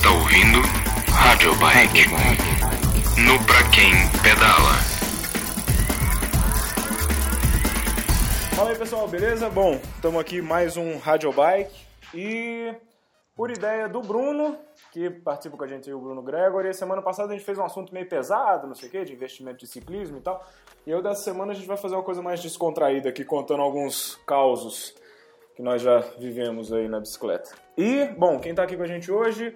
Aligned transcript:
está 0.00 0.12
ouvindo 0.12 0.60
Rádio 1.12 1.54
Bike. 1.56 2.08
No 3.20 3.36
Pra 3.44 3.62
Quem 3.68 3.92
Pedala. 4.22 4.72
Fala 8.56 8.70
aí 8.70 8.78
pessoal, 8.78 9.06
beleza? 9.06 9.50
Bom, 9.50 9.78
estamos 9.94 10.18
aqui 10.18 10.40
mais 10.40 10.78
um 10.78 10.96
Rádio 10.96 11.30
Bike 11.34 11.74
e 12.14 12.74
por 13.36 13.50
ideia 13.50 13.90
do 13.90 14.00
Bruno, 14.00 14.56
que 14.90 15.10
participa 15.10 15.58
com 15.58 15.64
a 15.64 15.68
gente 15.68 15.92
o 15.92 16.00
Bruno 16.00 16.22
Gregory, 16.22 16.72
semana 16.72 17.02
passada 17.02 17.34
a 17.34 17.36
gente 17.36 17.44
fez 17.44 17.58
um 17.58 17.64
assunto 17.64 17.92
meio 17.92 18.08
pesado, 18.08 18.66
não 18.66 18.74
sei 18.74 18.88
o 18.88 18.92
que, 18.92 19.04
de 19.04 19.12
investimento 19.12 19.58
de 19.58 19.66
ciclismo 19.66 20.16
e 20.16 20.22
tal. 20.22 20.42
E 20.86 20.90
eu 20.90 21.02
dessa 21.02 21.24
semana 21.24 21.52
a 21.52 21.54
gente 21.54 21.68
vai 21.68 21.76
fazer 21.76 21.94
uma 21.94 22.02
coisa 22.02 22.22
mais 22.22 22.40
descontraída 22.40 23.10
aqui, 23.10 23.22
contando 23.22 23.60
alguns 23.60 24.14
causos 24.26 24.94
que 25.54 25.60
nós 25.60 25.82
já 25.82 25.98
vivemos 26.18 26.72
aí 26.72 26.88
na 26.88 27.00
bicicleta. 27.00 27.50
E, 27.76 28.06
bom, 28.16 28.38
quem 28.38 28.54
tá 28.54 28.62
aqui 28.62 28.78
com 28.78 28.82
a 28.82 28.86
gente 28.86 29.12
hoje, 29.12 29.54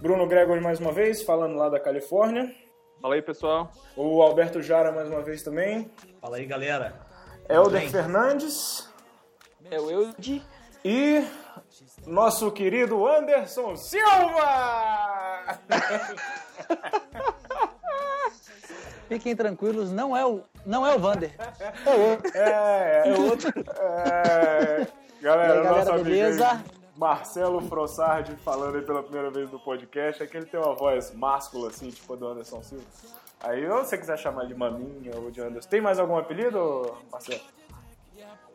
Bruno 0.00 0.26
Gregory 0.26 0.60
mais 0.60 0.78
uma 0.78 0.92
vez, 0.92 1.22
falando 1.22 1.56
lá 1.56 1.68
da 1.68 1.80
Califórnia. 1.80 2.54
Fala 3.02 3.16
aí, 3.16 3.22
pessoal. 3.22 3.72
O 3.96 4.22
Alberto 4.22 4.62
Jara 4.62 4.92
mais 4.92 5.08
uma 5.08 5.22
vez 5.22 5.42
também. 5.42 5.90
Fala 6.20 6.36
aí, 6.36 6.46
galera. 6.46 6.94
Helder 7.48 7.80
bem? 7.80 7.90
Fernandes. 7.90 8.88
É 9.70 9.80
o 9.80 9.90
Eudi. 9.90 10.42
E 10.84 11.24
nosso 12.06 12.50
querido 12.52 13.06
Anderson 13.06 13.74
Silva! 13.76 15.58
Fiquem 19.08 19.34
tranquilos, 19.34 19.90
não 19.90 20.16
é 20.16 20.24
o, 20.24 20.42
não 20.64 20.86
é 20.86 20.94
o 20.94 20.98
Vander. 20.98 21.34
É, 22.34 23.08
é 23.08 23.14
outro. 23.14 23.52
É, 23.76 24.86
galera, 25.20 25.52
aí, 25.54 25.62
galera, 25.62 25.70
nosso 25.70 25.90
amigo 25.92 26.04
beleza? 26.04 26.50
aí, 26.50 26.77
Marcelo 26.98 27.60
Frossardi 27.60 28.34
falando 28.44 28.74
aí 28.74 28.82
pela 28.82 29.04
primeira 29.04 29.30
vez 29.30 29.48
no 29.52 29.60
podcast. 29.60 30.20
É 30.20 30.26
que 30.26 30.36
ele 30.36 30.46
tem 30.46 30.58
uma 30.58 30.74
voz 30.74 31.14
máscula, 31.14 31.68
assim, 31.68 31.90
tipo 31.90 32.12
a 32.12 32.16
do 32.16 32.26
Anderson 32.26 32.60
Silva. 32.60 32.84
Aí, 33.40 33.64
ou 33.68 33.84
se 33.84 33.90
você 33.90 33.98
quiser 33.98 34.18
chamar 34.18 34.46
de 34.46 34.54
Maminha 34.54 35.12
ou 35.16 35.30
de 35.30 35.40
Anderson. 35.40 35.68
Tem 35.68 35.80
mais 35.80 36.00
algum 36.00 36.18
apelido, 36.18 36.96
Marcelo? 37.12 37.40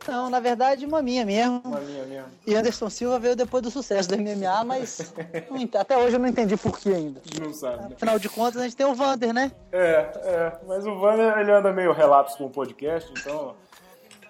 Não, 0.06 0.28
na 0.28 0.38
verdade, 0.38 0.86
maminha 0.86 1.24
mesmo. 1.24 1.62
Maminha 1.64 2.04
mesmo. 2.04 2.28
E 2.46 2.54
Anderson 2.54 2.90
Silva 2.90 3.18
veio 3.18 3.34
depois 3.34 3.62
do 3.62 3.70
sucesso 3.70 4.10
do 4.10 4.18
MMA, 4.18 4.62
mas 4.66 5.14
não 5.50 5.80
até 5.80 5.96
hoje 5.96 6.16
eu 6.16 6.20
não 6.20 6.28
entendi 6.28 6.58
por 6.58 6.78
que 6.78 6.92
ainda. 6.92 7.22
Não 7.40 7.54
sabe, 7.54 7.88
né? 7.88 7.90
Afinal 7.94 8.18
de 8.18 8.28
contas, 8.28 8.60
a 8.60 8.64
gente 8.64 8.76
tem 8.76 8.84
o 8.84 8.94
Vander, 8.94 9.32
né? 9.32 9.50
É, 9.72 10.12
é. 10.22 10.58
Mas 10.68 10.86
o 10.86 10.98
Vander, 10.98 11.38
ele 11.38 11.50
anda 11.50 11.72
meio 11.72 11.92
relapso 11.92 12.36
com 12.36 12.44
o 12.44 12.50
podcast, 12.50 13.10
então 13.18 13.56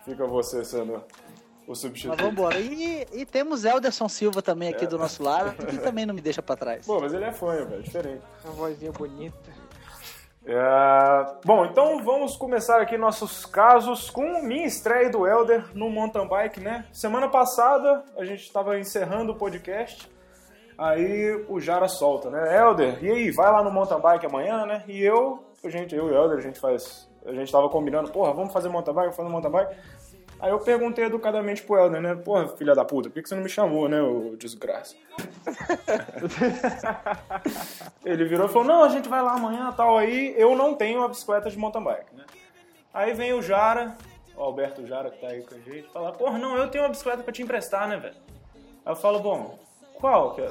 fica 0.04 0.24
você 0.24 0.64
sendo 0.64 1.02
o 1.66 1.70
Mas 1.70 1.78
substituto. 1.78 2.16
vamos 2.16 2.32
embora. 2.32 2.58
E, 2.58 3.06
e 3.12 3.24
temos 3.26 3.64
Elderson 3.64 4.08
Silva 4.08 4.42
também 4.42 4.68
aqui 4.68 4.86
do 4.86 4.98
nosso 4.98 5.22
lado, 5.22 5.54
que 5.66 5.78
também 5.78 6.04
não 6.06 6.14
me 6.14 6.20
deixa 6.20 6.42
pra 6.42 6.56
trás. 6.56 6.86
Pô, 6.86 7.00
mas 7.00 7.12
ele 7.12 7.24
é 7.24 7.32
fanho, 7.32 7.66
velho, 7.66 7.82
diferente. 7.82 8.22
Uma 8.44 8.52
vozinha 8.54 8.92
bonita. 8.92 9.64
É, 10.46 11.26
Bom, 11.42 11.64
então 11.64 12.04
vamos 12.04 12.36
começar 12.36 12.78
aqui 12.78 12.98
nossos 12.98 13.46
casos 13.46 14.10
com 14.10 14.42
minha 14.42 14.66
estreia 14.66 15.08
do 15.08 15.26
Elder 15.26 15.64
no 15.74 15.88
mountain 15.88 16.28
bike, 16.28 16.60
né? 16.60 16.84
Semana 16.92 17.28
passada 17.28 18.04
a 18.14 18.24
gente 18.26 18.42
estava 18.42 18.78
encerrando 18.78 19.32
o 19.32 19.36
podcast, 19.36 20.06
aí 20.76 21.42
o 21.48 21.58
Jara 21.60 21.88
solta, 21.88 22.28
né? 22.28 22.60
Elder, 22.60 23.02
e 23.02 23.10
aí, 23.10 23.30
vai 23.30 23.50
lá 23.50 23.62
no 23.62 23.70
mountain 23.70 23.98
bike 23.98 24.26
amanhã, 24.26 24.66
né? 24.66 24.84
E 24.86 25.02
eu, 25.02 25.42
a 25.64 25.70
gente, 25.70 25.94
eu 25.96 26.08
e 26.08 26.10
o 26.10 26.14
Elder, 26.14 26.36
a 26.36 26.42
gente 26.42 26.60
faz, 26.60 27.08
a 27.24 27.32
gente 27.32 27.50
tava 27.50 27.70
combinando, 27.70 28.12
porra, 28.12 28.34
vamos 28.34 28.52
fazer 28.52 28.68
mountain 28.68 28.92
bike, 28.92 29.16
vamos 29.16 29.16
fazer 29.16 29.28
mountain 29.30 29.50
bike. 29.50 29.76
Aí 30.44 30.50
eu 30.50 30.58
perguntei 30.58 31.06
educadamente 31.06 31.62
pro 31.62 31.78
Elder, 31.78 32.02
né? 32.02 32.14
Porra, 32.14 32.46
filha 32.48 32.74
da 32.74 32.84
puta, 32.84 33.08
por 33.08 33.22
que 33.22 33.26
você 33.26 33.34
não 33.34 33.42
me 33.42 33.48
chamou, 33.48 33.88
né, 33.88 34.02
ô 34.02 34.36
desgraça? 34.36 34.94
Ele 38.04 38.26
virou 38.26 38.46
e 38.46 38.52
falou: 38.52 38.68
Não, 38.68 38.84
a 38.84 38.90
gente 38.90 39.08
vai 39.08 39.22
lá 39.22 39.32
amanhã 39.32 39.72
tal. 39.72 39.96
Aí 39.96 40.34
eu 40.36 40.54
não 40.54 40.74
tenho 40.74 41.02
a 41.02 41.08
bicicleta 41.08 41.48
de 41.48 41.56
mountain 41.56 41.82
bike, 41.82 42.14
né? 42.14 42.26
Aí 42.92 43.14
vem 43.14 43.32
o 43.32 43.40
Jara, 43.40 43.96
o 44.36 44.42
Alberto 44.42 44.86
Jara 44.86 45.08
que 45.08 45.18
tá 45.18 45.28
aí 45.28 45.40
com 45.40 45.54
a 45.54 45.58
gente, 45.60 45.88
fala: 45.90 46.12
Porra, 46.12 46.38
não, 46.38 46.58
eu 46.58 46.68
tenho 46.68 46.84
uma 46.84 46.90
bicicleta 46.90 47.22
pra 47.22 47.32
te 47.32 47.42
emprestar, 47.42 47.88
né, 47.88 47.96
velho? 47.96 48.16
Aí 48.84 48.92
eu 48.92 48.96
falo: 48.96 49.20
Bom, 49.20 49.58
qual? 49.94 50.34
que 50.34 50.42
é?" 50.42 50.50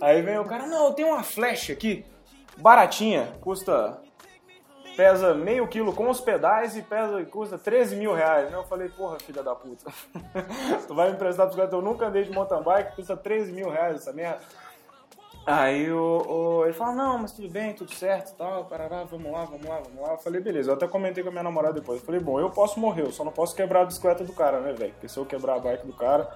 aí 0.00 0.22
vem 0.22 0.38
o 0.38 0.44
cara: 0.46 0.66
Não, 0.66 0.86
eu 0.86 0.94
tenho 0.94 1.08
uma 1.08 1.22
flash 1.22 1.68
aqui, 1.68 2.02
baratinha, 2.56 3.28
custa. 3.42 4.02
Pesa 4.96 5.34
meio 5.34 5.66
quilo 5.66 5.92
com 5.92 6.08
os 6.08 6.20
pedais 6.20 6.76
e 6.76 6.82
pesa 6.82 7.20
e 7.20 7.26
custa 7.26 7.58
13 7.58 7.96
mil 7.96 8.14
reais. 8.14 8.50
né? 8.50 8.56
Eu 8.56 8.62
falei, 8.64 8.88
porra, 8.88 9.18
filha 9.18 9.42
da 9.42 9.54
puta. 9.54 9.90
tu 10.86 10.94
vai 10.94 11.08
me 11.08 11.14
emprestar 11.14 11.44
a 11.44 11.46
bicicleta, 11.48 11.74
eu 11.74 11.82
nunca 11.82 12.06
andei 12.06 12.22
de 12.22 12.30
mountain 12.30 12.62
bike, 12.62 12.94
custa 12.96 13.16
13 13.16 13.50
mil 13.52 13.68
reais 13.70 13.96
essa 13.96 14.12
merda. 14.12 14.38
Aí 15.46 15.90
o, 15.92 16.22
o- 16.26 16.64
ele 16.64 16.72
fala, 16.72 16.92
não, 16.92 17.18
mas 17.18 17.32
tudo 17.32 17.48
bem, 17.50 17.74
tudo 17.74 17.92
certo 17.92 18.30
e 18.30 18.34
tal, 18.34 18.64
parará, 18.64 19.04
vamos 19.04 19.30
lá, 19.30 19.44
vamos 19.44 19.66
lá, 19.66 19.80
vamos 19.84 20.00
lá. 20.00 20.12
Eu 20.12 20.18
falei, 20.18 20.40
beleza, 20.40 20.70
eu 20.70 20.74
até 20.74 20.86
comentei 20.88 21.22
com 21.22 21.28
a 21.28 21.32
minha 21.32 21.42
namorada 21.44 21.74
depois. 21.74 21.98
Eu 22.00 22.06
falei, 22.06 22.20
bom, 22.20 22.40
eu 22.40 22.48
posso 22.50 22.80
morrer, 22.80 23.02
eu 23.02 23.12
só 23.12 23.24
não 23.24 23.32
posso 23.32 23.54
quebrar 23.54 23.82
a 23.82 23.84
bicicleta 23.84 24.24
do 24.24 24.32
cara, 24.32 24.60
né, 24.60 24.72
velho? 24.72 24.92
Porque 24.92 25.08
se 25.08 25.18
eu 25.18 25.26
quebrar 25.26 25.56
a 25.56 25.58
bike 25.58 25.86
do 25.86 25.92
cara, 25.92 26.30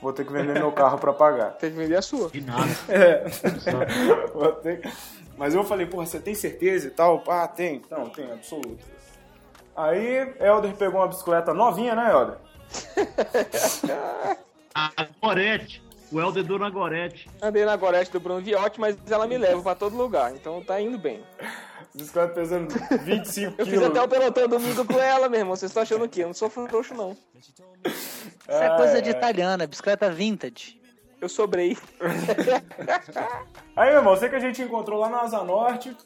vou 0.00 0.12
ter 0.12 0.24
que 0.24 0.32
vender 0.32 0.52
meu 0.52 0.70
carro 0.70 0.98
pra 0.98 1.12
pagar. 1.12 1.52
Tem 1.54 1.70
que 1.70 1.76
vender 1.76 1.96
a 1.96 2.02
sua. 2.02 2.28
De 2.28 2.42
nada. 2.42 2.62
É. 2.88 3.24
Vou 4.32 4.52
ter 4.52 4.82
que- 4.82 4.92
Mas 5.36 5.54
eu 5.54 5.64
falei, 5.64 5.86
porra, 5.86 6.06
você 6.06 6.20
tem 6.20 6.34
certeza 6.34 6.86
e 6.88 6.90
tal? 6.90 7.22
Ah, 7.26 7.48
tem. 7.48 7.82
Não, 7.90 8.08
tem, 8.08 8.30
absoluto. 8.30 8.84
Aí, 9.74 10.34
Helder 10.38 10.74
pegou 10.74 11.00
uma 11.00 11.08
bicicleta 11.08 11.54
novinha, 11.54 11.94
né, 11.94 12.10
Helder? 12.10 12.36
A 14.74 14.90
Gorete. 15.20 15.82
O 16.10 16.20
Helder 16.20 16.44
deu 16.44 16.58
na 16.58 16.68
Gorete. 16.68 17.28
Andei 17.40 17.64
na 17.64 17.74
Gorete 17.76 18.10
do 18.10 18.20
Bruno 18.20 18.40
Viotti, 18.40 18.78
mas 18.78 18.96
ela 19.10 19.26
me 19.26 19.38
leva 19.38 19.62
pra 19.62 19.74
todo 19.74 19.96
lugar, 19.96 20.32
então 20.34 20.62
tá 20.62 20.78
indo 20.80 20.98
bem. 20.98 21.22
Bicicleta 21.94 22.34
pesando 22.34 22.74
25 23.02 23.54
Eu 23.58 23.66
fiz 23.66 23.74
quilos. 23.74 23.88
até 23.88 24.02
o 24.02 24.08
pelotão 24.08 24.48
domingo 24.48 24.84
com 24.84 24.98
ela, 24.98 25.28
meu 25.28 25.40
irmão. 25.40 25.56
Vocês 25.56 25.70
estão 25.70 25.82
achando 25.82 26.04
o 26.04 26.08
quê? 26.08 26.22
Eu 26.22 26.28
não 26.28 26.34
sou 26.34 26.48
frouxo, 26.50 26.94
não. 26.94 27.16
Isso 27.34 27.52
é 28.48 28.76
coisa 28.76 29.00
de 29.00 29.10
italiana, 29.10 29.66
bicicleta 29.66 30.10
vintage. 30.10 30.80
Eu 31.22 31.28
sobrei. 31.28 31.78
Aí, 33.76 33.90
meu 33.90 33.98
irmão, 33.98 34.16
sei 34.16 34.28
que 34.28 34.34
a 34.34 34.40
gente 34.40 34.60
encontrou 34.60 34.98
lá 34.98 35.08
na 35.08 35.20
Asa 35.20 35.44
Norte. 35.44 35.96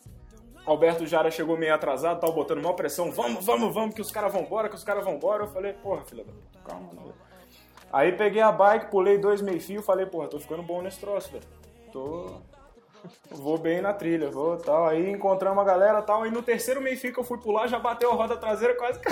Alberto 0.67 1.07
Jara 1.07 1.31
chegou 1.31 1.57
meio 1.57 1.75
atrasado, 1.75 2.21
tava 2.21 2.35
botando 2.35 2.61
maior 2.61 2.75
pressão. 2.75 3.11
Vamos, 3.11 3.43
vamos, 3.47 3.73
vamos, 3.73 3.95
que 3.95 4.03
os 4.03 4.11
caras 4.11 4.31
vão 4.31 4.43
embora, 4.43 4.69
que 4.69 4.75
os 4.75 4.85
caras 4.85 5.03
vão 5.03 5.15
embora. 5.15 5.45
Eu 5.45 5.49
falei, 5.49 5.73
porra, 5.73 6.05
filha 6.05 6.23
da 6.23 6.33
puta, 6.35 6.59
calma, 6.67 6.93
não. 6.93 7.15
Aí 7.91 8.13
peguei 8.13 8.43
a 8.43 8.53
bike, 8.53 8.91
pulei 8.91 9.17
dois 9.17 9.41
meio 9.41 9.59
fio, 9.59 9.83
falei, 9.83 10.05
porra, 10.05 10.29
tô 10.29 10.39
ficando 10.39 10.63
bom 10.63 10.83
nesse 10.83 11.01
troço, 11.01 11.33
velho. 11.33 11.45
Tô. 11.91 12.43
Vou 13.31 13.57
bem 13.57 13.81
na 13.81 13.95
trilha, 13.95 14.31
vou 14.31 14.59
tal. 14.59 14.87
Aí 14.87 15.11
encontramos 15.11 15.63
a 15.63 15.67
galera 15.67 16.03
tal. 16.03 16.25
Aí 16.25 16.31
no 16.31 16.43
terceiro 16.43 16.83
meio 16.83 16.99
fio 16.99 17.15
que 17.15 17.21
eu 17.21 17.25
fui 17.25 17.39
pular, 17.39 17.69
já 17.69 17.79
bateu 17.79 18.11
a 18.11 18.15
roda 18.15 18.37
traseira 18.37 18.75
quase. 18.75 19.01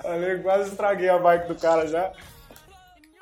Falei, 0.00 0.38
quase 0.38 0.70
estraguei 0.70 1.08
a 1.08 1.18
bike 1.18 1.48
do 1.48 1.56
cara 1.56 1.88
já. 1.88 2.12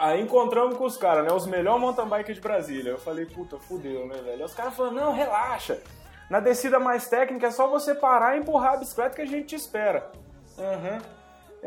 Aí 0.05 0.21
encontramos 0.21 0.77
com 0.77 0.85
os 0.85 0.97
caras, 0.99 1.25
né? 1.25 1.33
Os 1.33 1.47
melhores 1.47 1.81
mountain 1.81 2.07
bike 2.07 2.35
de 2.35 2.41
Brasília. 2.41 2.91
Eu 2.91 2.99
falei, 2.99 3.25
puta, 3.25 3.59
fudeu, 3.59 4.07
né, 4.07 4.17
velho? 4.17 4.37
Aí 4.39 4.43
os 4.43 4.53
caras 4.53 4.75
falaram, 4.75 4.97
não, 4.97 5.13
relaxa. 5.15 5.81
Na 6.29 6.41
descida 6.41 6.79
mais 6.79 7.09
técnica 7.09 7.47
é 7.47 7.51
só 7.51 7.67
você 7.69 7.95
parar 7.95 8.37
e 8.37 8.41
empurrar 8.41 8.75
a 8.75 8.77
bicicleta 8.77 9.17
que 9.17 9.23
a 9.23 9.27
gente 9.27 9.47
te 9.47 9.55
espera. 9.55 10.11
Aham. 10.59 10.99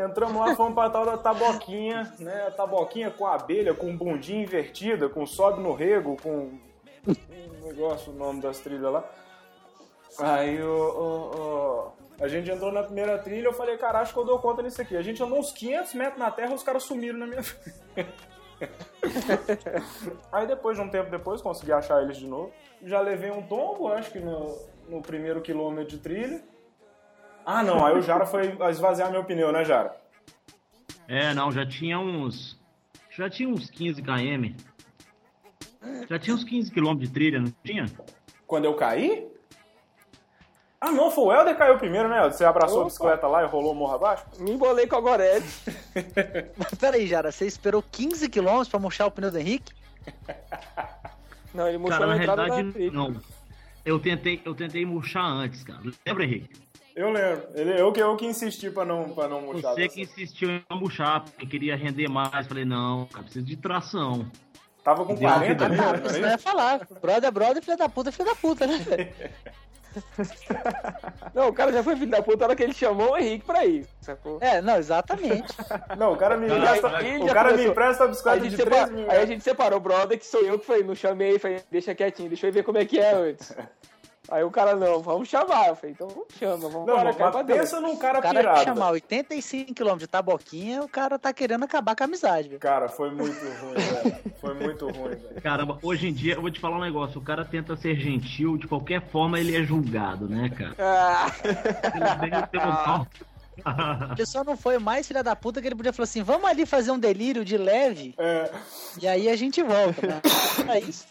Entramos 0.05 0.39
lá, 0.39 0.55
fomos 0.55 0.75
pra 0.75 0.87
tal 0.91 1.03
da 1.03 1.17
taboquinha, 1.17 2.13
né? 2.19 2.45
A 2.47 2.51
taboquinha 2.51 3.09
com 3.09 3.25
abelha, 3.25 3.73
com 3.73 3.97
bundinha 3.97 4.43
invertida, 4.43 5.09
com 5.09 5.25
sobe 5.25 5.59
no 5.59 5.73
rego, 5.73 6.15
com. 6.21 6.59
Um 7.07 7.67
negócio, 7.67 8.11
o 8.11 8.15
nome 8.15 8.39
das 8.39 8.59
trilhas 8.59 8.91
lá. 8.93 9.03
Aí 10.19 10.61
o- 10.61 11.91
a 12.21 12.27
gente 12.27 12.49
entrou 12.51 12.71
na 12.71 12.83
primeira 12.83 13.17
trilha, 13.17 13.47
eu 13.47 13.53
falei, 13.53 13.77
cara, 13.77 13.99
acho 13.99 14.13
que 14.13 14.19
eu 14.19 14.25
dou 14.25 14.37
conta 14.39 14.61
nisso 14.61 14.81
aqui. 14.81 14.95
A 14.95 15.01
gente 15.01 15.21
andou 15.23 15.39
uns 15.39 15.51
500 15.51 15.93
metros 15.95 16.19
na 16.19 16.29
terra, 16.31 16.53
os 16.53 16.61
caras 16.63 16.83
sumiram 16.83 17.17
na 17.19 17.25
minha 17.27 17.41
frente. 17.43 18.13
Aí 20.31 20.47
depois, 20.47 20.77
de 20.77 20.83
um 20.83 20.89
tempo 20.89 21.09
depois, 21.09 21.41
consegui 21.41 21.71
achar 21.71 22.01
eles 22.01 22.17
de 22.17 22.27
novo. 22.27 22.51
Já 22.83 23.01
levei 23.01 23.31
um 23.31 23.41
tombo, 23.41 23.87
acho 23.87 24.11
que 24.11 24.19
no, 24.19 24.57
no 24.87 25.01
primeiro 25.01 25.41
quilômetro 25.41 25.95
de 25.95 25.97
trilha. 25.97 26.43
Ah, 27.45 27.63
não, 27.63 27.85
aí 27.85 27.97
o 27.97 28.01
Jara 28.01 28.25
foi 28.25 28.57
esvaziar 28.69 29.09
meu 29.09 29.23
pneu, 29.23 29.51
né, 29.51 29.63
Jara? 29.63 29.95
É, 31.07 31.33
não, 31.33 31.51
já 31.51 31.65
tinha 31.65 31.97
uns. 31.97 32.59
Já 33.09 33.29
tinha 33.29 33.47
uns 33.47 33.69
15 33.69 34.01
km. 34.01 34.53
Já 36.09 36.19
tinha 36.19 36.35
uns 36.35 36.43
15 36.43 36.71
km 36.71 36.95
de 36.95 37.09
trilha, 37.09 37.39
não 37.39 37.51
tinha? 37.63 37.85
Quando 38.45 38.65
eu 38.65 38.75
caí? 38.75 39.31
Ah, 40.79 40.91
não, 40.91 41.09
foi 41.09 41.23
o 41.25 41.31
Helder 41.33 41.53
que 41.53 41.59
caiu 41.59 41.77
primeiro, 41.77 42.07
né? 42.07 42.17
Helder? 42.17 42.33
Você 42.33 42.45
abraçou 42.45 42.77
a 42.77 42.81
Opa. 42.81 42.89
bicicleta 42.89 43.27
lá 43.27 43.43
e 43.43 43.47
rolou 43.47 43.71
o 43.71 43.75
morro 43.75 43.95
abaixo? 43.95 44.23
Me 44.37 44.51
embolei 44.51 44.85
com 44.85 44.95
a 44.95 45.01
Gorete. 45.01 45.47
Mas 46.55 46.73
peraí, 46.75 47.07
Jara, 47.07 47.31
você 47.31 47.47
esperou 47.47 47.83
15 47.91 48.29
km 48.29 48.63
pra 48.69 48.79
murchar 48.79 49.07
o 49.07 49.11
pneu 49.11 49.31
do 49.31 49.39
Henrique? 49.39 49.73
Não, 51.53 51.67
ele 51.67 51.79
murchou 51.79 51.99
Cara, 51.99 52.11
na 52.11 52.15
na 52.15 52.21
entrada 52.23 52.43
realidade, 52.45 52.89
da 52.89 52.91
não. 52.95 53.15
Eu 53.83 53.99
tentei, 53.99 54.39
eu 54.45 54.53
tentei 54.53 54.85
murchar 54.85 55.23
antes, 55.25 55.63
cara. 55.63 55.79
Lembra, 56.05 56.23
Henrique? 56.25 56.49
Eu 56.95 57.09
lembro. 57.09 57.47
Ele, 57.55 57.81
eu, 57.81 57.91
que, 57.91 58.01
eu 58.01 58.15
que 58.15 58.25
insisti 58.25 58.69
pra 58.69 58.85
não, 58.85 59.09
pra 59.09 59.27
não 59.27 59.41
murchar. 59.41 59.73
Você 59.73 59.87
que 59.87 60.01
insistiu 60.01 60.49
em 60.49 60.63
não 60.69 60.79
murchar, 60.79 61.23
porque 61.23 61.45
queria 61.47 61.75
render 61.75 62.07
mais. 62.07 62.45
Falei, 62.45 62.65
não, 62.65 63.05
cara, 63.07 63.23
precisa 63.23 63.45
de 63.45 63.55
tração. 63.55 64.29
Tava 64.83 65.05
com 65.05 65.15
Deu 65.15 65.27
40 65.27 65.65
uma 65.65 65.73
ali, 65.73 65.77
né? 66.01 66.07
isso 66.07 66.19
não 66.19 66.29
ia 66.29 66.37
falar. 66.37 66.87
Brother 67.01 67.25
é 67.27 67.31
brother, 67.31 67.63
filho 67.63 67.77
da 67.77 67.89
puta 67.89 68.09
é 68.09 68.11
filho 68.11 68.29
da 68.29 68.35
puta, 68.35 68.67
né? 68.67 68.77
Não, 71.33 71.49
o 71.49 71.53
cara 71.53 71.71
já 71.71 71.83
foi 71.83 71.95
filho 71.95 72.11
da 72.11 72.21
puta 72.21 72.37
na 72.39 72.45
hora 72.45 72.55
que 72.55 72.63
ele 72.63 72.73
chamou 72.73 73.11
o 73.13 73.17
Henrique 73.17 73.45
pra 73.45 73.65
ir. 73.65 73.85
Sacou? 74.01 74.37
É, 74.41 74.61
não, 74.61 74.77
exatamente. 74.77 75.53
Não, 75.97 76.13
o 76.13 76.17
cara 76.17 76.37
me 76.37 76.49
Aí- 76.51 76.57
empresta, 76.57 76.97
aí 76.97 77.17
o 77.19 77.27
já 77.27 77.33
cara 77.33 77.47
me 77.49 77.51
começou. 77.53 77.71
empresta 77.71 78.03
a 78.03 78.07
bicicleta 78.07 78.39
de 78.49 78.55
separa- 78.55 78.87
3 78.87 78.99
mil 78.99 79.11
aí 79.11 79.17
a 79.21 79.25
gente 79.25 79.43
separou 79.43 79.77
o 79.77 79.81
brother, 79.81 80.17
que 80.17 80.25
sou 80.25 80.41
eu 80.41 80.57
que 80.59 80.65
falei, 80.65 80.83
não 80.83 80.95
chamei, 80.95 81.37
falei, 81.39 81.61
deixa 81.71 81.93
quietinho, 81.95 82.29
deixa 82.29 82.47
eu 82.47 82.51
ver 82.53 82.63
como 82.63 82.77
é 82.77 82.85
que 82.85 82.99
é 82.99 83.13
antes. 83.13 83.53
Aí 84.29 84.43
o 84.43 84.51
cara, 84.51 84.75
não, 84.75 85.01
vamos 85.01 85.29
chamar. 85.29 85.69
Eu 85.69 85.75
falei, 85.75 85.91
então 85.95 86.07
chama, 86.37 86.57
vamos 86.69 86.85
Não, 86.87 86.99
embora, 86.99 87.33
mas 87.33 87.45
pensa 87.45 87.79
num 87.79 87.95
cara 87.95 88.19
O 88.19 88.21
cara 88.21 88.39
pirado. 88.39 88.63
chamar 88.63 88.91
85km 88.93 89.97
de 89.97 90.07
taboquinha, 90.07 90.81
o 90.83 90.87
cara 90.89 91.17
tá 91.17 91.31
querendo 91.31 91.63
acabar 91.63 91.95
com 91.95 92.03
a 92.03 92.05
amizade, 92.05 92.49
velho. 92.49 92.59
Cara, 92.59 92.89
foi 92.89 93.09
muito 93.11 93.39
ruim, 93.39 93.73
velho. 93.75 94.17
Foi 94.41 94.53
muito 94.53 94.85
ruim, 94.89 95.15
velho. 95.15 95.41
Caramba, 95.41 95.79
hoje 95.81 96.07
em 96.09 96.13
dia, 96.13 96.33
eu 96.35 96.41
vou 96.41 96.51
te 96.51 96.59
falar 96.59 96.77
um 96.77 96.81
negócio. 96.81 97.19
O 97.19 97.23
cara 97.23 97.45
tenta 97.45 97.75
ser 97.77 97.95
gentil, 97.95 98.57
de 98.57 98.67
qualquer 98.67 99.01
forma 99.09 99.39
ele 99.39 99.55
é 99.55 99.63
julgado, 99.63 100.27
né, 100.27 100.49
cara? 100.49 100.75
Ah, 100.77 101.31
Ele 104.15 104.25
só 104.25 104.43
não 104.43 104.55
foi 104.55 104.77
mais 104.77 105.07
filha 105.07 105.23
da 105.23 105.35
puta 105.35 105.61
que 105.61 105.67
ele 105.67 105.75
podia 105.75 105.91
falar 105.93 106.03
assim, 106.03 106.21
vamos 106.21 106.49
ali 106.49 106.65
fazer 106.65 106.91
um 106.91 106.99
delírio 106.99 107.43
de 107.43 107.57
leve, 107.57 108.13
É, 108.17 108.51
e 109.01 109.07
aí 109.07 109.29
a 109.29 109.35
gente 109.35 109.61
volta, 109.63 110.05
né? 110.05 110.21
É 110.75 110.79
isso. 110.79 111.05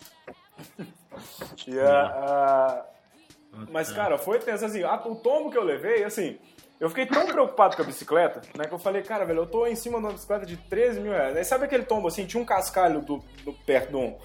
e 1.66 1.78
a- 1.80 2.06
a- 2.06 2.84
Mas, 3.70 3.90
cara, 3.92 4.18
foi 4.18 4.38
tenso, 4.38 4.64
assim, 4.64 4.82
a- 4.82 5.02
o 5.06 5.16
tombo 5.16 5.50
que 5.50 5.58
eu 5.58 5.62
levei, 5.64 6.04
assim, 6.04 6.38
eu 6.78 6.88
fiquei 6.88 7.06
tão 7.06 7.26
preocupado 7.26 7.76
com 7.76 7.82
a 7.82 7.84
bicicleta, 7.84 8.40
né, 8.56 8.64
que 8.66 8.74
eu 8.74 8.78
falei, 8.78 9.02
cara, 9.02 9.24
velho, 9.24 9.40
eu 9.40 9.46
tô 9.46 9.66
em 9.66 9.74
cima 9.74 9.98
de 9.98 10.04
uma 10.04 10.12
bicicleta 10.12 10.44
de 10.46 10.56
13 10.56 11.00
mil 11.00 11.12
reais. 11.12 11.36
Aí 11.36 11.44
sabe 11.44 11.64
aquele 11.64 11.84
tombo, 11.84 12.08
assim, 12.08 12.26
tinha 12.26 12.42
um 12.42 12.46
cascalho 12.46 13.00
do, 13.00 13.22
do- 13.44 13.52
perto 13.64 13.90
de 13.90 13.96
um, 13.96 14.16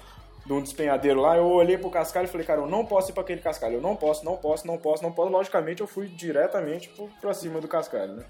de 0.44 0.52
um 0.52 0.60
despenhadeiro 0.60 1.20
lá, 1.20 1.36
eu 1.36 1.46
olhei 1.46 1.78
pro 1.78 1.88
cascalho 1.90 2.24
e 2.26 2.28
falei, 2.28 2.46
cara, 2.46 2.60
eu 2.60 2.66
não 2.66 2.84
posso 2.84 3.10
ir 3.10 3.14
pra 3.14 3.22
aquele 3.22 3.40
cascalho, 3.40 3.74
eu 3.76 3.80
não 3.80 3.94
posso, 3.96 4.24
não 4.24 4.36
posso, 4.36 4.66
não 4.66 4.76
posso, 4.76 5.02
não 5.02 5.12
posso. 5.12 5.30
Logicamente, 5.30 5.80
eu 5.80 5.86
fui 5.86 6.08
diretamente 6.08 6.88
pro, 6.90 7.08
pra 7.20 7.32
cima 7.32 7.60
do 7.60 7.68
cascalho, 7.68 8.14
né. 8.14 8.24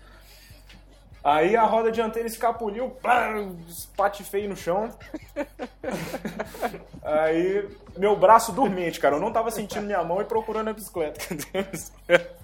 Aí 1.24 1.54
a 1.56 1.62
roda 1.64 1.92
dianteira 1.92 2.26
escapuliu, 2.26 2.90
pá, 2.90 3.32
espatifei 3.68 4.48
no 4.48 4.56
chão. 4.56 4.90
Aí, 7.02 7.68
meu 7.96 8.16
braço 8.16 8.52
dormente, 8.52 8.98
cara. 8.98 9.16
Eu 9.16 9.20
não 9.20 9.32
tava 9.32 9.50
sentindo 9.50 9.86
minha 9.86 10.02
mão 10.02 10.20
e 10.20 10.24
procurando 10.24 10.68
a 10.68 10.72
bicicleta. 10.72 11.20
Bicicleta? 11.70 12.42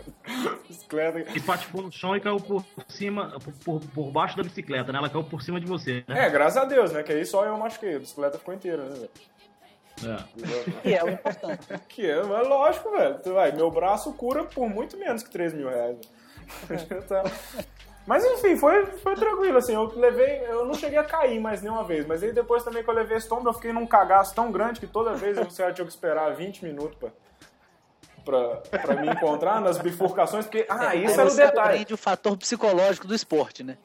bicicleta. 0.68 1.18
E 1.34 1.40
patifou 1.40 1.82
no 1.82 1.90
chão 1.90 2.16
e 2.16 2.20
caiu 2.20 2.36
por 2.36 2.64
cima, 2.86 3.38
por, 3.64 3.80
por, 3.80 4.10
baixo 4.10 4.36
da 4.36 4.42
bicicleta, 4.42 4.92
né? 4.92 4.98
Ela 4.98 5.08
caiu 5.08 5.24
por 5.24 5.42
cima 5.42 5.60
de 5.60 5.66
você, 5.66 6.04
né? 6.06 6.26
É, 6.26 6.30
graças 6.30 6.56
a 6.56 6.64
Deus, 6.64 6.92
né? 6.92 7.02
Que 7.02 7.12
aí 7.12 7.24
só 7.24 7.44
eu 7.44 7.56
machuquei. 7.56 7.96
A 7.96 7.98
bicicleta 7.98 8.38
ficou 8.38 8.54
inteira, 8.54 8.84
né, 8.84 8.94
velho? 8.94 9.10
É. 10.04 10.88
E 10.88 10.94
é 10.94 11.02
o 11.02 11.08
importante. 11.08 11.66
Que 11.88 12.08
é, 12.08 12.22
mas 12.22 12.46
lógico, 12.46 12.90
velho. 12.90 13.18
Tu 13.18 13.32
vai, 13.32 13.52
meu 13.52 13.70
braço 13.70 14.12
cura 14.12 14.44
por 14.44 14.68
muito 14.68 14.96
menos 14.96 15.22
que 15.22 15.30
3 15.30 15.54
mil 15.54 15.68
reais. 15.68 15.98
Tá. 17.08 17.24
Mas 18.08 18.24
enfim, 18.24 18.56
foi, 18.56 18.86
foi 18.86 19.14
tranquilo, 19.16 19.58
assim, 19.58 19.74
eu 19.74 19.84
levei, 19.94 20.42
eu 20.46 20.64
não 20.64 20.72
cheguei 20.72 20.98
a 20.98 21.04
cair 21.04 21.38
mais 21.38 21.60
nenhuma 21.60 21.84
vez, 21.84 22.06
mas 22.06 22.22
aí 22.22 22.32
depois 22.32 22.64
também 22.64 22.82
que 22.82 22.88
eu 22.88 22.94
levei 22.94 23.18
esse 23.18 23.28
tombo, 23.28 23.46
eu 23.46 23.52
fiquei 23.52 23.70
num 23.70 23.86
cagaço 23.86 24.34
tão 24.34 24.50
grande 24.50 24.80
que 24.80 24.86
toda 24.86 25.12
vez 25.12 25.36
você 25.36 25.70
tinha 25.74 25.84
que 25.84 25.92
esperar 25.92 26.34
20 26.34 26.64
minutos 26.64 26.96
pra, 26.96 27.10
pra, 28.24 28.78
pra 28.78 28.96
me 28.96 29.10
encontrar 29.10 29.60
nas 29.60 29.76
bifurcações, 29.76 30.46
porque, 30.46 30.64
ah, 30.70 30.88
Aí 30.88 31.04
isso 31.04 31.20
era 31.20 31.30
o 31.30 31.36
detalhe. 31.36 31.86
o 31.92 31.98
fator 31.98 32.34
psicológico 32.38 33.06
do 33.06 33.14
esporte, 33.14 33.62
né? 33.62 33.76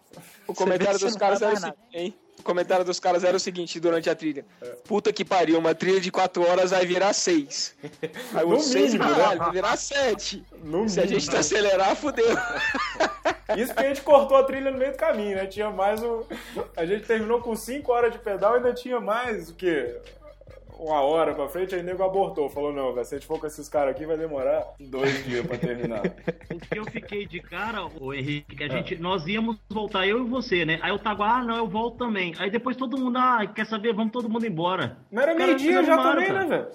o 0.47 0.53
comentário 0.53 0.97
dos 0.97 1.17
caras 1.17 1.41
era 1.41 1.55
o 1.55 1.57
faz 1.59 1.73
seguinte, 1.73 1.87
hein? 1.91 2.17
O 2.43 2.45
comentário 2.45 2.83
dos 2.83 2.99
caras 2.99 3.23
era 3.23 3.37
o 3.37 3.39
seguinte 3.39 3.79
durante 3.79 4.09
a 4.09 4.15
trilha. 4.15 4.45
Puta 4.85 5.13
que 5.13 5.23
pariu, 5.23 5.57
uma 5.57 5.73
trilha 5.73 6.01
de 6.01 6.11
4 6.11 6.45
horas 6.45 6.71
vai 6.71 6.85
virar 6.85 7.13
6. 7.13 7.73
Aí 8.35 8.45
No 8.45 8.57
o 8.57 8.59
6, 8.59 8.93
mínimo, 8.95 9.09
né? 9.09 9.35
vai 9.37 9.51
virar 9.51 9.77
7. 9.77 10.43
No 10.61 10.89
Se 10.89 10.99
a 10.99 11.03
mínimo. 11.03 11.21
gente 11.21 11.33
acelerar, 11.37 11.95
fudeu. 11.95 12.27
Isso 13.57 13.73
que 13.73 13.79
a 13.79 13.87
gente 13.87 14.01
cortou 14.01 14.35
a 14.35 14.43
trilha 14.43 14.71
no 14.71 14.77
meio 14.77 14.91
do 14.91 14.97
caminho, 14.97 15.37
né? 15.37 15.45
Tinha 15.45 15.69
mais 15.69 16.03
um. 16.03 16.23
A 16.75 16.85
gente 16.85 17.05
terminou 17.05 17.39
com 17.39 17.55
5 17.55 17.89
horas 17.89 18.11
de 18.11 18.19
pedal 18.19 18.55
e 18.55 18.57
ainda 18.57 18.73
tinha 18.73 18.99
mais 18.99 19.49
o 19.49 19.53
quê? 19.55 19.95
Uma 20.77 21.01
hora 21.01 21.33
pra 21.33 21.47
frente, 21.47 21.75
aí 21.75 21.81
o 21.81 21.83
nego 21.83 22.03
abortou. 22.03 22.49
Falou, 22.49 22.73
não, 22.73 22.93
velho, 22.93 23.05
se 23.05 23.15
a 23.15 23.17
gente 23.17 23.27
for 23.27 23.39
com 23.39 23.47
esses 23.47 23.69
caras 23.69 23.95
aqui, 23.95 24.05
vai 24.05 24.17
demorar 24.17 24.73
dois 24.79 25.23
dias 25.25 25.45
pra 25.45 25.57
terminar. 25.57 26.01
O 26.53 26.59
que 26.59 26.79
eu 26.79 26.85
fiquei 26.85 27.25
de 27.25 27.39
cara, 27.39 27.85
o 27.99 28.13
Henrique, 28.13 28.55
que 28.55 28.63
a 28.63 28.67
gente, 28.67 28.95
nós 28.97 29.25
íamos 29.27 29.57
voltar, 29.69 30.07
eu 30.07 30.25
e 30.25 30.29
você, 30.29 30.65
né? 30.65 30.79
Aí 30.81 30.91
o 30.91 30.99
Taguá, 30.99 31.37
ah, 31.37 31.43
não, 31.43 31.57
eu 31.57 31.67
volto 31.67 31.97
também. 31.97 32.33
Aí 32.37 32.49
depois 32.49 32.75
todo 32.75 32.97
mundo, 32.97 33.17
ah, 33.17 33.45
quer 33.47 33.65
saber, 33.65 33.93
vamos 33.93 34.11
todo 34.11 34.29
mundo 34.29 34.45
embora. 34.45 34.97
Não 35.11 35.21
era 35.21 35.33
meio-dia 35.33 35.83
já 35.83 35.97
também, 35.97 36.27
cara. 36.27 36.43
né, 36.43 36.47
velho? 36.47 36.67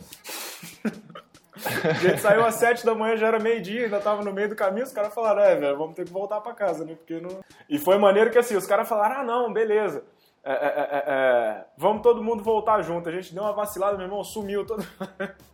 A 1.85 1.93
gente 1.95 2.21
saiu 2.21 2.45
às 2.45 2.55
7 2.55 2.87
da 2.87 2.95
manhã, 2.95 3.17
já 3.17 3.27
era 3.27 3.39
meio-dia, 3.39 3.85
ainda 3.85 4.01
tava 4.01 4.23
no 4.23 4.33
meio 4.33 4.49
do 4.49 4.55
caminho, 4.55 4.85
os 4.85 4.93
caras 4.93 5.13
falaram, 5.13 5.43
é, 5.43 5.57
velho, 5.57 5.77
vamos 5.77 5.95
ter 5.95 6.05
que 6.05 6.13
voltar 6.13 6.41
pra 6.41 6.55
casa, 6.55 6.85
né? 6.85 6.95
Porque 6.95 7.21
não. 7.21 7.41
E 7.69 7.79
foi 7.79 7.99
maneiro 7.99 8.31
que 8.31 8.39
assim, 8.39 8.57
os 8.57 8.67
caras 8.67 8.89
falaram, 8.89 9.21
ah, 9.21 9.25
não, 9.25 9.53
beleza. 9.53 10.05
É, 10.45 10.53
é, 10.53 10.55
é, 10.55 11.05
é, 11.07 11.65
vamos 11.77 12.03
todo 12.03 12.23
mundo 12.23 12.43
voltar 12.43 12.83
junto. 12.83 13.09
A 13.09 13.13
gente 13.13 13.35
deu 13.35 13.43
uma 13.43 13.53
vacilada, 13.53 13.97
meu 13.97 14.07
irmão, 14.07 14.25
sumiu 14.25 14.65
todo. 14.65 14.85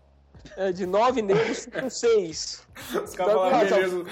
É, 0.56 0.70
de 0.70 0.86
9 0.86 1.22
negros 1.22 1.66
com 1.66 1.88
6. 1.88 2.66
Os 3.02 3.14
caras 3.14 3.34
falaram, 3.34 3.68
beleza. 3.68 4.04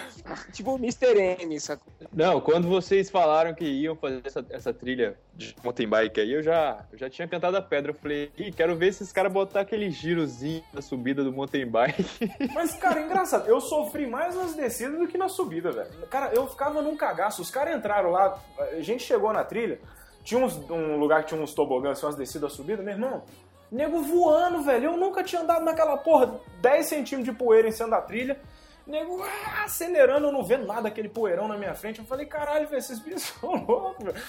Tipo 0.53 0.73
o 0.73 0.77
Mr. 0.77 1.19
M, 1.41 1.61
sacou? 1.61 1.93
Não, 2.13 2.41
quando 2.41 2.69
vocês 2.69 3.11
falaram 3.11 3.55
que 3.55 3.65
iam 3.65 3.95
fazer 3.95 4.23
essa, 4.25 4.45
essa 4.51 4.73
trilha 4.73 5.17
de 5.35 5.55
mountain 5.63 5.89
bike 5.89 6.21
aí, 6.21 6.33
eu 6.33 6.43
já, 6.43 6.85
eu 6.91 6.99
já 6.99 7.11
tinha 7.11 7.29
cantado 7.29 7.57
a 7.57 7.63
pedra. 7.63 7.93
Eu 7.93 7.95
falei, 7.95 8.33
Ih, 8.37 8.51
quero 8.51 8.75
ver 8.75 8.89
esses 8.89 9.13
caras 9.13 9.33
botar 9.33 9.61
aquele 9.61 9.91
girozinho 9.91 10.65
na 10.73 10.81
subida 10.81 11.23
do 11.23 11.33
mountain 11.33 11.67
bike. 11.67 12.05
Mas, 12.55 12.75
cara, 12.75 13.03
engraçado, 13.03 13.49
eu 13.49 13.61
sofri 13.61 14.07
mais 14.07 14.35
nas 14.35 14.55
descidas 14.55 14.99
do 14.99 15.07
que 15.07 15.19
na 15.19 15.29
subida, 15.29 15.71
velho. 15.71 15.91
Cara, 16.09 16.33
eu 16.35 16.47
ficava 16.49 16.81
num 16.83 16.97
cagaço. 16.97 17.43
Os 17.43 17.51
caras 17.51 17.77
entraram 17.77 18.11
lá, 18.11 18.41
a 18.59 18.81
gente 18.81 19.05
chegou 19.05 19.33
na 19.33 19.45
trilha, 19.45 19.79
tinha 20.23 20.45
uns- 20.45 20.57
um 20.71 20.97
lugar 20.97 21.23
que 21.23 21.29
tinha 21.31 21.41
uns 21.41 21.55
tobogãs, 21.55 22.03
umas 22.03 22.15
descidas, 22.17 22.53
subidas, 22.53 22.85
meu 22.85 22.95
irmão. 22.95 23.23
Nego 23.71 24.03
voando, 24.03 24.63
velho. 24.63 24.91
Eu 24.91 24.97
nunca 24.97 25.23
tinha 25.25 25.41
andado 25.43 25.65
naquela 25.65 25.97
porra, 25.97 26.39
10 26.61 26.87
centímetros 26.87 27.25
de 27.25 27.39
poeira 27.39 27.69
em 27.69 27.73
cima 27.73 27.89
da 27.89 28.01
trilha. 28.03 28.39
Nego 28.87 29.23
ah, 29.23 29.63
acelerando, 29.65 30.27
eu 30.27 30.33
não 30.33 30.43
vendo 30.43 30.67
nada, 30.67 30.89
aquele 30.89 31.09
poeirão 31.09 31.47
na 31.49 31.57
minha 31.57 31.75
frente. 31.75 32.01
Eu 32.01 32.05
falei, 32.05 32.27
caralho, 32.27 32.67
velho, 32.67 32.79
esses 32.79 32.99
bichos 32.99 33.23
são 33.41 33.65
loucos, 33.65 34.05
velho. 34.05 34.23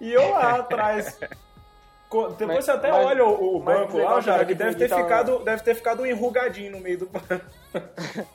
E 0.00 0.12
eu 0.12 0.30
lá 0.30 0.56
atrás. 0.56 1.18
Depois 2.10 2.40
Mas- 2.40 2.64
você 2.64 2.70
até 2.70 2.90
mas- 2.90 3.06
olha 3.06 3.24
o, 3.24 3.56
o 3.56 3.60
banco 3.60 3.98
lá, 3.98 4.20
Jara, 4.20 4.44
que 4.44 4.52
que 4.52 4.58
deve 4.58 4.76
ter, 4.76 4.88
ficado, 4.88 5.40
deve 5.44 5.62
ter 5.62 5.74
ficado 5.74 6.02
um 6.02 6.06
enrugadinho 6.06 6.72
no 6.72 6.80
meio 6.80 6.98
do 6.98 7.06
banco. 7.06 7.44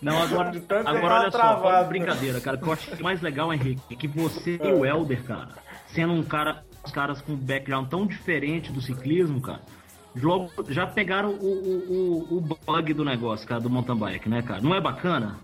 Não, 0.00 0.22
agora, 0.22 0.52
agora 0.84 1.14
olha 1.14 1.30
só, 1.30 1.38
travado. 1.38 1.62
fora 1.62 1.82
de 1.82 1.88
brincadeira, 1.88 2.40
cara. 2.40 2.56
O 2.56 2.60
que 2.60 2.66
eu 2.68 2.72
acho 2.72 3.02
mais 3.02 3.20
legal, 3.22 3.52
Henrique, 3.52 3.82
é 3.90 3.96
que 3.96 4.06
você 4.08 4.58
e 4.62 4.72
o 4.72 4.84
Helder, 4.84 5.22
cara, 5.24 5.48
sendo 5.88 6.12
um 6.12 6.22
cara, 6.22 6.62
os 6.84 6.92
caras 6.92 7.20
com 7.22 7.32
um 7.32 7.36
background 7.36 7.88
tão 7.88 8.06
diferente 8.06 8.70
do 8.72 8.80
ciclismo, 8.80 9.40
cara, 9.40 9.60
logo 10.20 10.50
já 10.68 10.86
pegaram 10.86 11.30
o, 11.30 11.46
o, 11.46 12.26
o, 12.34 12.36
o 12.38 12.40
bug 12.40 12.92
do 12.94 13.04
negócio, 13.04 13.46
cara, 13.48 13.60
do 13.60 13.70
mountain 13.70 13.96
bike, 13.96 14.28
né, 14.28 14.42
cara? 14.42 14.60
Não 14.60 14.74
é 14.74 14.80
bacana? 14.80 15.38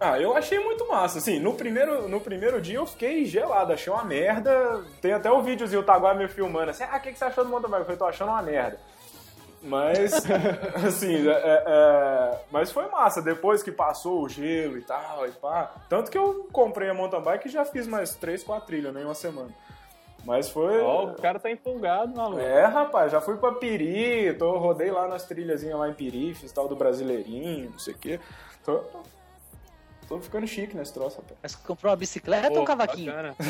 Ah, 0.00 0.18
eu 0.18 0.34
achei 0.34 0.58
muito 0.58 0.88
massa. 0.88 1.18
Assim, 1.18 1.38
no 1.38 1.52
primeiro, 1.54 2.08
no 2.08 2.20
primeiro 2.20 2.58
dia 2.60 2.78
eu 2.78 2.86
fiquei 2.86 3.26
gelado, 3.26 3.72
achei 3.72 3.92
uma 3.92 4.02
merda. 4.04 4.82
Tem 5.02 5.12
até 5.12 5.30
o 5.30 5.42
videozinho, 5.42 5.82
o 5.82 5.84
Taguá 5.84 6.14
me 6.14 6.26
filmando 6.26 6.70
assim, 6.70 6.84
ah, 6.84 6.96
o 6.96 7.00
que, 7.00 7.12
que 7.12 7.18
você 7.18 7.24
achou 7.26 7.44
do 7.44 7.50
mountain 7.50 7.68
bike? 7.70 7.80
Eu 7.82 7.84
falei, 7.84 7.98
tô 7.98 8.06
achando 8.06 8.30
uma 8.30 8.40
merda. 8.42 8.78
Mas, 9.62 10.14
assim, 10.86 11.28
é- 11.28 11.32
é- 11.32 11.64
é, 11.66 12.38
mas 12.50 12.72
foi 12.72 12.88
massa, 12.88 13.20
depois 13.20 13.62
que 13.62 13.70
passou 13.70 14.22
o 14.22 14.28
gelo 14.28 14.78
e 14.78 14.82
tal, 14.82 15.26
e 15.26 15.32
pá. 15.32 15.70
Tanto 15.86 16.10
que 16.10 16.16
eu 16.16 16.48
comprei 16.50 16.88
a 16.88 16.94
mountain 16.94 17.20
bike 17.20 17.48
e 17.48 17.50
já 17.50 17.62
fiz 17.66 17.86
mais 17.86 18.14
3, 18.14 18.42
4 18.42 18.66
trilhas 18.66 18.94
né, 18.94 19.02
em 19.02 19.04
uma 19.04 19.14
semana. 19.14 19.50
Mas 20.24 20.48
foi... 20.48 20.80
Ó, 20.80 21.04
o 21.10 21.14
cara 21.14 21.38
tá 21.38 21.50
empolgado, 21.50 22.14
maluco. 22.16 22.40
É, 22.40 22.64
rapaz, 22.64 23.12
já 23.12 23.20
fui 23.20 23.36
pra 23.36 23.52
Piri, 23.52 24.34
tô, 24.38 24.56
rodei 24.58 24.90
lá 24.90 25.06
nas 25.08 25.24
trilhazinhas 25.24 25.78
lá 25.78 25.88
em 25.90 25.94
Piri, 25.94 26.34
fiz 26.34 26.50
tal 26.52 26.66
do 26.66 26.76
Brasileirinho, 26.76 27.70
não 27.70 27.78
sei 27.78 27.92
o 27.92 27.98
quê. 27.98 28.20
Tô, 28.64 28.80
tô 30.10 30.20
ficando 30.20 30.46
chique 30.46 30.76
nesse 30.76 30.92
troço, 30.92 31.16
rapaz. 31.18 31.38
Mas 31.42 31.54
comprou 31.54 31.90
uma 31.90 31.96
bicicleta 31.96 32.48
ou 32.48 32.54
Pô, 32.56 32.62
um 32.62 32.64
cavaquinho? 32.64 33.12
bacana. 33.12 33.36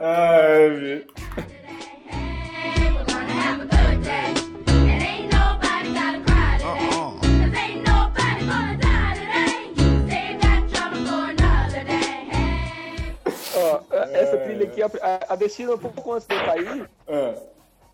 Ai, 0.00 0.70
velho. 0.70 1.06
We're 1.36 3.04
gonna 3.04 3.32
have 3.32 3.62
a 3.62 3.66
good 3.66 4.02
day. 4.02 4.34
And 4.66 5.02
ain't 5.02 5.32
nobody 5.32 5.92
gotta 5.94 6.20
cry 6.24 6.58
today. 6.58 6.90
'Cause 7.20 7.54
ain't 7.54 7.82
nobody 7.86 8.40
gonna 8.46 8.76
die 8.76 9.14
today. 9.14 9.70
You 9.76 9.88
save 10.08 10.38
that 10.40 10.68
trouble 10.72 11.00
for 11.06 11.30
another 11.30 11.84
day. 11.84 13.14
Ó, 13.56 13.80
essa 14.12 14.36
trilha 14.38 14.64
aqui, 14.66 14.82
a, 14.82 14.90
a 15.28 15.36
descida 15.36 15.74
um 15.74 15.78
pouco 15.78 16.12
antes 16.12 16.26
de 16.26 16.34
eu 16.34 16.44
cair, 16.44 16.90
Ah, 17.08 17.34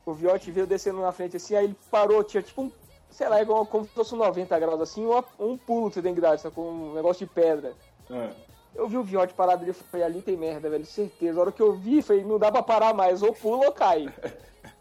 o 0.06 0.14
Viotti 0.14 0.50
veio 0.50 0.66
descendo 0.66 1.00
na 1.00 1.12
frente 1.12 1.36
assim, 1.36 1.54
aí 1.54 1.64
ele 1.66 1.76
parou, 1.90 2.24
tinha 2.24 2.42
tipo 2.42 2.62
um 2.62 2.72
sei 3.12 3.28
lá, 3.28 3.38
é 3.38 3.42
igual, 3.42 3.64
como 3.66 3.84
se 3.84 3.90
fosse 3.90 4.14
um 4.14 4.18
90 4.18 4.58
graus 4.58 4.80
assim, 4.80 5.06
um, 5.06 5.22
um 5.38 5.56
pulo 5.56 5.88
que 5.88 5.94
você 5.94 6.02
tem 6.02 6.14
que 6.14 6.20
dar, 6.20 6.38
com 6.50 6.62
um 6.62 6.94
negócio 6.94 7.26
de 7.26 7.32
pedra. 7.32 7.74
Ah. 8.10 8.30
Eu 8.74 8.88
vi 8.88 8.96
o 8.96 9.04
Viote 9.04 9.34
parado 9.34 9.62
ali 9.62 9.70
e 9.70 9.74
falei, 9.74 10.06
ali 10.06 10.22
tem 10.22 10.36
merda, 10.36 10.70
velho, 10.70 10.86
certeza. 10.86 11.38
A 11.38 11.42
hora 11.42 11.52
que 11.52 11.60
eu 11.60 11.74
vi, 11.74 12.00
falei, 12.00 12.24
não 12.24 12.38
dá 12.38 12.50
pra 12.50 12.62
parar 12.62 12.94
mais, 12.94 13.22
ou 13.22 13.32
pula 13.34 13.66
ou 13.66 13.72
cai. 13.72 14.08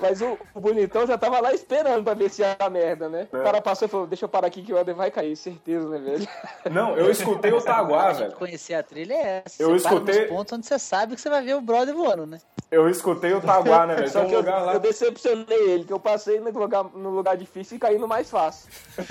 Mas 0.00 0.22
o, 0.22 0.38
o 0.54 0.60
bonitão 0.60 1.06
já 1.06 1.18
tava 1.18 1.40
lá 1.40 1.52
esperando 1.52 2.02
pra 2.02 2.14
ver 2.14 2.30
se 2.30 2.42
ia 2.42 2.54
dar 2.54 2.70
merda, 2.70 3.08
né? 3.08 3.28
O 3.32 3.42
cara 3.42 3.60
passou 3.60 3.86
e 3.86 3.90
falou, 3.90 4.06
deixa 4.06 4.24
eu 4.24 4.28
parar 4.28 4.46
aqui 4.46 4.62
que 4.62 4.72
o 4.72 4.78
Helder 4.78 4.94
vai 4.94 5.10
cair, 5.10 5.36
certeza, 5.36 5.88
né, 5.88 5.98
velho? 5.98 6.28
Não, 6.70 6.96
eu 6.96 7.10
escutei 7.10 7.52
o 7.52 7.60
Taguá, 7.60 8.12
velho. 8.12 8.32
Conhecer 8.32 8.74
a 8.74 8.82
trilha 8.82 9.14
é 9.14 9.42
essa. 9.44 9.62
Eu 9.62 9.70
você 9.70 9.86
escutei- 9.86 10.26
pontos 10.26 10.52
onde 10.52 10.66
você 10.66 10.78
sabe 10.78 11.14
que 11.14 11.20
você 11.20 11.28
vai 11.28 11.42
ver 11.42 11.54
o 11.54 11.60
brother 11.60 11.94
voando, 11.94 12.26
né? 12.26 12.38
Eu 12.70 12.88
escutei 12.88 13.32
o 13.34 13.40
Taguá, 13.40 13.86
né, 13.86 13.96
velho? 13.96 14.08
Só 14.10 14.24
que 14.24 14.32
eu, 14.32 14.42
lá. 14.44 14.74
eu 14.74 14.80
decepcionei 14.80 15.70
ele, 15.70 15.84
que 15.84 15.92
eu 15.92 16.00
passei 16.00 16.40
no 16.40 16.50
lugar, 16.50 16.84
no 16.84 17.10
lugar 17.10 17.36
difícil 17.36 17.76
e 17.76 17.80
caí 17.80 17.98
no 17.98 18.08
mais 18.08 18.30
fácil. 18.30 18.70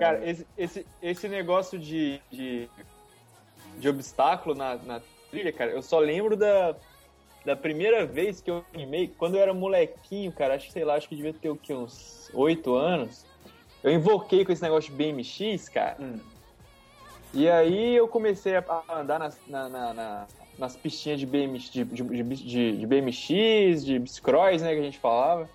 Cara, 0.00 0.28
esse, 0.28 0.46
esse, 0.58 0.86
esse 1.02 1.28
negócio 1.28 1.78
de, 1.78 2.20
de, 2.30 2.68
de 3.78 3.88
obstáculo 3.88 4.54
na, 4.54 4.76
na 4.76 5.00
trilha, 5.30 5.52
cara, 5.52 5.70
eu 5.70 5.82
só 5.82 5.98
lembro 5.98 6.36
da, 6.36 6.74
da 7.44 7.54
primeira 7.54 8.06
vez 8.06 8.40
que 8.40 8.50
eu 8.50 8.64
animei, 8.74 9.08
quando 9.18 9.36
eu 9.36 9.40
era 9.42 9.52
molequinho, 9.52 10.32
cara, 10.32 10.54
acho 10.54 10.66
que 10.66 10.72
sei 10.72 10.84
lá, 10.84 10.94
acho 10.94 11.08
que 11.08 11.14
devia 11.16 11.32
ter 11.34 11.50
o 11.50 11.56
quê, 11.56 11.74
uns 11.74 12.30
8 12.32 12.74
anos. 12.74 13.26
Eu 13.82 13.92
invoquei 13.92 14.44
com 14.44 14.52
esse 14.52 14.62
negócio 14.62 14.90
de 14.90 14.96
BMX, 14.96 15.68
cara. 15.68 15.96
Hum. 16.00 16.18
E 17.34 17.48
aí 17.50 17.94
eu 17.96 18.08
comecei 18.08 18.56
a 18.56 18.64
andar 18.88 19.18
nas, 19.18 19.38
na- 19.46 19.68
na- 19.68 19.92
na- 19.94 20.26
nas 20.58 20.76
pistinhas 20.76 21.18
de, 21.20 21.26
BMX, 21.26 21.70
de, 21.70 21.84
de, 21.84 22.02
de, 22.02 22.22
de- 22.22 22.76
de 22.78 22.86
BMX, 22.86 23.84
de 23.84 23.98
bicicross, 23.98 24.62
né, 24.62 24.72
que 24.72 24.80
a 24.80 24.84
gente 24.84 24.98
falava. 24.98 25.48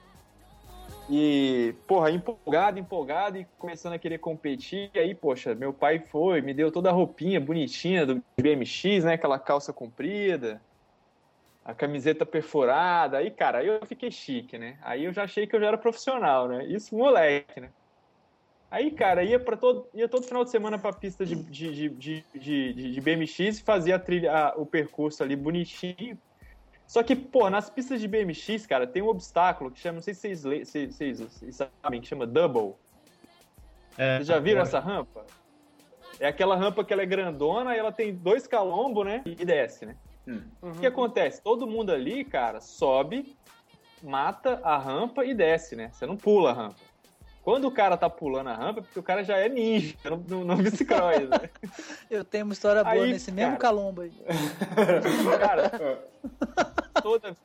E, 1.09 1.73
porra, 1.87 2.11
empolgado, 2.11 2.77
empolgado 2.77 3.37
e 3.39 3.47
começando 3.57 3.93
a 3.93 3.97
querer 3.97 4.19
competir. 4.19 4.91
E 4.93 4.99
aí, 4.99 5.15
poxa, 5.15 5.55
meu 5.55 5.73
pai 5.73 5.99
foi, 5.99 6.39
me 6.41 6.53
deu 6.53 6.71
toda 6.71 6.89
a 6.89 6.93
roupinha 6.93 7.39
bonitinha 7.41 8.05
do 8.05 8.21
BMX, 8.39 9.05
né, 9.05 9.13
aquela 9.13 9.39
calça 9.39 9.73
comprida, 9.73 10.61
a 11.69 11.73
camiseta 11.75 12.25
perfurada. 12.25 13.17
Aí, 13.17 13.29
cara, 13.29 13.59
aí 13.59 13.67
eu 13.67 13.85
fiquei 13.85 14.09
chique, 14.09 14.57
né? 14.57 14.77
Aí 14.81 15.05
eu 15.05 15.13
já 15.13 15.23
achei 15.23 15.45
que 15.45 15.55
eu 15.55 15.59
já 15.59 15.67
era 15.67 15.77
profissional, 15.77 16.47
né? 16.47 16.65
Isso 16.65 16.95
moleque, 16.95 17.59
né? 17.61 17.69
Aí, 18.71 18.91
cara, 18.91 19.23
ia 19.23 19.39
para 19.39 19.57
todo, 19.57 19.87
ia 19.93 20.07
todo 20.07 20.25
final 20.25 20.43
de 20.43 20.51
semana 20.51 20.77
pra 20.77 20.93
pista 20.93 21.25
de, 21.25 21.35
de, 21.35 21.89
de, 21.91 22.23
de, 22.33 22.73
de, 22.73 23.01
BMX 23.01 23.39
e 23.59 23.63
fazia 23.63 23.95
a 23.95 23.99
trilha, 23.99 24.31
a- 24.31 24.53
o 24.57 24.65
percurso 24.65 25.23
ali 25.23 25.35
bonitinho. 25.35 26.17
Só 26.87 27.03
que, 27.03 27.15
pô, 27.15 27.49
nas 27.49 27.69
pistas 27.69 28.01
de 28.01 28.07
BMX, 28.07 28.65
cara, 28.65 28.85
tem 28.87 29.01
um 29.01 29.07
obstáculo 29.07 29.71
que 29.71 29.79
chama, 29.79 29.95
não 29.95 30.01
sei 30.01 30.13
se 30.13 30.21
vocês, 30.21 30.43
le- 30.43 30.65
se- 30.65 30.87
vocês, 30.87 31.19
vocês 31.19 31.55
sabem, 31.55 32.01
que 32.01 32.07
chama 32.07 32.25
Double. 32.27 32.75
É, 33.97 34.17
Vocês 34.17 34.27
já 34.27 34.39
viram 34.39 34.61
essa 34.61 34.79
rampa? 34.79 35.25
É 36.19 36.27
aquela 36.27 36.55
rampa 36.55 36.83
que 36.83 36.91
ela 36.93 37.01
é 37.03 37.05
grandona 37.05 37.75
e 37.75 37.79
ela 37.79 37.91
tem 37.91 38.13
dois 38.13 38.47
calombos, 38.47 39.05
né? 39.05 39.21
E 39.25 39.45
desce, 39.45 39.85
né? 39.85 39.95
O 40.61 40.79
que 40.79 40.85
acontece? 40.87 41.41
Todo 41.41 41.65
mundo 41.67 41.91
ali, 41.91 42.23
cara, 42.23 42.59
sobe, 42.61 43.35
mata 44.03 44.59
a 44.63 44.77
rampa 44.77 45.25
e 45.25 45.33
desce, 45.33 45.75
né? 45.75 45.89
Você 45.91 46.05
não 46.05 46.15
pula 46.17 46.51
a 46.51 46.53
rampa. 46.53 46.75
Quando 47.41 47.67
o 47.67 47.71
cara 47.71 47.97
tá 47.97 48.09
pulando 48.09 48.49
a 48.49 48.53
rampa, 48.53 48.79
é 48.81 48.83
porque 48.83 48.99
o 48.99 49.03
cara 49.03 49.23
já 49.23 49.37
é 49.37 49.49
ninja 49.49 49.95
no, 50.05 50.17
no, 50.17 50.45
no 50.45 50.55
bicicross, 50.57 51.27
né? 51.29 51.49
Eu 52.11 52.23
tenho 52.23 52.43
uma 52.45 52.53
história 52.53 52.83
boa 52.83 52.95
Aí, 52.95 53.11
nesse 53.11 53.31
mesmo 53.31 53.51
cara. 53.57 53.61
calombo 53.61 54.01
aí. 54.01 54.11
Cara, 55.39 55.71
toda 57.01 57.35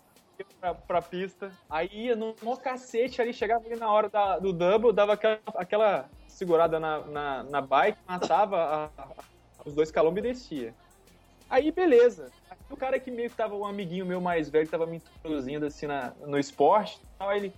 pra, 0.60 0.74
pra 0.74 1.00
pista, 1.02 1.50
aí 1.70 1.88
ia 1.92 2.16
no 2.16 2.34
mó 2.42 2.56
cacete 2.56 3.22
ali, 3.22 3.32
chegava 3.32 3.64
ali 3.64 3.76
na 3.76 3.90
hora 3.90 4.08
da- 4.08 4.38
do 4.38 4.52
double, 4.52 4.92
dava 4.92 5.12
aquela, 5.14 5.38
aquela 5.54 6.10
segurada 6.28 6.80
na, 6.80 6.98
na, 7.06 7.42
na 7.44 7.60
bike, 7.60 7.98
matava 8.06 8.90
a- 8.96 9.02
a- 9.02 9.08
os 9.64 9.74
dois 9.74 9.90
calombos 9.90 10.18
e 10.18 10.22
descia. 10.22 10.74
Aí, 11.48 11.70
beleza. 11.70 12.30
O 12.70 12.76
cara 12.76 12.98
que 12.98 13.10
meio 13.10 13.30
que 13.30 13.36
tava 13.36 13.54
um 13.54 13.64
amiguinho 13.64 14.06
meu 14.06 14.20
mais 14.20 14.48
velho, 14.48 14.64
que 14.64 14.70
tava 14.70 14.86
me 14.86 14.96
introduzindo 14.96 15.66
assim 15.66 15.86
na, 15.86 16.12
no 16.26 16.38
esporte, 16.38 17.00
tal, 17.18 17.28
aí 17.28 17.38
ele 17.38 17.54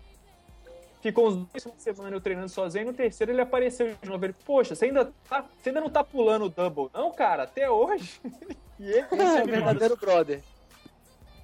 ficou 1.00 1.28
uns 1.28 1.36
dois 1.36 1.76
de 1.76 1.82
semana 1.82 2.16
eu 2.16 2.20
treinando 2.20 2.48
sozinho, 2.48 2.82
e 2.82 2.86
no 2.86 2.92
terceiro 2.92 3.32
ele 3.32 3.40
apareceu 3.40 3.96
de 4.02 4.08
novo. 4.08 4.24
Ele, 4.24 4.34
poxa, 4.44 4.74
você 4.74 4.86
ainda, 4.86 5.12
tá, 5.28 5.44
você 5.56 5.70
ainda 5.70 5.80
não 5.80 5.90
tá 5.90 6.02
pulando 6.02 6.46
o 6.46 6.48
double? 6.48 6.90
Não, 6.92 7.12
cara, 7.12 7.44
até 7.44 7.70
hoje. 7.70 8.20
e 8.78 8.90
ele, 8.90 9.06
Esse 9.10 9.38
é 9.38 9.42
o 9.42 9.46
verdadeiro 9.46 9.96
brother. 9.96 10.42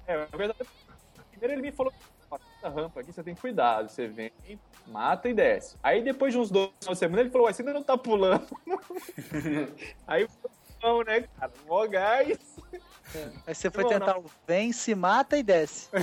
é, 0.05 0.17
na 0.17 0.37
verdade, 0.37 0.59
primeiro 1.31 1.53
ele 1.53 1.61
me 1.61 1.71
falou, 1.71 1.93
"Ó, 2.29 2.37
essa 2.57 2.69
rampa 2.69 2.99
aqui 2.99 3.13
você 3.13 3.23
tem 3.23 3.35
cuidado, 3.35 3.89
você 3.89 4.07
vem, 4.07 4.31
mata 4.87 5.29
e 5.29 5.33
desce. 5.33 5.77
Aí 5.81 6.03
depois 6.03 6.33
de 6.33 6.39
uns 6.39 6.51
dois 6.51 6.69
de 6.81 6.95
semana 6.95 7.21
ele 7.21 7.29
falou, 7.29 7.47
"Ué, 7.47 7.53
você 7.53 7.61
ainda 7.61 7.73
não 7.73 7.83
tá 7.83 7.97
pulando. 7.97 8.45
Aí 10.05 10.23
eu 10.23 10.29
não, 10.83 11.01
né, 11.03 11.21
cara, 11.39 11.51
mó 11.65 11.87
gás. 11.87 12.37
Aí 13.47 13.55
você 13.55 13.71
foi 13.71 13.83
Não, 13.83 13.89
tentar 13.91 14.17
o 14.19 14.25
vem, 14.45 14.71
se 14.73 14.93
mata 14.93 15.37
e 15.37 15.43
desce. 15.43 15.87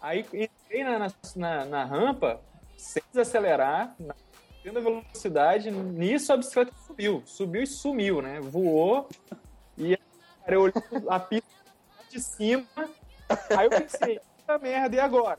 Aí 0.00 0.20
entrei 0.32 0.84
na, 0.84 0.98
na, 0.98 1.10
na- 1.36 1.64
na 1.64 1.84
rampa, 1.84 2.40
sem 2.76 3.02
desacelerar, 3.12 3.94
na 3.98 4.14
tendo 4.62 4.80
velocidade, 4.80 5.70
nisso 5.70 6.32
a 6.32 6.36
bicicleta 6.38 6.72
subiu. 6.86 7.22
Subiu 7.26 7.62
e 7.62 7.66
sumiu, 7.66 8.22
né? 8.22 8.40
Voou. 8.40 9.08
E 9.76 9.96
cara, 10.40 10.54
eu 10.54 10.62
olhei 10.62 10.74
a 11.08 11.20
pista 11.20 11.46
de 12.08 12.18
cima. 12.20 12.64
Aí 13.56 13.66
eu 13.66 13.70
pensei, 13.70 14.20
puta 14.38 14.58
merda, 14.58 14.96
e 14.96 15.00
agora? 15.00 15.38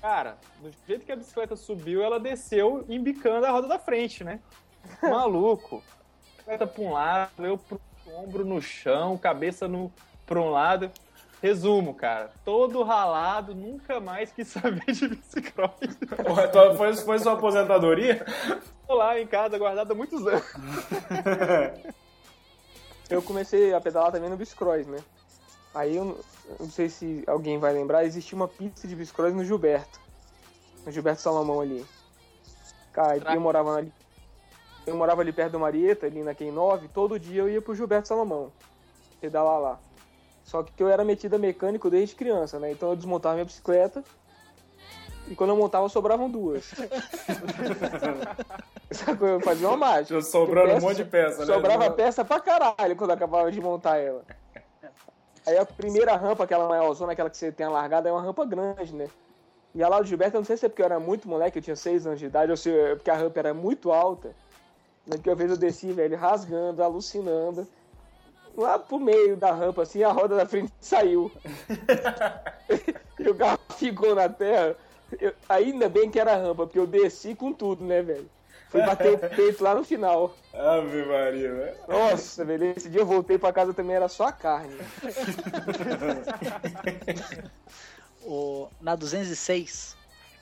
Cara, 0.00 0.36
do 0.60 0.70
jeito 0.86 1.04
que 1.04 1.10
a 1.10 1.16
bicicleta 1.16 1.56
subiu, 1.56 2.02
ela 2.04 2.20
desceu 2.20 2.84
embicando 2.88 3.46
a 3.46 3.50
roda 3.50 3.66
da 3.66 3.78
frente, 3.80 4.22
né? 4.22 4.38
Maluco. 5.02 5.82
Bicicleta 6.36 6.66
pra 6.66 6.82
um 6.82 6.92
lado, 6.92 7.44
eu 7.46 7.58
pro 7.58 7.80
ombro 8.14 8.44
no 8.44 8.60
chão, 8.62 9.16
cabeça 9.18 9.66
no, 9.66 9.92
pra 10.26 10.40
um 10.40 10.50
lado. 10.50 10.90
Resumo, 11.42 11.92
cara, 11.94 12.30
todo 12.44 12.82
ralado, 12.82 13.54
nunca 13.54 14.00
mais 14.00 14.32
quis 14.32 14.48
saber 14.48 14.90
de 14.92 15.08
bicicross. 15.08 15.70
Tua- 16.50 16.74
Foi, 16.76 16.94
foi 16.96 17.18
sua 17.18 17.34
aposentadoria? 17.34 18.24
Tô 18.86 18.94
lá 18.94 19.20
em 19.20 19.26
casa 19.26 19.58
guardado 19.58 19.92
há 19.92 19.94
muitos 19.94 20.26
anos. 20.26 20.42
Eu 23.08 23.22
comecei 23.22 23.72
a 23.72 23.80
pedalar 23.80 24.10
também 24.10 24.28
no 24.28 24.36
Biscross, 24.36 24.86
né? 24.86 24.98
Aí 25.74 25.94
eu 25.96 26.18
não- 26.58 26.70
sei 26.70 26.88
se 26.88 27.22
alguém 27.26 27.58
vai 27.58 27.72
lembrar, 27.72 28.04
existia 28.04 28.34
uma 28.34 28.48
pista 28.48 28.88
de 28.88 28.96
Biscross 28.96 29.32
no 29.34 29.44
Gilberto. 29.44 30.00
No 30.84 30.90
Gilberto 30.90 31.20
Salomão 31.20 31.60
ali. 31.60 31.84
Cara, 32.92 33.16
eu 33.34 33.40
morava 33.40 33.76
ali. 33.76 33.92
Eu 34.86 34.96
morava 34.96 35.20
ali 35.20 35.32
perto 35.32 35.52
do 35.52 35.60
Marieta, 35.60 36.06
ali 36.06 36.22
na 36.22 36.34
Quem 36.34 36.52
9, 36.52 36.88
todo 36.88 37.18
dia 37.18 37.42
eu 37.42 37.48
ia 37.48 37.60
pro 37.60 37.74
Gilberto 37.74 38.08
Salomão. 38.08 38.52
Pedalar 39.20 39.60
lá. 39.60 39.78
Só 40.44 40.62
que 40.62 40.80
eu 40.80 40.88
era 40.88 41.04
metido 41.04 41.34
a 41.34 41.38
mecânico 41.38 41.90
desde 41.90 42.14
criança, 42.14 42.60
né? 42.60 42.70
Então 42.70 42.90
eu 42.90 42.96
desmontava 42.96 43.34
minha 43.34 43.44
bicicleta. 43.44 44.04
E 45.28 45.34
quando 45.34 45.50
eu 45.50 45.56
montava, 45.56 45.88
sobravam 45.88 46.30
duas. 46.30 46.70
Sacou? 48.92 49.26
Eu 49.26 49.40
fazia 49.40 49.66
uma 49.66 49.76
mágica. 49.76 50.22
Sobrando 50.22 50.74
um 50.74 50.80
monte 50.80 50.98
de 50.98 51.04
peça, 51.04 51.44
né? 51.44 51.52
Sobrava 51.52 51.90
peça 51.90 52.24
pra 52.24 52.38
caralho 52.38 52.94
quando 52.94 53.10
eu 53.10 53.16
acabava 53.16 53.50
de 53.50 53.60
montar 53.60 53.98
ela. 53.98 54.22
Aí 55.44 55.58
a 55.58 55.66
primeira 55.66 56.14
rampa, 56.16 56.44
aquela 56.44 56.68
maiorzona, 56.68 57.12
aquela 57.12 57.28
que 57.28 57.36
você 57.36 57.50
tem 57.50 57.66
a 57.66 57.70
largada, 57.70 58.08
é 58.08 58.12
uma 58.12 58.22
rampa 58.22 58.44
grande, 58.44 58.94
né? 58.94 59.08
E 59.74 59.82
a 59.82 59.88
lá 59.88 60.00
do 60.00 60.06
Gilberto, 60.06 60.36
eu 60.36 60.40
não 60.40 60.46
sei 60.46 60.56
se 60.56 60.64
é 60.64 60.68
porque 60.68 60.82
eu 60.82 60.86
era 60.86 60.98
muito 60.98 61.28
moleque, 61.28 61.58
eu 61.58 61.62
tinha 61.62 61.76
6 61.76 62.06
anos 62.06 62.18
de 62.18 62.26
idade, 62.26 62.50
ou 62.50 62.56
se 62.56 62.70
é 62.70 62.94
porque 62.94 63.10
a 63.10 63.16
rampa 63.16 63.38
era 63.38 63.52
muito 63.52 63.92
alta. 63.92 64.34
Que 65.22 65.28
uma 65.30 65.36
vez 65.36 65.50
eu 65.50 65.56
desci, 65.56 65.92
velho, 65.92 66.16
rasgando, 66.16 66.82
alucinando. 66.82 67.66
Lá 68.56 68.78
pro 68.78 68.98
meio 68.98 69.36
da 69.36 69.52
rampa, 69.52 69.82
assim, 69.82 70.02
a 70.02 70.10
roda 70.10 70.34
da 70.36 70.46
frente 70.46 70.72
saiu. 70.80 71.30
e 73.18 73.28
o 73.28 73.34
carro 73.34 73.58
ficou 73.76 74.14
na 74.14 74.28
terra. 74.28 74.74
Eu- 75.20 75.34
ainda 75.48 75.88
bem 75.88 76.10
que 76.10 76.18
era 76.18 76.36
rampa, 76.36 76.64
porque 76.66 76.78
eu 76.78 76.86
desci 76.86 77.34
com 77.34 77.52
tudo, 77.52 77.84
né, 77.84 78.02
velho? 78.02 78.28
Fui 78.68 78.84
bater 78.84 79.14
o 79.14 79.18
peito 79.18 79.62
lá 79.62 79.74
no 79.76 79.84
final. 79.84 80.34
Ave 80.52 81.04
Maria, 81.04 81.54
velho. 81.54 81.76
Nossa, 81.86 82.44
velho, 82.44 82.74
esse 82.76 82.88
dia 82.88 83.02
eu 83.02 83.06
voltei 83.06 83.38
pra 83.38 83.52
casa 83.52 83.72
também, 83.72 83.94
era 83.94 84.08
só 84.08 84.32
carne. 84.32 84.76
O, 88.28 88.66
na 88.80 88.96
206, 88.96 89.94
Ah, 89.94 89.95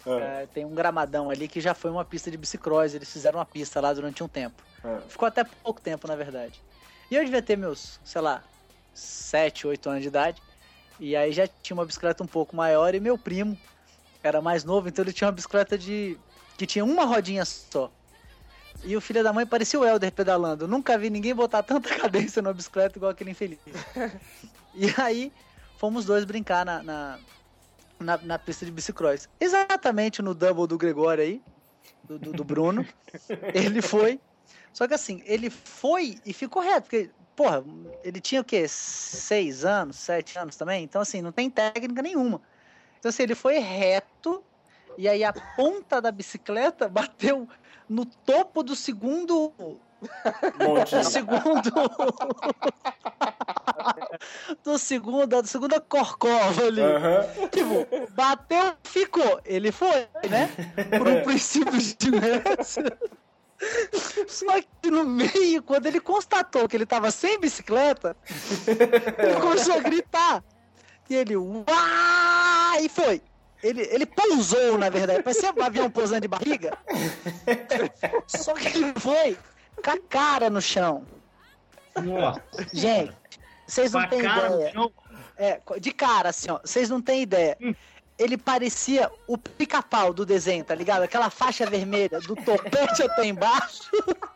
é, 0.06 0.46
tem 0.52 0.64
um 0.64 0.74
gramadão 0.74 1.30
ali 1.30 1.48
que 1.48 1.60
já 1.60 1.74
foi 1.74 1.90
uma 1.90 2.04
pista 2.04 2.30
de 2.30 2.36
bicicross. 2.36 2.94
Eles 2.94 3.12
fizeram 3.12 3.38
uma 3.38 3.46
pista 3.46 3.80
lá 3.80 3.92
durante 3.92 4.22
um 4.22 4.28
tempo. 4.28 4.62
ah. 4.84 5.00
Ficou 5.08 5.26
até 5.26 5.44
pouco 5.44 5.80
tempo, 5.80 6.06
na 6.06 6.16
verdade. 6.16 6.60
E 7.10 7.16
eu 7.16 7.24
devia 7.24 7.42
ter 7.42 7.56
meus, 7.56 8.00
sei 8.04 8.20
lá, 8.20 8.42
7, 8.92 9.66
8 9.66 9.88
anos 9.88 10.02
de 10.02 10.08
idade. 10.08 10.42
E 11.00 11.16
aí 11.16 11.32
já 11.32 11.46
tinha 11.46 11.76
uma 11.76 11.84
bicicleta 11.84 12.22
um 12.22 12.26
pouco 12.26 12.54
maior 12.54 12.94
e 12.94 13.00
meu 13.00 13.18
primo 13.18 13.58
era 14.22 14.40
mais 14.40 14.64
novo, 14.64 14.88
então 14.88 15.04
ele 15.04 15.12
tinha 15.12 15.26
uma 15.26 15.32
bicicleta 15.32 15.76
de 15.76 16.18
que 16.56 16.66
tinha 16.66 16.84
uma 16.84 17.04
rodinha 17.04 17.44
só. 17.44 17.90
E 18.82 18.96
o 18.96 19.00
filho 19.00 19.22
da 19.22 19.32
mãe 19.32 19.46
parecia 19.46 19.78
o 19.78 19.84
Helder 19.84 20.12
pedalando. 20.12 20.64
Eu 20.64 20.68
nunca 20.68 20.96
vi 20.98 21.10
ninguém 21.10 21.34
botar 21.34 21.62
tanta 21.62 21.88
cadência 21.96 22.40
numa 22.42 22.54
bicicleta 22.54 22.98
igual 22.98 23.10
aquele 23.10 23.30
infeliz. 23.30 23.58
e 24.74 24.92
aí 24.98 25.32
fomos 25.78 26.04
dois 26.04 26.24
brincar 26.24 26.64
na, 26.64 26.82
na, 26.82 27.18
na, 27.98 28.16
na 28.18 28.38
pista 28.38 28.64
de 28.64 28.72
bicicross. 28.72 29.28
Exatamente 29.40 30.22
no 30.22 30.34
double 30.34 30.66
do 30.66 30.78
Gregório 30.78 31.22
aí, 31.22 31.42
do, 32.04 32.18
do, 32.18 32.32
do 32.32 32.44
Bruno. 32.44 32.86
ele 33.54 33.82
foi. 33.82 34.20
Só 34.72 34.88
que 34.88 34.94
assim, 34.94 35.22
ele 35.24 35.50
foi 35.50 36.18
e 36.26 36.32
ficou 36.32 36.62
reto, 36.62 36.82
porque, 36.82 37.10
porra, 37.36 37.64
ele 38.02 38.20
tinha 38.20 38.40
o 38.40 38.44
quê? 38.44 38.66
Seis 38.66 39.64
anos, 39.64 39.96
sete 39.96 40.38
anos 40.38 40.56
também? 40.56 40.82
Então, 40.82 41.00
assim, 41.00 41.22
não 41.22 41.32
tem 41.32 41.48
técnica 41.48 42.02
nenhuma. 42.02 42.40
Então, 42.98 43.08
assim, 43.08 43.22
ele 43.22 43.34
foi 43.34 43.58
reto 43.58 44.42
e 44.96 45.08
aí 45.08 45.24
a 45.24 45.32
ponta 45.32 46.00
da 46.00 46.10
bicicleta 46.10 46.88
bateu 46.88 47.48
no 47.88 48.04
topo 48.04 48.62
do 48.62 48.74
segundo. 48.74 49.52
Monte. 50.58 50.96
Do 50.96 51.04
segundo. 51.04 51.72
do 54.62 54.78
segundo, 54.78 55.26
da 55.26 55.44
segunda 55.44 55.80
corcova 55.80 56.66
ali. 56.66 56.80
Aham. 56.80 57.48
Tipo, 57.50 58.12
bateu, 58.12 58.74
ficou. 58.84 59.40
Ele 59.44 59.70
foi, 59.72 60.08
né? 60.28 60.50
Por 60.98 61.08
um 61.08 61.22
princípio 61.24 61.78
de 61.78 62.08
inércia. 62.08 62.98
Só 64.26 64.60
que 64.82 64.90
no 64.90 65.04
meio, 65.04 65.62
quando 65.62 65.86
ele 65.86 66.00
constatou 66.00 66.68
que 66.68 66.76
ele 66.76 66.86
tava 66.86 67.10
sem 67.10 67.38
bicicleta, 67.38 68.16
ele 68.66 69.34
começou 69.40 69.74
a 69.74 69.80
gritar. 69.80 70.44
E 71.08 71.14
ele, 71.14 71.36
uá! 71.36 72.80
E 72.80 72.88
foi. 72.88 73.22
Ele, 73.62 73.82
ele 73.90 74.04
pousou, 74.04 74.76
na 74.76 74.90
verdade. 74.90 75.22
Parecia 75.22 75.52
um 75.56 75.62
avião 75.62 75.90
pousando 75.90 76.22
de 76.22 76.28
barriga. 76.28 76.76
Só 78.26 78.52
que 78.52 78.68
ele 78.68 78.92
foi 78.98 79.38
com 79.82 79.90
a 79.90 79.98
cara 80.08 80.50
no 80.50 80.60
chão. 80.60 81.06
Nossa, 82.02 82.42
Gente, 82.72 83.14
vocês 83.66 83.92
não 83.92 84.08
têm 84.08 84.20
ideia. 84.20 84.72
É, 85.36 85.60
de 85.80 85.92
cara, 85.92 86.28
assim, 86.28 86.50
ó. 86.50 86.60
Vocês 86.64 86.88
não 86.90 87.00
têm 87.00 87.22
ideia. 87.22 87.56
Ele 88.16 88.38
parecia 88.38 89.10
o 89.26 89.36
pica-pau 89.36 90.12
do 90.12 90.24
desenho, 90.24 90.64
tá 90.64 90.74
ligado? 90.74 91.02
Aquela 91.02 91.30
faixa 91.30 91.66
vermelha 91.66 92.20
do 92.20 92.36
topete 92.36 93.02
até 93.02 93.26
embaixo. 93.26 93.90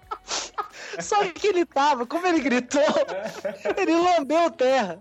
Só 1.01 1.25
que 1.33 1.47
ele 1.47 1.65
tava, 1.65 2.05
como 2.07 2.27
ele 2.27 2.41
gritou, 2.41 2.83
ele 3.77 3.95
lambeu 3.95 4.51
terra. 4.51 4.99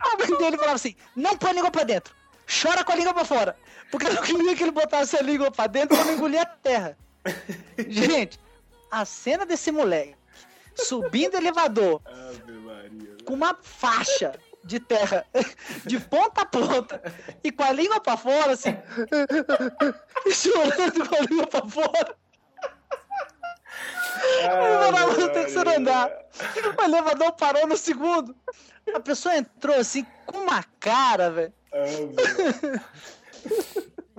A 0.00 0.16
mãe 0.18 0.38
dele 0.38 0.56
falava 0.56 0.76
assim: 0.76 0.96
não 1.14 1.36
põe 1.36 1.50
a 1.50 1.52
língua 1.52 1.70
pra 1.70 1.84
dentro, 1.84 2.14
chora 2.46 2.82
com 2.82 2.92
a 2.92 2.96
língua 2.96 3.12
pra 3.12 3.24
fora. 3.24 3.56
Porque 3.90 4.06
eu 4.06 4.14
não 4.14 4.22
queria 4.22 4.56
que 4.56 4.62
ele 4.62 4.70
botasse 4.70 5.16
a 5.16 5.22
língua 5.22 5.50
pra 5.50 5.66
dentro 5.66 5.96
pra 5.96 6.04
não 6.06 6.14
engolir 6.14 6.40
a 6.40 6.46
terra. 6.46 6.96
Gente, 7.88 8.40
a 8.90 9.04
cena 9.04 9.44
desse 9.44 9.70
moleque 9.70 10.17
subindo 10.78 11.36
elevador 11.36 12.00
Maria. 12.64 13.16
com 13.24 13.34
uma 13.34 13.56
faixa 13.62 14.32
de 14.64 14.78
terra 14.80 15.24
de 15.84 15.98
ponta 15.98 16.42
a 16.42 16.46
ponta 16.46 17.02
e 17.42 17.50
com 17.50 17.62
a 17.62 17.72
língua 17.72 18.00
pra 18.00 18.16
fora, 18.16 18.52
assim, 18.52 18.76
chorando 20.30 21.08
com 21.08 21.16
a 21.16 21.20
língua 21.20 21.46
pra 21.46 21.66
fora. 21.66 22.16
Ele 24.40 24.78
morava 24.84 25.16
no 25.16 25.28
terceiro 25.30 25.70
andar. 25.70 26.10
O 26.78 26.82
elevador 26.82 27.32
parou 27.32 27.66
no 27.66 27.76
segundo. 27.76 28.36
A 28.92 29.00
pessoa 29.00 29.36
entrou 29.36 29.76
assim 29.76 30.04
com 30.26 30.38
uma 30.38 30.62
cara, 30.80 31.30
velho. 31.30 31.52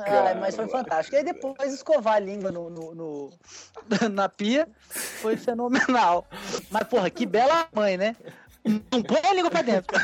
Ai, 0.05 0.33
mas 0.35 0.55
foi 0.55 0.67
fantástico. 0.67 1.15
E 1.15 1.19
aí 1.19 1.23
depois 1.25 1.73
escovar 1.73 2.15
a 2.15 2.19
língua 2.19 2.51
no, 2.51 2.69
no- 2.69 2.95
no- 2.95 3.29
na 4.11 4.29
pia 4.29 4.67
foi 5.21 5.35
fenomenal. 5.37 6.27
Mas, 6.71 6.83
porra, 6.87 7.09
que 7.09 7.25
bela 7.25 7.67
mãe, 7.73 7.97
né? 7.97 8.15
Não 8.91 9.01
põe 9.01 9.21
a 9.23 9.33
língua 9.33 9.49
pra 9.49 9.61
dentro. 9.61 9.97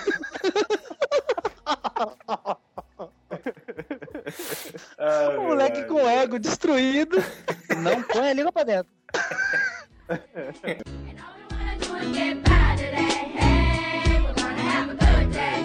O 5.38 5.42
moleque 5.44 5.84
com 5.86 5.96
o 5.96 6.08
ego 6.10 6.40
destruído. 6.40 7.18
Não 7.82 8.02
põe 8.04 8.30
a 8.30 8.34
língua 8.34 8.52
pra 8.52 8.64
dentro. 8.64 8.92
And 10.08 10.18
all 11.20 11.36
we 11.36 11.46
wanna 11.52 11.78
do 11.80 11.96
is 11.98 12.16
get 12.16 12.44
by 12.44 12.76
today. 12.78 13.32
Hey, 13.36 14.22
we're 14.22 14.34
gonna 14.34 14.62
have 14.62 14.90
a 14.92 14.96
good 14.96 15.32
day. 15.32 15.64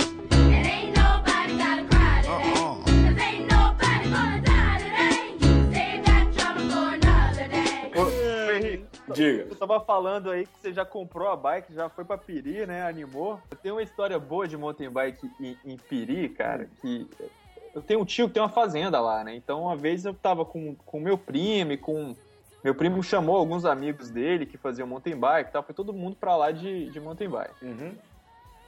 Diga. 9.15 9.47
Você 9.47 9.55
tava 9.55 9.81
falando 9.81 10.31
aí 10.31 10.47
que 10.47 10.53
você 10.61 10.73
já 10.73 10.85
comprou 10.85 11.29
a 11.29 11.37
bike, 11.37 11.75
já 11.75 11.89
foi 11.89 12.05
pra 12.05 12.19
Piri, 12.19 12.67
né? 12.67 12.87
Animou. 12.87 13.41
Eu 13.51 13.57
tenho 13.57 13.75
uma 13.75 13.83
história 13.83 14.19
boa 14.19 14.47
de 14.47 14.57
mountain 14.57 14.91
bike 14.91 15.31
em, 15.41 15.57
em 15.65 15.77
Piri, 15.77 16.29
cara, 16.29 16.69
que 16.81 17.09
eu 17.75 17.83
tenho 17.83 18.01
um 18.01 18.05
tio 18.05 18.29
que 18.29 18.35
tem 18.35 18.43
uma 18.43 18.49
fazenda 18.49 19.01
lá, 19.01 19.23
né? 19.25 19.35
Então 19.35 19.63
uma 19.63 19.77
vez 19.77 20.05
eu 20.05 20.15
tava 20.15 20.45
com 20.45 20.75
com 20.75 21.01
meu 21.01 21.17
primo 21.17 21.73
e 21.73 21.77
com 21.77 22.15
meu 22.63 22.75
primo 22.75 23.03
chamou 23.03 23.37
alguns 23.37 23.65
amigos 23.65 24.11
dele 24.11 24.45
que 24.45 24.59
faziam 24.59 24.87
mountain 24.87 25.17
bike 25.17 25.51
e 25.51 25.53
tal, 25.53 25.63
foi 25.63 25.75
todo 25.75 25.93
mundo 25.93 26.17
pra 26.17 26.37
lá 26.37 26.51
de, 26.51 26.91
de 26.91 27.01
mountain 27.01 27.29
bike. 27.29 27.65
Uhum. 27.65 27.95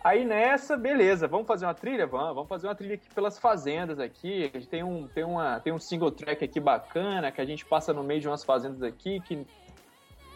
Aí 0.05 0.25
nessa, 0.25 0.77
beleza, 0.77 1.29
vamos 1.29 1.47
fazer 1.47 1.65
uma 1.65 1.75
trilha? 1.75 2.07
Vamos, 2.07 2.35
vamos 2.35 2.49
fazer 2.49 2.67
uma 2.67 2.75
trilha 2.75 2.95
aqui 2.95 3.09
pelas 3.15 3.39
fazendas 3.39 4.01
aqui. 4.01 4.51
A 4.53 4.59
gente 4.59 4.69
tem 4.69 4.83
um, 4.83 5.07
tem, 5.07 5.23
uma, 5.23 5.61
tem 5.61 5.73
um 5.73 5.79
single 5.79 6.11
track 6.11 6.45
aqui 6.45 6.59
bacana, 6.59 7.31
que 7.31 7.41
a 7.41 7.45
gente 7.45 7.65
passa 7.65 7.93
no 7.93 8.03
meio 8.03 8.21
de 8.21 8.27
umas 8.27 8.43
fazendas 8.43 8.83
aqui, 8.83 9.21
que, 9.21 9.47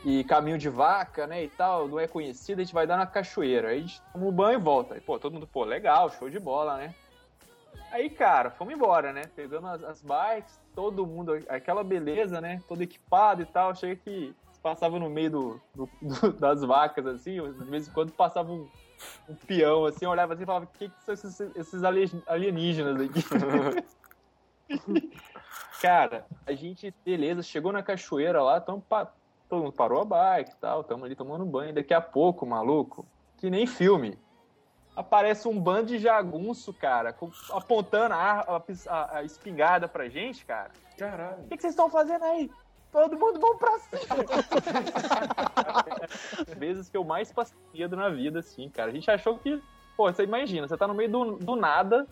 e 0.08 0.22
caminho 0.22 0.56
de 0.56 0.68
vaca, 0.68 1.26
né, 1.26 1.42
e 1.42 1.48
tal, 1.48 1.88
não 1.88 1.98
é 1.98 2.06
conhecido, 2.06 2.60
a 2.60 2.64
gente 2.64 2.72
vai 2.72 2.86
dar 2.86 2.96
na 2.96 3.06
cachoeira. 3.08 3.70
Aí 3.70 3.78
a 3.78 3.80
gente 3.80 4.00
toma 4.12 4.26
um 4.26 4.30
banho 4.30 4.56
e 4.60 4.62
volta. 4.62 4.94
Aí, 4.94 5.00
pô, 5.00 5.18
todo 5.18 5.32
mundo, 5.32 5.48
pô, 5.48 5.64
legal, 5.64 6.08
show 6.10 6.30
de 6.30 6.38
bola, 6.38 6.76
né? 6.76 6.94
Aí, 7.90 8.08
cara, 8.08 8.50
fomos 8.52 8.72
embora, 8.72 9.12
né? 9.12 9.22
Pegando 9.34 9.66
as, 9.66 9.82
as 9.82 10.00
bikes, 10.02 10.60
todo 10.76 11.04
mundo, 11.04 11.32
aquela 11.48 11.82
beleza, 11.82 12.40
né? 12.40 12.62
Todo 12.68 12.82
equipado 12.82 13.42
e 13.42 13.46
tal. 13.46 13.74
Chega 13.74 13.96
que 13.96 14.32
passava 14.62 14.96
no 15.00 15.10
meio 15.10 15.30
do, 15.30 15.60
do- 15.74 15.90
do- 16.00 16.32
das 16.34 16.62
vacas, 16.62 17.04
assim, 17.06 17.42
de 17.42 17.64
vez 17.64 17.88
em 17.88 17.92
quando 17.92 18.12
passava 18.12 18.52
um, 18.52 18.68
um 19.28 19.34
peão, 19.34 19.86
assim, 19.86 20.06
olhava 20.06 20.34
assim 20.34 20.44
e 20.44 20.46
falava, 20.46 20.66
o 20.66 20.68
que, 20.68 20.88
que 20.88 21.02
são 21.04 21.14
esses, 21.14 21.40
esses 21.56 21.82
alien- 21.82 22.22
alienígenas 22.28 23.00
aqui? 23.00 23.22
Cara, 25.80 26.26
a 26.46 26.52
gente, 26.52 26.94
beleza, 27.04 27.42
chegou 27.42 27.72
na 27.72 27.82
cachoeira 27.82 28.40
lá, 28.42 28.60
tamo 28.60 28.80
pa- 28.80 29.12
todo 29.48 29.62
mundo 29.62 29.72
parou 29.72 30.00
a 30.02 30.04
bike 30.04 30.50
e 30.52 30.56
tal, 30.56 30.82
tamo 30.84 31.04
ali 31.04 31.14
tomando 31.14 31.44
banho. 31.44 31.72
Daqui 31.74 31.94
a 31.94 32.00
pouco, 32.00 32.44
maluco, 32.46 33.06
que 33.38 33.48
nem 33.50 33.66
filme, 33.66 34.18
aparece 34.94 35.46
um 35.48 35.58
bando 35.60 35.86
de 35.88 35.98
jagunço, 35.98 36.72
cara, 36.72 37.14
apontando 37.50 38.14
a, 38.14 38.40
a 38.88 39.16
a- 39.18 39.22
espingarda 39.22 39.86
pra 39.88 40.08
gente, 40.08 40.44
cara. 40.44 40.70
Caralho. 40.98 41.44
O 41.44 41.48
que, 41.48 41.56
que 41.56 41.62
vocês 41.62 41.72
estão 41.72 41.90
fazendo 41.90 42.24
aí? 42.24 42.50
Todo 42.90 43.18
mundo 43.18 43.38
vão 43.38 43.58
pra 43.58 43.78
cima. 43.78 44.00
Vezes 46.56 46.88
que 46.88 46.96
eu 46.96 47.04
mais 47.04 47.30
passei 47.32 47.56
medo 47.74 47.94
na 47.96 48.08
vida, 48.08 48.38
assim, 48.38 48.68
cara. 48.70 48.90
A 48.90 48.94
gente 48.94 49.10
achou 49.10 49.38
que. 49.38 49.62
Pô, 49.96 50.10
você 50.12 50.22
imagina, 50.24 50.66
você 50.68 50.76
tá 50.76 50.86
no 50.86 50.94
meio 50.94 51.10
do, 51.10 51.36
do 51.36 51.56
nada, 51.56 52.06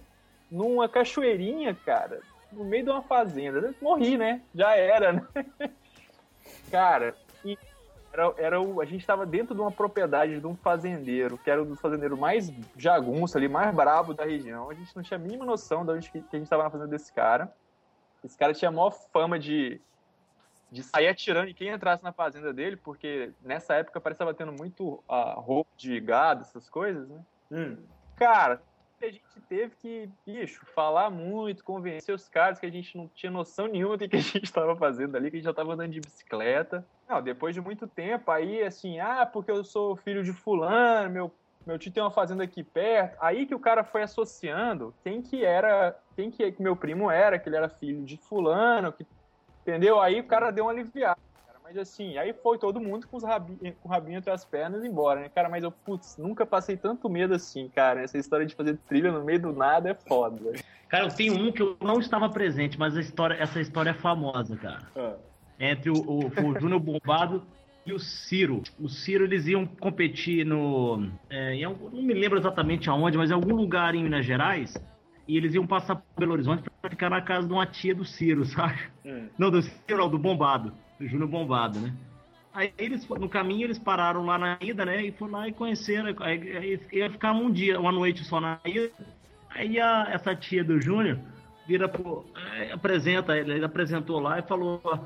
numa 0.51 0.89
cachoeirinha, 0.89 1.75
cara, 1.75 2.21
no 2.53 2.65
meio 2.65 2.85
de 2.85 2.91
uma 2.91 3.03
fazenda. 3.03 3.75
Morri, 3.81 4.17
né? 4.19 4.43
Já 4.55 4.75
era, 4.77 5.13
né? 5.13 5.27
Cara, 6.71 7.15
e 7.45 7.59
era, 8.13 8.35
era 8.39 8.61
o, 8.61 8.81
a 8.81 8.85
gente 8.85 9.05
tava 9.05 9.27
dentro 9.27 9.55
de 9.55 9.61
uma 9.61 9.73
propriedade 9.73 10.39
de 10.39 10.47
um 10.47 10.55
fazendeiro, 10.55 11.37
que 11.37 11.51
era 11.51 11.63
um 11.63 11.67
dos 11.67 11.81
fazendeiros 11.81 12.19
mais 12.19 12.53
jagunço 12.77 13.37
ali, 13.37 13.49
mais 13.49 13.75
brabo 13.75 14.15
da 14.15 14.25
região. 14.25 14.71
A 14.71 14.75
gente 14.75 14.95
não 14.95 15.03
tinha 15.03 15.19
a 15.19 15.21
mínima 15.21 15.45
noção 15.45 15.85
de 15.85 15.91
onde 15.91 16.11
que, 16.11 16.23
que 16.23 16.37
a 16.37 16.39
gente 16.39 16.49
tava 16.49 16.63
na 16.63 16.71
fazenda 16.71 16.91
desse 16.91 17.13
cara. 17.13 17.53
Esse 18.23 18.39
cara 18.39 18.55
tinha 18.55 18.69
a 18.69 18.73
maior 18.73 18.93
fama 19.13 19.39
de, 19.39 19.81
de 20.71 20.83
sair 20.83 21.09
atirando 21.09 21.51
em 21.51 21.55
quem 21.55 21.69
entrasse 21.69 22.05
na 22.05 22.13
fazenda 22.13 22.53
dele, 22.53 22.77
porque 22.77 23.33
nessa 23.43 23.75
época 23.75 24.01
parecia 24.01 24.33
tendo 24.33 24.53
muito 24.53 25.03
a 25.09 25.33
roupa 25.33 25.71
de 25.77 25.99
gado, 26.01 26.43
essas 26.43 26.71
coisas, 26.71 27.09
né? 27.09 27.21
Hum. 27.51 27.77
Cara, 28.17 28.63
a 29.03 29.07
gente 29.07 29.41
teve 29.49 29.75
que, 29.77 30.09
bicho, 30.25 30.65
falar 30.67 31.11
muito, 31.11 31.65
convencer 31.65 32.15
os 32.15 32.29
caras 32.29 32.59
que 32.59 32.67
a 32.67 32.71
gente 32.71 32.97
não 32.97 33.09
tinha 33.09 33.31
noção 33.31 33.67
nenhuma 33.67 33.97
do 33.97 34.09
que 34.09 34.17
a 34.17 34.21
gente 34.21 34.45
estava 34.45 34.75
fazendo 34.77 35.17
ali, 35.17 35.31
que 35.31 35.37
a 35.37 35.39
gente 35.39 35.45
já 35.45 35.51
estava 35.51 35.75
andando 35.75 35.91
de 35.91 36.01
bicicleta. 36.01 36.87
Não, 37.09 37.23
depois 37.23 37.55
de 37.55 37.61
muito 37.61 37.87
tempo, 37.87 38.31
aí 38.31 38.63
assim, 38.63 38.99
ah, 38.99 39.27
porque 39.27 39.51
eu 39.51 39.63
sou 39.63 39.95
filho 39.95 40.25
de 40.25 40.33
fulano, 40.33 41.11
meu, 41.11 41.33
meu 41.67 41.79
tio 41.79 41.93
tem 41.93 42.03
uma 42.03 42.11
fazenda 42.11 42.45
aqui 42.45 42.63
perto. 42.63 43.17
Aí 43.21 43.47
que 43.47 43.55
o 43.55 43.61
cara 43.61 43.85
foi 43.85 44.03
associando 44.03 44.95
quem 45.03 45.21
que 45.23 45.45
era, 45.45 45.97
quem 46.17 46.31
que 46.31 46.51
que 46.53 46.63
meu 46.63 46.77
primo 46.77 47.11
era, 47.11 47.39
que 47.39 47.49
ele 47.49 47.57
era 47.57 47.69
filho 47.69 48.05
de 48.05 48.17
fulano, 48.17 48.93
que, 48.93 49.07
entendeu? 49.63 50.01
Aí 50.01 50.21
o 50.21 50.25
cara 50.25 50.51
deu 50.51 50.65
uma 50.65 50.73
aliviada. 50.73 51.19
cara. 51.47 51.59
Mas 51.63 51.77
assim, 51.77 52.17
aí 52.17 52.33
foi 52.33 52.59
todo 52.59 52.81
mundo 52.81 53.07
com, 53.07 53.19
os 53.19 53.25
rabi, 53.25 53.77
com 53.83 53.89
o 53.89 53.91
rabinho 53.91 54.19
entre 54.19 54.31
as 54.31 54.45
pernas 54.45 54.83
embora, 54.85 55.21
né? 55.21 55.29
Cara, 55.29 55.49
mas 55.49 55.63
eu, 55.63 55.71
putz, 55.71 56.17
nunca 56.17 56.47
passei 56.47 56.77
tanto 56.77 57.09
medo 57.09 57.35
assim, 57.35 57.69
cara. 57.69 58.03
Essa 58.03 58.17
história 58.17 58.47
de 58.47 58.55
fazer 58.55 58.79
trilha 58.89 59.13
no 59.13 59.25
meio 59.25 59.41
do 59.41 59.53
nada 59.53 59.91
é 59.91 59.95
foda. 59.95 60.53
Cara, 60.89 61.05
eu 61.05 61.15
tenho 61.15 61.35
um 61.35 61.53
que 61.53 61.63
eu 61.63 61.77
não 61.81 61.99
estava 61.99 62.31
presente, 62.31 62.79
mas 62.79 62.97
a 62.97 63.01
história, 63.01 63.35
essa 63.35 63.61
história 63.61 63.91
é 63.91 63.95
famosa, 63.95 64.57
cara. 64.57 64.87
Ah. 64.97 65.17
Entre 65.59 65.91
o, 65.91 65.95
o, 65.95 66.27
o 66.27 66.61
Júnior 66.61 66.81
Bombado 66.81 67.43
e 67.87 67.93
o 67.93 67.99
Ciro. 67.99 68.63
O 68.79 68.89
Ciro, 68.89 69.25
eles 69.25 69.47
iam 69.47 69.67
competir 69.67 70.45
no. 70.45 71.09
é, 71.31 71.63
algum- 71.63 71.91
não 71.91 72.03
me 72.03 72.15
lembro 72.15 72.39
exatamente 72.39 72.89
aonde, 72.91 73.17
mas 73.17 73.31
em 73.31 73.35
algum 73.35 73.55
lugar 73.55 73.95
em 73.95 74.03
Minas 74.03 74.25
Gerais. 74.27 74.75
E 75.27 75.37
eles 75.37 75.55
iam 75.55 75.67
passar 75.67 75.97
por 75.97 76.05
Belo 76.19 76.33
Horizonte 76.33 76.65
pra 76.83 76.91
ficar 76.91 77.09
na 77.09 77.21
casa 77.23 77.47
de 77.47 77.53
uma 77.53 77.65
tia 77.67 77.95
do 77.95 78.05
Ciro, 78.05 78.45
sabe? 78.47 78.79
Não, 79.39 79.51
do 79.51 79.63
Ciro, 79.63 79.99
não, 79.99 80.09
do 80.11 80.19
Bombado. 80.19 80.73
Do 80.99 81.07
Júnior 81.07 81.29
Bombado, 81.29 81.79
né? 81.81 81.95
Aí 82.53 82.73
eles, 82.79 83.09
no 83.09 83.29
caminho, 83.29 83.65
eles 83.67 83.79
pararam 83.79 84.25
lá 84.25 84.39
na 84.39 84.57
ida, 84.61 84.85
né? 84.85 85.03
E 85.05 85.13
foram 85.13 85.33
lá 85.33 85.49
e 85.49 85.53
conheceram. 85.53 86.15
Aí, 86.21 86.57
aí 86.57 86.81
ia 86.93 87.11
ficar 87.11 87.33
um 87.33 87.51
dia, 87.51 87.81
uma 87.81 87.91
noite 87.91 88.23
só 88.25 88.41
na 88.41 88.61
ida. 88.65 88.91
Aí 89.51 89.81
a, 89.81 90.09
essa 90.11 90.35
tia 90.37 90.63
do 90.63 90.81
Júnior 90.81 91.19
vira 91.67 91.89
pro. 91.89 92.25
eh, 92.57 92.71
apresenta, 92.73 93.37
ele, 93.37 93.55
ele 93.55 93.65
apresentou 93.65 94.21
lá 94.21 94.39
e 94.39 94.43
falou: 94.43 94.81
ó, 94.85 94.99
"Se- 94.99 95.03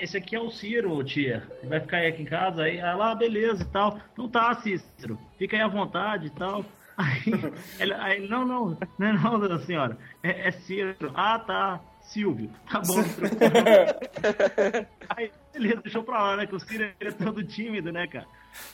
Esse 0.00 0.16
aqui 0.16 0.34
é 0.34 0.40
o 0.40 0.50
Ciro, 0.50 1.02
tia. 1.04 1.46
Ele 1.60 1.68
vai 1.68 1.80
ficar 1.80 1.98
aí 1.98 2.08
aqui 2.08 2.22
em 2.22 2.26
casa. 2.26 2.62
Aí 2.62 2.80
ah, 2.80 3.14
beleza 3.14 3.62
e 3.62 3.66
tal. 3.66 3.98
Não 4.16 4.28
tá, 4.28 4.54
Cícero. 4.54 5.18
Fica 5.38 5.56
aí 5.56 5.62
à 5.62 5.68
vontade 5.68 6.26
e 6.26 6.30
tal. 6.30 6.64
Aí, 6.94 7.32
ele, 7.80 7.94
aí 7.94 8.28
não, 8.28 8.44
não, 8.44 8.78
não 8.98 9.06
é 9.06 9.12
não, 9.14 9.40
dona 9.40 9.58
senhora. 9.60 9.96
É, 10.22 10.48
é 10.48 10.52
Ciro. 10.52 10.94
Ah, 11.14 11.38
tá. 11.38 11.80
Silvio. 12.02 12.50
Tá 12.70 12.80
bom. 12.80 12.96
Aí, 15.08 15.32
beleza, 15.54 15.80
deixou 15.80 16.02
pra 16.02 16.22
lá, 16.22 16.36
né? 16.36 16.46
Que 16.46 16.54
o 16.54 16.60
Ciro 16.60 16.92
é 17.00 17.10
todo 17.10 17.42
tímido, 17.42 17.90
né, 17.90 18.06
cara? 18.06 18.26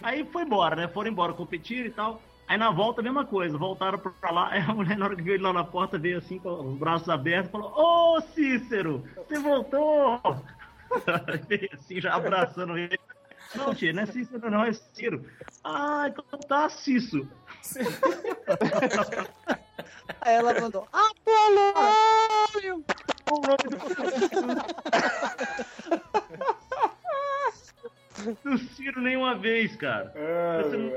Aí 0.03 0.25
foi 0.25 0.43
embora, 0.43 0.75
né? 0.75 0.89
Foram 0.89 1.11
embora 1.11 1.33
competir 1.33 1.87
e 1.87 1.91
tal. 1.91 2.21
Aí 2.49 2.57
na 2.57 2.71
volta, 2.71 3.03
mesma 3.03 3.25
coisa. 3.25 3.57
Voltaram 3.57 3.99
pra 3.99 4.31
lá. 4.31 4.49
Aí 4.51 4.63
a 4.63 4.75
mulher, 4.75 4.99
na 4.99 5.05
hora 5.05 5.17
que 5.17 5.23
viu 5.23 5.35
ele 5.35 5.43
lá 5.43 5.53
na 5.53 5.65
porta, 5.65 5.99
veio 5.99 6.19
assim 6.19 6.39
com 6.39 6.73
os 6.73 6.79
braços 6.79 7.09
abertos 7.09 7.53
falou: 7.53 7.73
Ô, 7.77 8.21
Cícero, 8.21 9.05
você 9.17 9.39
voltou! 9.39 10.21
Veio 11.49 11.69
assim, 11.75 12.01
já 12.01 12.15
abraçando 12.15 12.77
ele. 12.79 12.99
Não, 13.55 13.75
tia, 13.75 13.93
não 13.93 14.03
é 14.03 14.07
Cícero, 14.07 14.51
não, 14.51 14.65
é 14.65 14.73
Ciro. 14.73 15.25
Ah, 15.65 16.07
então 16.09 16.25
tá, 16.41 16.69
Cício. 16.69 17.29
Aí 20.21 20.35
ela 20.35 20.59
mandou, 20.61 20.87
Apolônio! 20.93 22.85
O 23.31 23.41
nome 23.41 23.57
do. 28.35 28.51
do 28.51 28.59
Ciro 28.75 29.01
nenhuma 29.01 29.35
vez, 29.37 29.77
cara. 29.77 30.13
Você 30.63 30.77
não- 30.77 30.93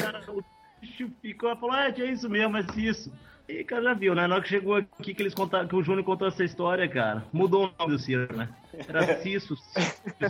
Cara, 0.00 0.22
o 0.32 0.44
bicho 0.80 1.10
ficou, 1.20 1.54
falou, 1.56 1.72
ah, 1.74 1.88
é 1.88 2.04
isso 2.06 2.28
mesmo, 2.28 2.56
é 2.56 2.64
isso. 2.76 3.12
E 3.48 3.62
cara, 3.62 3.82
já 3.82 3.94
viu, 3.94 4.14
né? 4.14 4.26
Na 4.26 4.36
hora 4.36 4.42
que 4.42 4.48
chegou 4.48 4.76
aqui 4.76 5.14
que 5.14 5.22
eles 5.22 5.34
contaram, 5.34 5.68
que 5.68 5.76
o 5.76 5.82
Júnior 5.82 6.04
contou 6.04 6.26
essa 6.26 6.42
história, 6.42 6.88
cara, 6.88 7.24
mudou 7.32 7.66
o 7.66 7.72
nome 7.78 7.92
do 7.92 7.98
Ciro, 7.98 8.34
né? 8.34 8.48
Era 8.88 9.16
Cisso, 9.20 9.54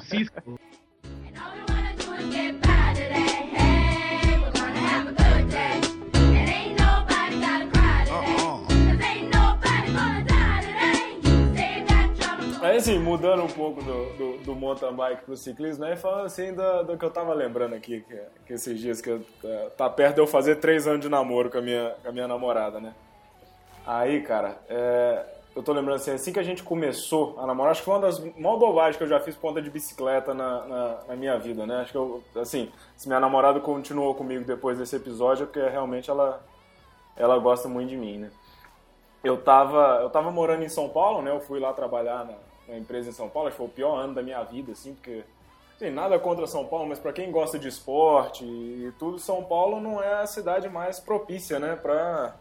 Cisco, 0.00 0.58
assim, 12.84 12.98
mudando 12.98 13.42
um 13.42 13.48
pouco 13.48 13.82
do, 13.82 14.04
do, 14.12 14.36
do 14.44 14.54
mountain 14.54 14.92
bike 14.92 15.24
pro 15.24 15.36
ciclismo, 15.36 15.86
né? 15.86 15.96
Falando 15.96 16.26
assim 16.26 16.52
do, 16.52 16.82
do 16.82 16.98
que 16.98 17.04
eu 17.04 17.10
tava 17.10 17.32
lembrando 17.32 17.74
aqui, 17.74 18.02
que, 18.02 18.20
que 18.46 18.52
esses 18.52 18.78
dias 18.78 19.00
que 19.00 19.08
eu, 19.08 19.22
é, 19.42 19.70
tá 19.70 19.88
perto 19.88 20.16
de 20.16 20.20
eu 20.20 20.26
fazer 20.26 20.56
três 20.56 20.86
anos 20.86 21.00
de 21.00 21.08
namoro 21.08 21.50
com 21.50 21.56
a 21.56 21.62
minha, 21.62 21.94
com 22.02 22.08
a 22.10 22.12
minha 22.12 22.28
namorada, 22.28 22.80
né? 22.80 22.94
Aí, 23.86 24.20
cara, 24.20 24.58
é, 24.68 25.24
eu 25.56 25.62
tô 25.62 25.72
lembrando 25.72 25.96
assim, 25.96 26.10
assim 26.10 26.30
que 26.30 26.38
a 26.38 26.42
gente 26.42 26.62
começou 26.62 27.34
a 27.38 27.46
namorar, 27.46 27.72
acho 27.72 27.80
que 27.80 27.86
foi 27.86 27.94
uma 27.94 28.02
das 28.02 28.18
maiores 28.18 28.60
bobagens 28.60 28.96
que 28.98 29.02
eu 29.02 29.08
já 29.08 29.18
fiz 29.18 29.34
ponta 29.34 29.62
de 29.62 29.70
bicicleta 29.70 30.34
na, 30.34 30.66
na, 30.66 30.98
na 31.08 31.16
minha 31.16 31.38
vida, 31.38 31.66
né? 31.66 31.80
Acho 31.80 31.92
que 31.92 31.96
eu, 31.96 32.22
assim, 32.36 32.70
se 32.96 33.08
minha 33.08 33.20
namorada 33.20 33.60
continuou 33.60 34.14
comigo 34.14 34.44
depois 34.44 34.76
desse 34.76 34.94
episódio, 34.94 35.44
é 35.44 35.46
porque 35.46 35.60
realmente 35.60 36.10
ela, 36.10 36.44
ela 37.16 37.38
gosta 37.38 37.66
muito 37.66 37.88
de 37.88 37.96
mim, 37.96 38.18
né? 38.18 38.30
eu 39.24 39.38
tava, 39.38 40.00
eu 40.02 40.10
tava 40.10 40.30
morando 40.30 40.62
em 40.62 40.68
São 40.68 40.86
Paulo, 40.86 41.22
né? 41.22 41.30
Eu 41.30 41.40
fui 41.40 41.58
lá 41.58 41.72
trabalhar 41.72 42.26
na, 42.26 42.34
na 42.68 42.76
empresa 42.76 43.10
em 43.10 43.12
São 43.12 43.28
Paulo, 43.28 43.48
acho 43.48 43.56
que 43.56 43.62
foi 43.62 43.66
o 43.66 43.70
pior 43.70 43.96
ano 43.96 44.14
da 44.14 44.22
minha 44.22 44.42
vida, 44.42 44.72
assim, 44.72 44.94
porque 44.94 45.24
assim, 45.76 45.90
nada 45.90 46.18
contra 46.18 46.46
São 46.46 46.66
Paulo, 46.66 46.88
mas 46.88 46.98
para 46.98 47.12
quem 47.12 47.30
gosta 47.30 47.58
de 47.58 47.68
esporte 47.68 48.44
e 48.44 48.92
tudo, 48.98 49.18
São 49.18 49.44
Paulo 49.44 49.80
não 49.80 50.02
é 50.02 50.22
a 50.22 50.26
cidade 50.26 50.68
mais 50.68 51.00
propícia, 51.00 51.58
né? 51.58 51.76
Pra 51.76 52.34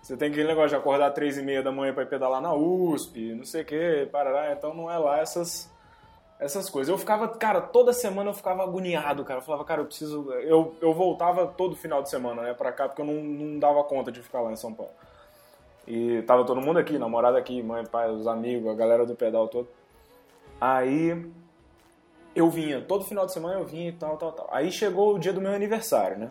você 0.00 0.16
tem 0.16 0.28
aquele 0.28 0.46
negócio 0.46 0.70
de 0.70 0.76
acordar 0.76 1.10
três 1.10 1.36
e 1.36 1.42
meia 1.42 1.62
da 1.62 1.72
manhã 1.72 1.92
para 1.92 2.04
ir 2.04 2.08
pedalar 2.08 2.40
na 2.40 2.54
USP, 2.54 3.34
não 3.34 3.44
sei 3.44 3.62
o 3.62 3.64
que, 3.64 4.08
parará, 4.12 4.52
então 4.52 4.72
não 4.72 4.90
é 4.90 4.96
lá 4.98 5.18
essas 5.18 5.70
essas 6.38 6.68
coisas. 6.68 6.90
Eu 6.90 6.98
ficava, 6.98 7.28
cara, 7.28 7.60
toda 7.60 7.92
semana 7.92 8.30
eu 8.30 8.34
ficava 8.34 8.62
agoniado, 8.62 9.24
cara. 9.24 9.40
Eu 9.40 9.44
falava, 9.44 9.64
cara, 9.64 9.80
eu 9.80 9.86
preciso. 9.86 10.30
Eu, 10.32 10.76
eu 10.80 10.92
voltava 10.92 11.46
todo 11.46 11.74
final 11.74 12.02
de 12.02 12.10
semana, 12.10 12.42
né, 12.42 12.54
pra 12.54 12.72
cá, 12.72 12.88
porque 12.88 13.00
eu 13.00 13.06
não, 13.06 13.14
não 13.14 13.58
dava 13.58 13.82
conta 13.84 14.12
de 14.12 14.22
ficar 14.22 14.40
lá 14.40 14.52
em 14.52 14.56
São 14.56 14.72
Paulo. 14.72 14.92
E 15.86 16.22
tava 16.22 16.44
todo 16.44 16.60
mundo 16.60 16.78
aqui, 16.78 16.98
namorada 16.98 17.38
aqui, 17.38 17.62
mãe, 17.62 17.84
pai, 17.84 18.10
os 18.10 18.26
amigos, 18.26 18.70
a 18.70 18.74
galera 18.74 19.06
do 19.06 19.14
pedal 19.14 19.46
todo. 19.48 19.68
Aí 20.60 21.30
eu 22.34 22.50
vinha, 22.50 22.80
todo 22.80 23.04
final 23.04 23.24
de 23.24 23.32
semana 23.32 23.60
eu 23.60 23.64
vinha 23.64 23.88
e 23.88 23.92
tal, 23.92 24.16
tal, 24.16 24.32
tal. 24.32 24.48
Aí 24.50 24.72
chegou 24.72 25.14
o 25.14 25.18
dia 25.18 25.32
do 25.32 25.40
meu 25.40 25.52
aniversário, 25.52 26.18
né? 26.18 26.30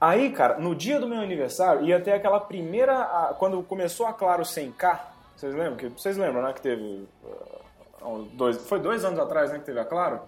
Aí, 0.00 0.30
cara, 0.30 0.58
no 0.58 0.74
dia 0.74 1.00
do 1.00 1.08
meu 1.08 1.20
aniversário 1.20 1.84
ia 1.84 2.00
ter 2.00 2.12
aquela 2.12 2.40
primeira. 2.40 3.34
quando 3.38 3.62
começou 3.62 4.06
a 4.06 4.12
Claro 4.12 4.42
100K, 4.42 5.00
vocês 5.36 5.54
lembram? 5.54 5.76
Que, 5.76 5.88
vocês 5.88 6.16
lembram, 6.16 6.42
né? 6.42 6.52
Que 6.52 6.60
teve. 6.60 7.06
uns 8.02 8.28
dois, 8.32 8.56
foi 8.68 8.80
dois 8.80 9.04
anos 9.04 9.18
atrás, 9.18 9.52
né? 9.52 9.58
Que 9.58 9.66
teve 9.66 9.80
a 9.80 9.84
Claro? 9.84 10.20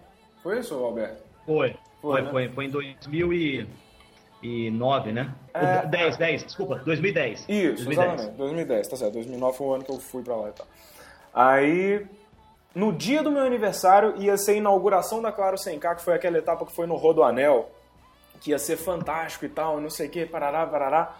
Foi 0.43 0.59
isso, 0.59 0.75
Alberto? 0.75 1.23
Foi, 1.45 1.77
foi, 2.01 2.23
né? 2.23 2.31
foi, 2.31 2.49
foi 2.51 2.64
em 2.67 2.71
2009, 4.42 5.12
né? 5.12 5.35
É, 5.53 5.87
10, 5.87 6.16
10, 6.16 6.44
desculpa, 6.44 6.77
2010. 6.77 7.40
Isso, 7.48 7.85
2010. 7.85 7.98
exatamente. 7.98 8.37
2010, 8.37 8.88
tá 8.88 8.96
certo. 8.96 9.12
2009 9.14 9.57
foi 9.57 9.66
o 9.66 9.74
ano 9.74 9.85
que 9.85 9.90
eu 9.90 9.98
fui 9.98 10.22
pra 10.22 10.37
lá 10.37 10.48
e 10.48 10.53
tal. 10.53 10.66
Aí, 11.35 12.07
no 12.74 12.92
dia 12.92 13.22
do 13.22 13.31
meu 13.31 13.44
aniversário, 13.44 14.14
ia 14.16 14.37
ser 14.37 14.53
a 14.53 14.55
inauguração 14.55 15.20
da 15.20 15.33
Claro 15.33 15.57
100K, 15.57 15.96
que 15.96 16.03
foi 16.03 16.14
aquela 16.14 16.38
etapa 16.38 16.64
que 16.64 16.72
foi 16.72 16.87
no 16.87 16.96
Rodoanel, 16.96 17.70
que 18.40 18.51
ia 18.51 18.59
ser 18.59 18.77
fantástico 18.77 19.44
e 19.44 19.48
tal, 19.48 19.81
não 19.81 19.90
sei 19.90 20.07
o 20.07 20.11
que, 20.11 20.24
parará, 20.24 20.66
parará. 20.66 21.16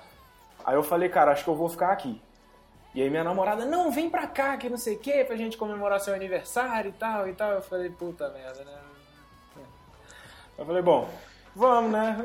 Aí 0.65 0.75
eu 0.75 0.83
falei, 0.83 1.09
cara, 1.09 1.33
acho 1.33 1.45
que 1.45 1.51
eu 1.51 1.57
vou 1.57 1.69
ficar 1.69 1.91
aqui. 1.93 2.21
E 2.95 3.03
aí 3.03 3.11
minha 3.11 3.25
namorada, 3.25 3.65
não, 3.65 3.91
vem 3.91 4.09
pra 4.09 4.27
cá, 4.27 4.57
que 4.57 4.69
não 4.69 4.79
sei 4.79 4.97
o 4.97 4.99
que, 4.99 5.25
pra 5.25 5.37
gente 5.37 5.57
comemorar 5.57 6.01
seu 6.01 6.15
aniversário 6.15 6.89
e 6.89 6.93
tal 6.93 7.29
e 7.29 7.33
tal. 7.33 7.53
Eu 7.53 7.63
falei, 7.63 7.91
puta 7.91 8.29
merda, 8.31 8.65
né? 8.65 8.79
Eu 10.57 10.67
falei, 10.67 10.83
bom, 10.83 11.09
vamos, 11.59 11.91
né? 11.91 12.25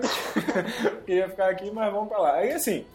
Queria 1.05 1.27
ficar 1.27 1.49
aqui, 1.49 1.71
mas 1.71 1.91
vamos 1.91 2.07
pra 2.07 2.19
lá. 2.19 2.33
Aí 2.35 2.51
assim, 2.53 2.85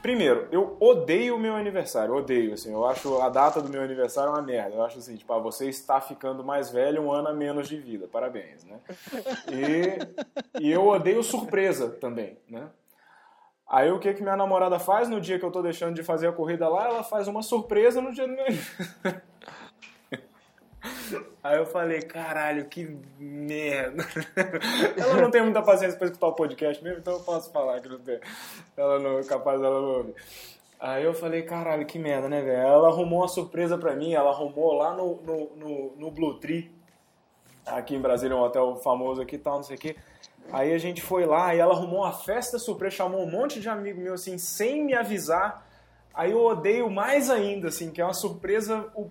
primeiro, 0.00 0.46
eu 0.52 0.76
odeio 0.78 1.36
o 1.36 1.38
meu 1.38 1.56
aniversário, 1.56 2.14
odeio, 2.14 2.54
assim. 2.54 2.72
Eu 2.72 2.86
acho 2.86 3.20
a 3.20 3.28
data 3.28 3.60
do 3.60 3.68
meu 3.68 3.82
aniversário 3.82 4.32
uma 4.32 4.40
merda. 4.40 4.76
Eu 4.76 4.84
acho 4.84 4.98
assim, 4.98 5.16
tipo, 5.16 5.32
ah, 5.32 5.38
você 5.38 5.68
está 5.68 6.00
ficando 6.00 6.44
mais 6.44 6.70
velho 6.70 7.02
um 7.02 7.12
ano 7.12 7.28
a 7.28 7.34
menos 7.34 7.68
de 7.68 7.76
vida, 7.76 8.06
parabéns, 8.06 8.64
né? 8.64 8.78
E, 9.50 10.64
e 10.64 10.70
eu 10.70 10.86
odeio 10.86 11.22
surpresa 11.22 11.90
também, 11.90 12.38
né? 12.48 12.70
Aí 13.68 13.90
o 13.90 13.98
que 13.98 14.12
que 14.12 14.22
minha 14.22 14.36
namorada 14.36 14.78
faz 14.78 15.08
no 15.08 15.20
dia 15.20 15.38
que 15.38 15.44
eu 15.44 15.50
tô 15.50 15.62
deixando 15.62 15.94
de 15.94 16.02
fazer 16.02 16.28
a 16.28 16.32
corrida 16.32 16.68
lá? 16.68 16.86
Ela 16.86 17.02
faz 17.02 17.26
uma 17.26 17.42
surpresa 17.42 18.02
no 18.02 18.12
dia 18.12 18.28
do 18.28 18.34
meu 18.34 18.44
aniversário. 18.44 19.22
Aí 21.42 21.58
eu 21.58 21.66
falei, 21.66 22.02
caralho, 22.02 22.66
que 22.66 22.96
merda. 23.18 24.04
Ela 24.96 25.20
não 25.20 25.30
tem 25.30 25.42
muita 25.42 25.62
paciência 25.62 25.98
pra 25.98 26.06
escutar 26.06 26.28
o 26.28 26.34
podcast 26.34 26.82
mesmo, 26.82 26.98
então 27.00 27.14
eu 27.14 27.20
posso 27.20 27.50
falar 27.50 27.80
que 27.80 27.88
não 27.88 27.98
tem. 27.98 28.20
Ela 28.76 28.98
não 28.98 29.18
é 29.18 29.24
capaz 29.24 29.60
dela 29.60 29.80
não 29.80 29.96
ouvir. 29.98 30.14
Aí 30.80 31.04
eu 31.04 31.14
falei, 31.14 31.42
caralho, 31.42 31.86
que 31.86 31.98
merda, 31.98 32.28
né, 32.28 32.42
velho? 32.42 32.60
Ela 32.60 32.88
arrumou 32.88 33.20
uma 33.20 33.28
surpresa 33.28 33.78
pra 33.78 33.94
mim, 33.94 34.14
ela 34.14 34.30
arrumou 34.30 34.72
lá 34.72 34.94
no, 34.94 35.22
no, 35.22 35.56
no, 35.56 35.96
no 35.96 36.10
Blue 36.10 36.40
Tree, 36.40 36.72
aqui 37.64 37.94
em 37.94 38.00
Brasília, 38.00 38.36
um 38.36 38.40
hotel 38.40 38.74
famoso 38.76 39.22
aqui 39.22 39.36
e 39.36 39.38
tal, 39.38 39.56
não 39.56 39.62
sei 39.62 39.76
o 39.76 39.78
quê. 39.78 39.96
Aí 40.50 40.72
a 40.72 40.78
gente 40.78 41.00
foi 41.00 41.24
lá 41.24 41.54
e 41.54 41.60
ela 41.60 41.72
arrumou 41.72 42.00
uma 42.00 42.12
festa 42.12 42.58
surpresa, 42.58 42.96
chamou 42.96 43.22
um 43.22 43.30
monte 43.30 43.60
de 43.60 43.68
amigo 43.68 44.00
meu, 44.00 44.14
assim, 44.14 44.38
sem 44.38 44.84
me 44.84 44.94
avisar. 44.94 45.64
Aí 46.12 46.32
eu 46.32 46.42
odeio 46.44 46.90
mais 46.90 47.30
ainda, 47.30 47.68
assim, 47.68 47.90
que 47.90 48.00
é 48.00 48.04
uma 48.04 48.12
surpresa. 48.12 48.90
O, 48.94 49.08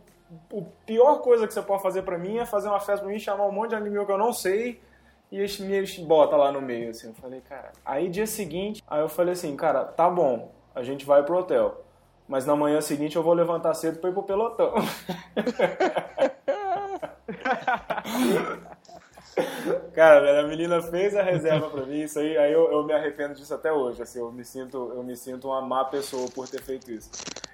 o 0.52 0.63
pior 0.86 1.22
coisa 1.22 1.48
que 1.48 1.54
você 1.54 1.62
pode 1.62 1.82
fazer 1.82 2.04
pra 2.04 2.17
mim 2.17 2.38
é 2.38 2.46
fazer 2.46 2.67
uma 2.67 2.80
festa 2.80 3.04
pra 3.04 3.12
mim, 3.12 3.20
chamar 3.20 3.46
um 3.46 3.52
monte 3.52 3.70
de 3.70 3.76
amigo 3.76 3.94
meu 3.94 4.06
que 4.06 4.12
eu 4.12 4.17
não 4.17 4.34
sei 4.34 4.82
e 5.32 5.39
eles 5.39 5.60
me 5.60 6.06
bota 6.06 6.36
lá 6.36 6.52
no 6.52 6.62
meio, 6.62 6.89
assim. 6.89 7.08
Eu 7.08 7.13
falei, 7.13 7.41
cara. 7.41 7.72
Aí 7.86 8.10
dia 8.10 8.28
seguinte, 8.28 8.84
aí 8.88 9.02
eu 9.02 9.10
falei 9.10 9.34
assim, 9.34 9.56
cara, 9.56 9.86
tá 9.86 10.10
bom, 10.10 10.52
a 10.76 10.84
gente 10.84 11.06
vai 11.06 11.24
pro 11.24 11.38
hotel. 11.38 11.84
Mas 12.28 12.46
na 12.46 12.56
manhã 12.56 12.80
seguinte 12.82 13.15
eu 13.15 13.24
vou 13.24 13.34
levantar 13.34 13.74
cedo 13.74 14.00
pra 14.00 14.10
ir 14.10 14.13
pro 14.13 14.24
pelotão. 14.24 14.74
Cara, 19.94 20.41
a 20.41 20.44
menina 20.44 20.82
fez 20.82 21.15
a 21.15 21.22
reserva 21.22 21.70
pra 21.70 21.86
mim, 21.86 22.02
isso 22.02 22.20
aí, 22.20 22.38
aí 22.38 22.52
eu, 22.52 22.72
eu 22.72 22.84
me 22.84 22.94
arrependo 22.94 23.34
disso 23.36 23.54
até 23.54 23.72
hoje, 23.72 24.02
assim, 24.02 24.20
eu 24.20 24.32
me 24.32 24.44
sinto, 24.44 24.91
eu 24.96 25.04
me 25.04 25.15
sinto 25.15 25.48
uma 25.48 25.62
má 25.62 25.86
pessoa 25.86 26.30
por 26.30 26.48
ter 26.48 26.62
feito 26.62 26.91
isso. 26.91 27.10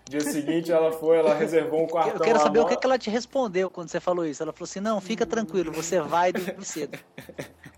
Dia 0.10 0.22
seguinte 0.22 0.72
ela 0.72 0.92
foi, 0.92 1.18
ela 1.18 1.34
reservou 1.34 1.84
um 1.84 1.88
quartão 1.88 2.14
Eu 2.16 2.22
quero 2.22 2.40
saber 2.40 2.60
o 2.60 2.66
que, 2.66 2.78
que 2.78 2.86
ela 2.86 2.98
te 2.98 3.10
respondeu 3.10 3.70
quando 3.70 3.90
você 3.90 4.00
falou 4.00 4.26
isso. 4.26 4.42
Ela 4.42 4.54
falou 4.54 4.66
assim: 4.66 4.80
não, 4.80 5.02
fica 5.02 5.26
tranquilo, 5.26 5.72
você 5.72 6.00
vai 6.00 6.32
dormir 6.32 6.64
cedo. 6.64 6.98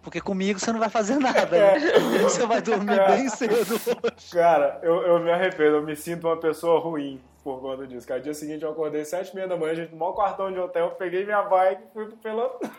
Porque 0.01 0.21
comigo 0.21 0.59
você 0.59 0.71
não 0.71 0.79
vai 0.79 0.89
fazer 0.89 1.17
nada, 1.17 1.45
né? 1.45 1.79
Você 2.23 2.45
vai 2.45 2.61
dormir 2.61 2.97
bem 3.07 3.27
cedo 3.29 3.53
hoje. 3.53 4.31
Cara, 4.31 4.79
eu, 4.81 5.01
eu 5.01 5.19
me 5.19 5.29
arrependo, 5.29 5.77
eu 5.77 5.83
me 5.83 5.95
sinto 5.95 6.25
uma 6.27 6.37
pessoa 6.37 6.79
ruim 6.79 7.21
por 7.43 7.59
conta 7.59 7.85
disso. 7.85 8.07
Cara, 8.07 8.19
dia 8.21 8.33
seguinte 8.33 8.63
eu 8.63 8.71
acordei 8.71 9.03
sete 9.03 9.31
e 9.31 9.35
meia 9.35 9.47
da 9.47 9.57
manhã, 9.57 9.71
a 9.71 9.75
gente 9.75 9.91
no 9.91 9.97
maior 9.97 10.13
quartão 10.13 10.51
de 10.51 10.59
hotel, 10.59 10.91
peguei 10.91 11.25
minha 11.25 11.43
bike 11.43 11.83
e 11.83 11.93
fui 11.93 12.05
pro 12.05 12.17
pelotão. 12.17 12.71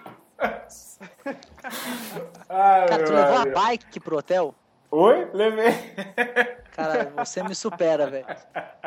Ai, 2.49 2.89
Cara, 2.89 3.05
tu 3.05 3.13
levou 3.13 3.37
a 3.37 3.47
bike 3.47 4.01
pro 4.01 4.17
hotel? 4.19 4.55
Oi? 4.91 5.31
Levei. 5.33 5.73
Cara, 6.73 7.11
você 7.17 7.43
me 7.43 7.55
supera, 7.55 8.09
velho. 8.11 8.27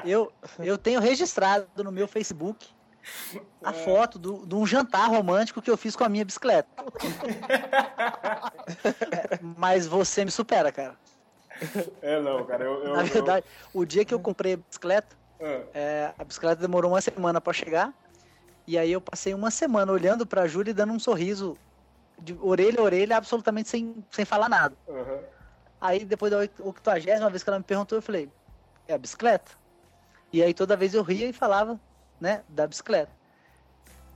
Eu, 0.03 0.31
eu 0.59 0.77
tenho 0.77 0.99
registrado 0.99 1.67
no 1.83 1.91
meu 1.91 2.07
Facebook 2.07 2.67
a 3.63 3.71
foto 3.73 4.19
do- 4.19 4.45
de 4.45 4.55
um 4.55 4.65
jantar 4.65 5.09
romântico 5.09 5.61
que 5.61 5.69
eu 5.71 5.77
fiz 5.77 5.95
com 5.95 6.03
a 6.03 6.09
minha 6.09 6.25
bicicleta. 6.25 6.67
É, 9.11 9.39
Mas 9.57 9.87
você 9.87 10.25
me 10.25 10.31
supera, 10.31 10.71
cara. 10.71 10.97
É 12.01 12.19
não, 12.19 12.45
cara, 12.45 12.63
eu... 12.65 12.83
eu 12.83 12.93
Na 12.93 13.01
eu- 13.01 13.05
verdade, 13.07 13.45
o 13.73 13.85
dia 13.85 14.03
que 14.03 14.13
eu 14.13 14.19
comprei 14.19 14.53
a 14.53 14.57
bicicleta, 14.57 15.15
Ah, 15.39 15.61
é, 15.73 16.13
a 16.17 16.23
bicicleta 16.23 16.61
demorou 16.61 16.91
uma 16.91 17.01
semana 17.01 17.39
pra 17.39 17.53
chegar. 17.53 17.93
E 18.67 18.77
aí 18.77 18.91
eu 18.91 19.01
passei 19.01 19.33
uma 19.33 19.51
semana 19.51 19.91
olhando 19.91 20.25
pra 20.25 20.47
Júlia 20.47 20.71
e 20.71 20.73
dando 20.73 20.93
um 20.93 20.99
sorriso 20.99 21.57
de 22.21 22.33
orelha 22.41 22.79
a 22.79 22.83
orelha, 22.83 23.17
absolutamente 23.17 23.69
sem, 23.69 24.03
sem 24.11 24.25
falar 24.25 24.49
nada. 24.49 24.75
aham. 24.89 25.19
Aí 25.83 26.05
depois 26.05 26.31
da 26.31 26.37
80 26.37 27.29
vez 27.29 27.43
que 27.43 27.49
ela 27.49 27.59
me 27.59 27.65
perguntou, 27.65 27.97
eu 27.97 28.01
falei, 28.01 28.31
é 28.87 28.93
a 28.93 28.97
bicicleta? 28.97 29.51
E 30.31 30.41
aí 30.41 30.53
toda 30.53 30.77
vez 30.77 30.93
eu 30.93 31.03
ria 31.03 31.27
e 31.27 31.33
falava, 31.33 31.77
né, 32.21 32.41
da 32.47 32.65
bicicleta. 32.65 33.11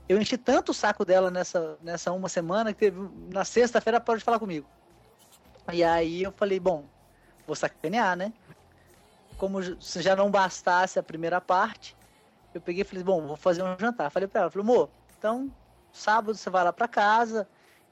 Eu 0.07 0.17
enchi 0.17 0.37
tanto 0.37 0.69
o 0.69 0.73
saco 0.73 1.03
dela 1.03 1.29
nessa, 1.29 1.77
nessa 1.81 2.13
uma 2.13 2.29
semana 2.29 2.71
que 2.71 2.79
teve, 2.79 2.97
na 3.33 3.43
sexta-feira 3.43 3.97
ela 3.97 4.05
parou 4.05 4.17
de 4.17 4.23
falar 4.23 4.39
comigo. 4.39 4.65
E 5.73 5.83
aí 5.83 6.23
eu 6.23 6.31
falei, 6.31 6.57
bom, 6.57 6.85
vou 7.45 7.53
sacanear, 7.53 8.15
né? 8.15 8.31
Como 9.37 9.61
se 9.81 10.01
já 10.01 10.15
não 10.15 10.31
bastasse 10.31 10.97
a 10.97 11.03
primeira 11.03 11.41
parte, 11.41 11.97
eu 12.53 12.61
peguei 12.61 12.83
e 12.83 12.85
falei, 12.85 13.03
bom, 13.03 13.27
vou 13.27 13.35
fazer 13.35 13.61
um 13.61 13.77
jantar. 13.77 14.09
Falei 14.09 14.29
pra 14.29 14.43
ela, 14.43 14.49
falei, 14.49 14.63
amor, 14.63 14.89
então 15.17 15.51
sábado 15.91 16.37
você 16.37 16.49
vai 16.49 16.63
lá 16.63 16.71
pra 16.71 16.87
casa 16.87 17.45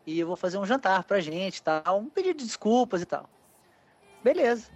e 0.08 0.18
eu 0.18 0.28
vou 0.28 0.38
fazer 0.38 0.58
um 0.58 0.66
jantar 0.66 1.04
pra 1.04 1.20
gente, 1.20 1.62
tal, 1.62 2.00
um 2.00 2.10
pedido 2.10 2.40
de 2.40 2.46
desculpas 2.46 3.02
e 3.02 3.06
tal. 3.06 3.35
Beleza. 4.26 4.70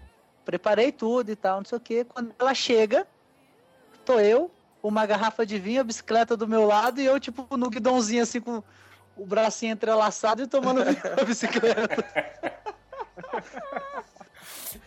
Preparei 0.45 0.91
tudo 0.91 1.31
e 1.31 1.35
tal, 1.35 1.57
não 1.57 1.65
sei 1.65 1.77
o 1.79 1.81
que. 1.81 2.03
Quando 2.03 2.31
ela 2.37 2.53
chega, 2.53 3.07
tô 4.05 4.19
eu, 4.19 4.51
uma 4.83 5.07
garrafa 5.07 5.43
de 5.43 5.57
vinho, 5.57 5.81
a 5.81 5.83
bicicleta 5.83 6.37
do 6.37 6.47
meu 6.47 6.67
lado 6.67 7.01
e 7.01 7.05
eu, 7.05 7.19
tipo, 7.19 7.57
no 7.57 7.67
guidãozinho, 7.67 8.21
assim, 8.21 8.39
com 8.39 8.61
o 9.17 9.25
bracinho 9.25 9.73
entrelaçado 9.73 10.43
e 10.43 10.47
tomando 10.47 10.85
vinho 10.85 11.01
na 11.17 11.23
bicicleta. 11.23 12.05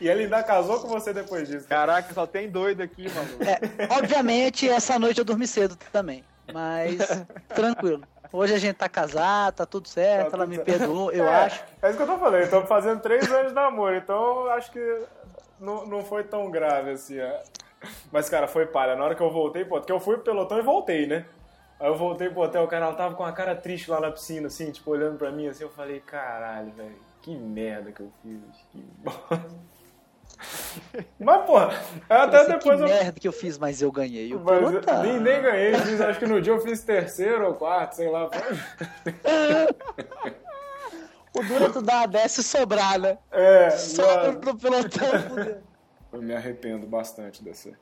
E 0.00 0.08
ele 0.08 0.24
ainda 0.24 0.44
casou 0.44 0.78
com 0.78 0.86
você 0.86 1.12
depois 1.12 1.48
disso. 1.48 1.66
Caraca, 1.66 2.14
só 2.14 2.24
tem 2.24 2.48
doido 2.48 2.82
aqui, 2.82 3.08
mano. 3.12 3.30
É, 3.40 3.92
obviamente, 3.92 4.68
essa 4.68 4.96
noite 4.96 5.18
eu 5.18 5.24
dormi 5.24 5.48
cedo 5.48 5.76
também, 5.90 6.24
mas 6.52 6.98
tranquilo. 7.48 8.04
Hoje 8.32 8.54
a 8.54 8.58
gente 8.58 8.76
tá 8.76 8.88
casado, 8.88 9.54
tá 9.56 9.66
tudo 9.66 9.86
certo, 9.88 10.30
Tá 10.30 10.36
ela 10.36 10.44
tudo 10.44 10.48
me 10.48 10.56
certo. 10.56 10.66
perdoou, 10.66 11.12
eu 11.12 11.26
é, 11.28 11.44
acho. 11.44 11.62
É 11.82 11.88
isso 11.88 11.96
que 11.96 12.02
eu 12.02 12.06
tô 12.06 12.18
falando, 12.18 12.42
estamos 12.42 12.68
fazendo 12.68 13.00
três 13.00 13.30
anos 13.30 13.48
de 13.48 13.54
namoro, 13.54 13.94
então 13.96 14.46
acho 14.48 14.70
que 14.72 15.02
não, 15.60 15.86
não 15.86 16.02
foi 16.04 16.24
tão 16.24 16.50
grave 16.50 16.90
assim. 16.92 17.18
é. 17.18 17.42
Mas, 18.10 18.28
cara, 18.30 18.46
foi 18.46 18.64
palha. 18.66 18.94
Na 18.96 19.04
hora 19.04 19.14
que 19.14 19.20
eu 19.22 19.30
voltei, 19.30 19.64
pô, 19.64 19.76
porque 19.78 19.92
eu 19.92 19.98
fui 20.00 20.14
pro 20.14 20.24
pelotão 20.24 20.58
e 20.58 20.62
voltei, 20.62 21.06
né? 21.06 21.26
Aí 21.80 21.88
eu 21.88 21.96
voltei 21.96 22.30
pro 22.30 22.42
hotel, 22.42 22.62
o 22.62 22.68
cara 22.68 22.86
ela 22.86 22.94
tava 22.94 23.14
com 23.16 23.24
a 23.24 23.32
cara 23.32 23.56
triste 23.56 23.90
lá 23.90 24.00
na 24.00 24.10
piscina, 24.10 24.46
assim, 24.46 24.70
tipo, 24.70 24.88
olhando 24.90 25.18
pra 25.18 25.32
mim, 25.32 25.48
assim, 25.48 25.64
eu 25.64 25.70
falei, 25.70 25.98
caralho, 26.00 26.70
velho, 26.72 26.94
que 27.20 27.34
merda 27.36 27.90
que 27.90 28.00
eu 28.00 28.10
fiz, 28.22 28.40
que 28.70 28.78
bosta. 28.98 29.42
Mas, 31.18 31.46
porra, 31.46 31.80
até 32.08 32.38
assim, 32.38 32.52
depois 32.52 32.76
que 32.78 32.84
eu... 32.84 32.88
merda 32.88 33.20
que 33.20 33.28
eu 33.28 33.32
fiz, 33.32 33.58
mas 33.58 33.80
eu 33.82 33.90
ganhei. 33.92 34.34
O 34.34 34.40
Mas 34.40 34.72
eu 34.72 35.02
nem, 35.02 35.20
nem 35.20 35.42
ganhei, 35.42 35.74
fiz- 35.74 36.00
acho 36.00 36.18
que 36.18 36.26
no 36.26 36.40
dia 36.40 36.52
eu 36.52 36.60
fiz 36.60 36.82
terceiro 36.82 37.46
ou 37.46 37.54
quarto, 37.54 37.94
sei 37.96 38.08
lá. 38.10 38.28
O 41.34 41.42
duro 41.42 41.64
é 41.64 41.68
tu 41.70 41.80
dar 41.80 42.02
a 42.02 42.06
dessa 42.06 42.40
e 42.42 42.44
sobrar, 42.44 42.98
né? 42.98 43.16
É, 43.30 43.70
Sobra 43.70 44.34
pro 44.34 44.54
pelotão, 44.54 45.08
eu 46.12 46.20
me 46.20 46.34
arrependo 46.34 46.86
bastante 46.86 47.42
desse, 47.42 47.74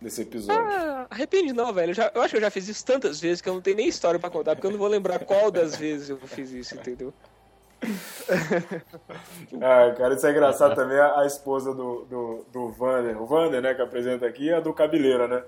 desse 0.00 0.22
episódio. 0.22 0.62
Ah, 0.64 1.06
arrepende 1.10 1.52
não, 1.52 1.72
velho. 1.72 1.90
Eu, 1.90 1.94
já- 1.94 2.12
eu 2.14 2.22
acho 2.22 2.30
que 2.30 2.36
eu 2.36 2.40
já 2.40 2.50
fiz 2.50 2.68
isso 2.68 2.84
tantas 2.86 3.20
vezes 3.20 3.40
que 3.40 3.48
eu 3.48 3.54
não 3.54 3.60
tenho 3.60 3.76
nem 3.76 3.88
história 3.88 4.20
pra 4.20 4.30
contar, 4.30 4.54
porque 4.54 4.68
eu 4.68 4.70
não 4.70 4.78
vou 4.78 4.86
lembrar 4.86 5.18
qual 5.24 5.50
das 5.50 5.74
vezes 5.74 6.10
eu 6.10 6.18
fiz 6.18 6.52
isso, 6.52 6.76
entendeu? 6.76 7.12
Ah, 9.60 9.92
cara, 9.96 10.14
isso 10.14 10.26
é 10.26 10.30
engraçado 10.30 10.74
também. 10.74 10.98
A, 10.98 11.24
esposa 11.26 11.74
do, 11.74 12.04
do, 12.04 12.46
do 12.52 12.68
Vander, 12.70 13.20
o 13.20 13.26
Vander, 13.26 13.60
né, 13.62 13.74
que 13.74 13.82
apresenta 13.82 14.26
aqui, 14.26 14.50
é 14.50 14.54
a 14.56 14.60
do 14.60 14.72
Cabeleira, 14.72 15.26
né? 15.28 15.42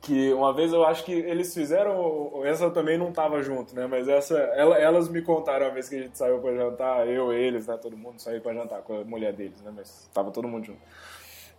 Que 0.00 0.32
uma 0.34 0.52
vez 0.52 0.72
eu 0.72 0.84
acho 0.84 1.04
que 1.04 1.12
eles 1.12 1.54
fizeram. 1.54 2.42
Essa 2.44 2.70
também 2.70 2.98
não 2.98 3.10
tava 3.12 3.42
junto, 3.42 3.74
né? 3.74 3.86
Mas 3.86 4.06
essa. 4.08 4.36
ela- 4.36 4.78
elas 4.78 5.08
me 5.08 5.22
contaram 5.22 5.66
uma 5.66 5.72
vez 5.72 5.88
que 5.88 5.96
a 5.96 6.02
gente 6.02 6.18
saiu 6.18 6.40
pra 6.40 6.54
jantar, 6.54 7.08
eu, 7.08 7.32
eles, 7.32 7.66
né? 7.66 7.78
Todo 7.80 7.96
mundo 7.96 8.20
saiu 8.20 8.40
pra 8.42 8.52
jantar 8.52 8.82
com 8.82 9.00
a 9.00 9.04
mulher 9.04 9.32
deles, 9.32 9.62
né? 9.62 9.72
Mas 9.74 10.10
tava 10.12 10.30
todo 10.30 10.46
mundo 10.48 10.66
junto. 10.66 10.80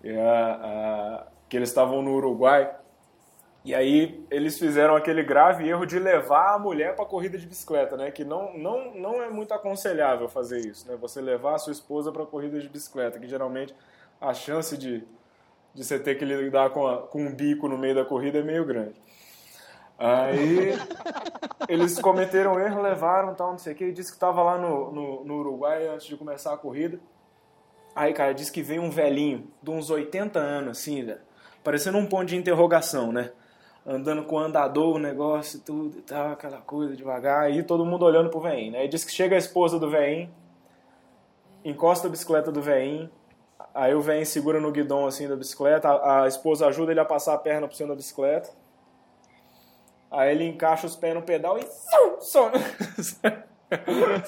E 0.04 0.12
a- 0.16 1.26
que 1.50 1.58
eles 1.58 1.70
estavam 1.70 2.02
no 2.04 2.14
Uruguai. 2.16 2.72
E 3.66 3.74
aí 3.74 4.24
eles 4.30 4.60
fizeram 4.60 4.96
aquele 4.96 5.24
grave 5.24 5.68
erro 5.68 5.86
de 5.88 5.98
levar 5.98 6.54
a 6.54 6.60
mulher 6.60 6.96
para 6.96 7.04
corrida 7.04 7.36
de 7.36 7.48
bicicleta, 7.48 7.98
né? 7.98 8.12
Que 8.12 8.24
não, 8.24 8.56
não, 8.56 8.94
não 8.94 9.24
é 9.24 9.30
muito 9.30 9.54
aconselhável 9.56 10.30
fazer 10.30 10.60
isso, 10.60 10.88
né? 10.88 10.96
Você 11.02 11.20
levar 11.20 11.56
a 11.56 11.58
sua 11.58 11.74
esposa 11.74 12.12
para 12.12 12.24
corrida 12.28 12.60
de 12.62 12.70
bicicleta, 12.70 13.20
que 13.20 13.28
geralmente 13.28 13.74
a 14.22 14.36
chance 14.36 14.78
de, 14.78 15.04
de 15.74 15.84
você 15.84 15.98
ter 15.98 16.14
que 16.14 16.24
lidar 16.24 16.70
com, 16.70 16.86
a- 16.86 17.08
com 17.08 17.24
um 17.26 17.34
bico 17.34 17.68
no 17.68 17.76
meio 17.76 17.96
da 17.96 18.06
corrida 18.06 18.38
é 18.38 18.44
meio 18.44 18.64
grande. 18.66 19.02
Aí 19.98 20.74
eles 21.68 21.98
cometeram 22.00 22.60
erro, 22.60 22.84
levaram 22.84 23.34
tal, 23.34 23.52
não 23.52 23.58
sei 23.58 23.74
o 23.74 23.76
que, 23.76 23.92
disse 23.92 24.12
que 24.12 24.16
estava 24.18 24.44
lá 24.44 24.60
no, 24.60 24.92
no, 24.92 25.26
no 25.26 25.40
Uruguai 25.40 25.88
antes 25.88 26.06
de 26.06 26.16
começar 26.16 26.54
a 26.54 26.58
corrida. 26.58 27.00
Aí, 27.96 28.14
cara, 28.14 28.32
disse 28.34 28.52
que 28.52 28.62
veio 28.62 28.84
um 28.84 28.92
velhinho 28.92 29.48
de 29.64 29.72
uns 29.72 29.90
80 29.90 30.38
anos, 30.38 30.78
assim, 30.78 31.04
velho, 31.04 31.22
parecendo 31.64 31.98
um 31.98 32.06
ponto 32.06 32.26
de 32.26 32.36
interrogação, 32.36 33.12
né? 33.12 33.32
Andando 33.86 34.24
com 34.24 34.38
o 34.38 34.40
andador, 34.40 34.96
o 34.96 35.00
negócio 35.00 35.58
e 35.58 35.60
tudo 35.60 36.00
e 36.00 36.02
tal, 36.02 36.32
aquela 36.32 36.58
coisa 36.58 36.96
devagar. 36.96 37.44
Aí 37.44 37.62
todo 37.62 37.86
mundo 37.86 38.04
olhando 38.04 38.30
pro 38.30 38.40
velhinho, 38.40 38.72
né? 38.72 38.80
Aí 38.80 38.88
diz 38.88 39.06
que 39.06 39.12
chega 39.12 39.36
a 39.36 39.38
esposa 39.38 39.78
do 39.78 39.88
velhinho, 39.90 40.30
encosta 41.64 42.08
a 42.08 42.10
bicicleta 42.10 42.52
do 42.52 42.64
velhinho, 42.64 43.10
aí 43.76 43.94
o 43.94 44.02
velhinho 44.02 44.26
segura 44.26 44.60
no 44.60 44.72
guidão, 44.72 45.06
assim, 45.06 45.28
da 45.28 45.36
bicicleta, 45.36 45.88
a, 45.88 46.24
a 46.24 46.28
esposa 46.28 46.66
ajuda 46.66 46.92
ele 46.92 47.00
a 47.00 47.06
passar 47.06 47.36
a 47.36 47.38
perna 47.38 47.68
por 47.68 47.76
cima 47.76 47.90
da 47.90 47.96
bicicleta. 47.96 48.50
Aí 50.10 50.32
ele 50.32 50.46
encaixa 50.46 50.88
os 50.88 50.96
pés 50.96 51.14
no 51.14 51.22
pedal 51.22 51.60
e... 51.60 51.66
Só, 52.22 52.52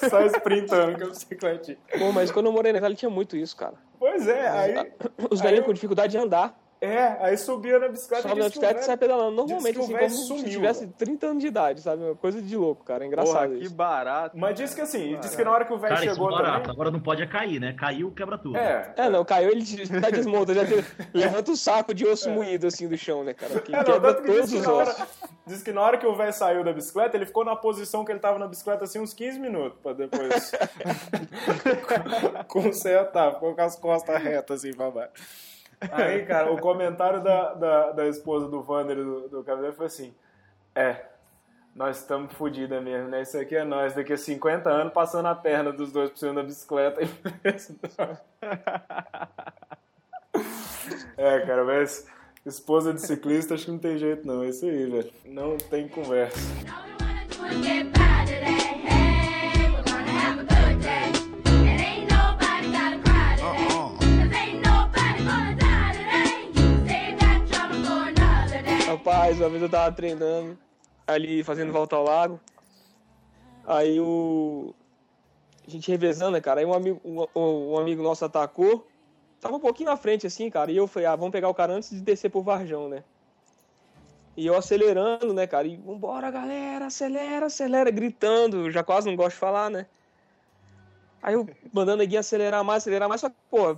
sai 0.08 0.26
sprintando 0.26 0.98
com 0.98 1.04
a 1.04 1.08
bicicletinha. 1.08 1.78
Bom, 1.98 2.12
mas 2.12 2.30
quando 2.30 2.46
eu 2.46 2.52
morei 2.52 2.70
na 2.72 2.78
Itália 2.78 2.96
tinha 2.96 3.10
muito 3.10 3.36
isso, 3.36 3.56
cara. 3.56 3.74
Pois 3.98 4.28
é, 4.28 4.48
aí... 4.48 4.92
Os 5.30 5.40
velhinhos 5.40 5.66
com 5.66 5.72
dificuldade 5.72 6.12
de 6.12 6.18
andar. 6.18 6.56
É, 6.80 7.16
aí 7.20 7.36
subia 7.36 7.76
na 7.80 7.88
bicicleta 7.88 8.22
Sobe 8.28 8.34
e 8.36 8.38
na 8.38 8.46
disse 8.48 8.52
que 8.60 8.64
o 8.64 8.68
bicicleta 8.68 8.80
e 8.80 8.86
sai 8.86 8.96
pedalando. 8.96 9.32
Normalmente, 9.34 9.78
assim, 9.80 9.92
como 9.92 10.10
sumiu, 10.10 10.44
se 10.44 10.50
tivesse 10.50 10.80
velho. 10.82 10.94
30 10.96 11.26
anos 11.26 11.40
de 11.42 11.46
idade, 11.48 11.80
sabe? 11.80 12.02
Coisa 12.20 12.40
de 12.40 12.56
louco, 12.56 12.84
cara. 12.84 13.02
É 13.02 13.06
engraçado 13.08 13.34
Porra, 13.34 13.48
que 13.58 13.64
isso. 13.64 13.74
barato. 13.74 14.38
Mas 14.38 14.54
disse 14.54 14.76
que 14.76 14.80
assim, 14.82 15.18
disse 15.18 15.36
que 15.36 15.42
na 15.42 15.50
hora 15.50 15.64
que 15.64 15.72
o 15.72 15.78
velho 15.78 15.94
Cara, 15.94 16.04
isso 16.04 16.12
é 16.12 16.14
chegou 16.14 16.30
barato. 16.30 16.58
também... 16.60 16.70
Agora 16.70 16.90
não 16.92 17.00
pode 17.00 17.22
é 17.22 17.26
cair, 17.26 17.58
né? 17.58 17.72
Caiu, 17.72 18.12
quebra 18.12 18.38
tudo. 18.38 18.56
É, 18.56 18.92
É, 18.96 19.08
não, 19.10 19.24
caiu, 19.24 19.50
ele 19.50 19.64
já 19.64 20.10
desmonta, 20.10 20.54
já 20.54 20.64
te- 20.64 20.84
levanta 21.12 21.50
o 21.50 21.56
saco 21.56 21.92
de 21.92 22.06
osso 22.06 22.30
moído, 22.30 22.68
assim, 22.68 22.86
do 22.86 22.96
chão, 22.96 23.24
né, 23.24 23.34
cara? 23.34 23.60
Que 23.60 23.74
É, 23.74 23.78
não, 23.78 23.84
quebra 23.84 24.14
todos 24.14 24.50
que, 24.50 24.56
os 24.58 24.62
na 24.64 24.72
hora, 24.72 24.90
ossos. 24.90 25.06
disse 25.46 25.64
que 25.64 25.72
na 25.72 25.80
hora 25.80 25.98
que 25.98 26.06
o 26.06 26.14
velho 26.14 26.32
saiu 26.32 26.62
da 26.62 26.72
bicicleta, 26.72 27.16
ele 27.16 27.26
ficou 27.26 27.44
na 27.44 27.56
posição 27.56 28.04
que 28.04 28.12
ele 28.12 28.20
tava 28.20 28.38
na 28.38 28.46
bicicleta 28.46 28.84
assim 28.84 29.00
uns 29.00 29.12
15 29.12 29.40
minutos, 29.40 29.76
pra 29.82 29.94
depois 29.94 30.52
consertar, 32.46 33.34
ficou 33.34 33.54
com 33.54 33.62
as 33.62 33.76
costas 33.76 34.22
retas 34.22 34.60
assim 34.64 34.72
pra 34.72 34.90
baixo. 34.90 35.12
Aí, 35.92 36.24
cara, 36.26 36.52
o 36.52 36.58
comentário 36.58 37.22
da, 37.22 37.54
da, 37.54 37.92
da 37.92 38.08
esposa 38.08 38.48
do 38.48 38.62
Vander 38.62 38.96
do, 38.96 39.28
do 39.28 39.44
Cavaleiro 39.44 39.76
foi 39.76 39.86
assim: 39.86 40.14
É, 40.74 41.04
nós 41.74 41.98
estamos 41.98 42.32
fodidos 42.32 42.82
mesmo, 42.82 43.08
né? 43.08 43.22
Isso 43.22 43.38
aqui 43.38 43.54
é 43.56 43.64
nós, 43.64 43.94
daqui 43.94 44.12
a 44.12 44.18
50 44.18 44.68
anos 44.68 44.92
passando 44.92 45.26
a 45.26 45.34
perna 45.34 45.72
dos 45.72 45.92
dois 45.92 46.10
por 46.10 46.18
cima 46.18 46.34
da 46.34 46.42
bicicleta. 46.42 47.00
É, 51.16 51.40
cara, 51.40 51.64
mas 51.64 52.06
esposa 52.46 52.94
de 52.94 53.00
ciclista 53.00 53.54
acho 53.54 53.64
que 53.64 53.70
não 53.72 53.78
tem 53.78 53.98
jeito 53.98 54.24
não, 54.24 54.44
é 54.44 54.48
isso 54.48 54.64
aí, 54.64 54.86
velho. 54.88 55.12
Não 55.24 55.58
tem 55.58 55.88
conversa. 55.88 56.38
Demais. 69.08 69.40
Uma 69.40 69.48
vez 69.48 69.62
eu 69.62 69.68
tava 69.68 69.94
treinando 69.94 70.58
ali, 71.06 71.42
fazendo 71.42 71.72
volta 71.72 71.96
ao 71.96 72.04
lago. 72.04 72.40
Aí 73.66 73.98
o. 74.00 74.74
A 75.66 75.70
gente 75.70 75.90
revezando, 75.90 76.32
né, 76.32 76.40
cara? 76.40 76.60
Aí 76.60 76.66
um 76.66 76.72
amigo, 76.72 77.00
um, 77.04 77.26
um 77.40 77.78
amigo 77.78 78.02
nosso 78.02 78.24
atacou. 78.24 78.86
Tava 79.40 79.56
um 79.56 79.60
pouquinho 79.60 79.90
na 79.90 79.96
frente, 79.96 80.26
assim, 80.26 80.50
cara. 80.50 80.70
E 80.72 80.76
eu 80.76 80.86
falei, 80.86 81.06
ah, 81.06 81.14
vamos 81.14 81.32
pegar 81.32 81.48
o 81.48 81.54
cara 81.54 81.72
antes 81.72 81.90
de 81.90 82.00
descer 82.00 82.30
pro 82.30 82.42
Varjão, 82.42 82.88
né? 82.88 83.04
E 84.36 84.46
eu 84.46 84.56
acelerando, 84.56 85.32
né, 85.34 85.46
cara? 85.46 85.66
E 85.66 85.76
vambora, 85.76 86.30
galera, 86.30 86.86
acelera, 86.86 87.46
acelera, 87.46 87.90
gritando. 87.90 88.70
Já 88.70 88.82
quase 88.82 89.08
não 89.08 89.16
gosto 89.16 89.34
de 89.34 89.40
falar, 89.40 89.70
né? 89.70 89.86
Aí 91.22 91.34
eu 91.34 91.48
mandando 91.72 92.02
a 92.02 92.06
guia 92.06 92.20
acelerar 92.20 92.64
mais, 92.64 92.82
acelerar 92.82 93.08
mais, 93.08 93.20
só 93.20 93.28
que, 93.28 93.36
pô, 93.50 93.76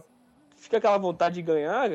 fica 0.56 0.76
aquela 0.76 0.98
vontade 0.98 1.36
de 1.36 1.42
ganhar? 1.42 1.90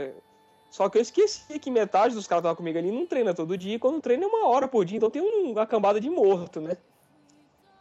Só 0.76 0.90
que 0.90 0.98
eu 0.98 1.02
esqueci 1.02 1.58
que 1.58 1.72
metade 1.72 2.14
dos 2.16 2.28
caras 2.28 2.44
que 2.44 2.56
comigo 2.58 2.78
ali 2.78 2.92
não 2.92 3.06
treina 3.06 3.34
todo 3.34 3.58
dia, 3.58 3.76
e 3.76 3.80
quando 3.80 4.02
treina 4.02 4.26
é 4.26 4.28
uma 4.28 4.50
hora 4.50 4.68
por 4.68 4.84
dia, 4.84 4.98
então 4.98 5.10
tem 5.10 5.22
um- 5.22 5.54
uma 5.54 5.66
cambada 5.66 6.02
de 6.02 6.10
morto, 6.10 6.60
né? 6.60 6.76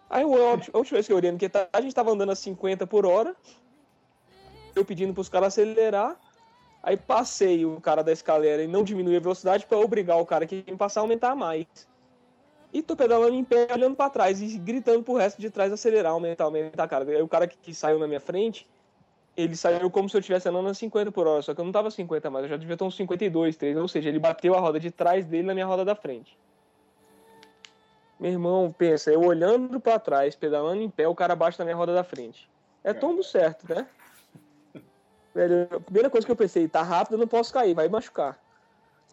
Aí 0.09 0.23
a 0.23 0.27
última 0.79 0.83
vez 0.83 1.05
que 1.05 1.13
eu 1.13 1.17
olhei 1.17 1.33
no 1.33 1.37
que 1.37 1.51
a 1.73 1.81
gente 1.81 1.93
tava 1.93 2.13
andando 2.13 2.31
a 2.31 2.37
50 2.37 2.87
por 2.87 3.05
hora, 3.05 3.35
eu 4.77 4.85
pedindo 4.85 5.13
pros 5.13 5.29
caras 5.29 5.49
acelerar, 5.49 6.17
aí 6.85 6.97
passei 6.97 7.67
o 7.67 7.81
cara 7.81 8.05
da 8.05 8.13
escalera 8.13 8.63
e 8.63 8.69
não 8.69 8.85
diminuí 8.85 9.17
a 9.17 9.21
velocidade 9.21 9.67
pra 9.67 9.77
obrigar 9.77 10.21
o 10.21 10.25
cara 10.25 10.47
que 10.47 10.65
me 10.65 10.77
passar 10.77 11.01
a 11.01 11.03
aumentar 11.03 11.35
mais. 11.35 11.67
E 12.73 12.81
tô 12.81 12.95
pedalando 12.95 13.35
em 13.35 13.43
pé, 13.43 13.67
olhando 13.73 13.97
pra 13.97 14.09
trás 14.09 14.41
e 14.41 14.57
gritando 14.57 15.03
pro 15.03 15.15
resto 15.15 15.41
de 15.41 15.51
trás 15.51 15.73
acelerar, 15.73 16.13
aumentar, 16.13 16.45
aumentar, 16.45 16.87
cara. 16.87 17.05
Aí 17.11 17.23
o 17.23 17.27
cara 17.27 17.49
que, 17.49 17.57
que 17.57 17.75
saiu 17.75 17.99
na 17.99 18.07
minha 18.07 18.21
frente, 18.21 18.69
ele 19.37 19.57
saiu 19.57 19.91
como 19.91 20.09
se 20.09 20.17
eu 20.17 20.21
estivesse 20.21 20.49
andando 20.49 20.69
a 20.69 20.75
50 20.75 21.11
por 21.11 21.27
hora, 21.27 21.43
só 21.43 21.55
que 21.55 21.61
eu 21.61 21.65
não 21.65 21.73
tava 21.73 21.89
a 21.89 21.91
50 21.91 22.31
mais, 22.31 22.45
eu 22.45 22.51
já 22.51 22.57
devia 22.57 22.75
estar 22.75 22.85
uns 22.85 22.97
52, 22.97 23.57
3, 23.57 23.77
ou 23.77 23.89
seja, 23.89 24.09
ele 24.09 24.19
bateu 24.19 24.55
a 24.55 24.61
roda 24.61 24.79
de 24.79 24.91
trás 24.91 25.25
dele 25.27 25.47
na 25.47 25.55
minha 25.55 25.67
roda 25.67 25.85
da 25.85 25.95
frente. 25.95 26.39
Meu 28.21 28.31
irmão, 28.31 28.73
pensa, 28.73 29.13
eu 29.13 29.21
olhando 29.23 29.81
pra 29.81 29.99
trás, 29.99 30.37
pedalando 30.37 30.83
em 30.83 30.91
pé, 30.91 31.09
o 31.09 31.15
cara 31.15 31.35
bate 31.35 31.59
na 31.59 31.65
minha 31.65 31.77
roda 31.77 31.93
da 31.93 32.05
frente. 32.05 32.49
É 32.85 32.93
tombo 32.95 33.23
certo, 33.23 33.67
né? 33.69 33.89
Velho, 35.35 35.69
a 35.77 35.81
primeira 35.81 36.09
coisa 36.09 36.25
que 36.25 36.31
eu 36.31 36.37
pensei, 36.37 36.69
tá 36.69 36.83
rápido, 36.83 37.15
eu 37.15 37.19
não 37.19 37.27
posso 37.27 37.53
cair, 37.53 37.75
vai 37.75 37.89
machucar. 37.89 38.44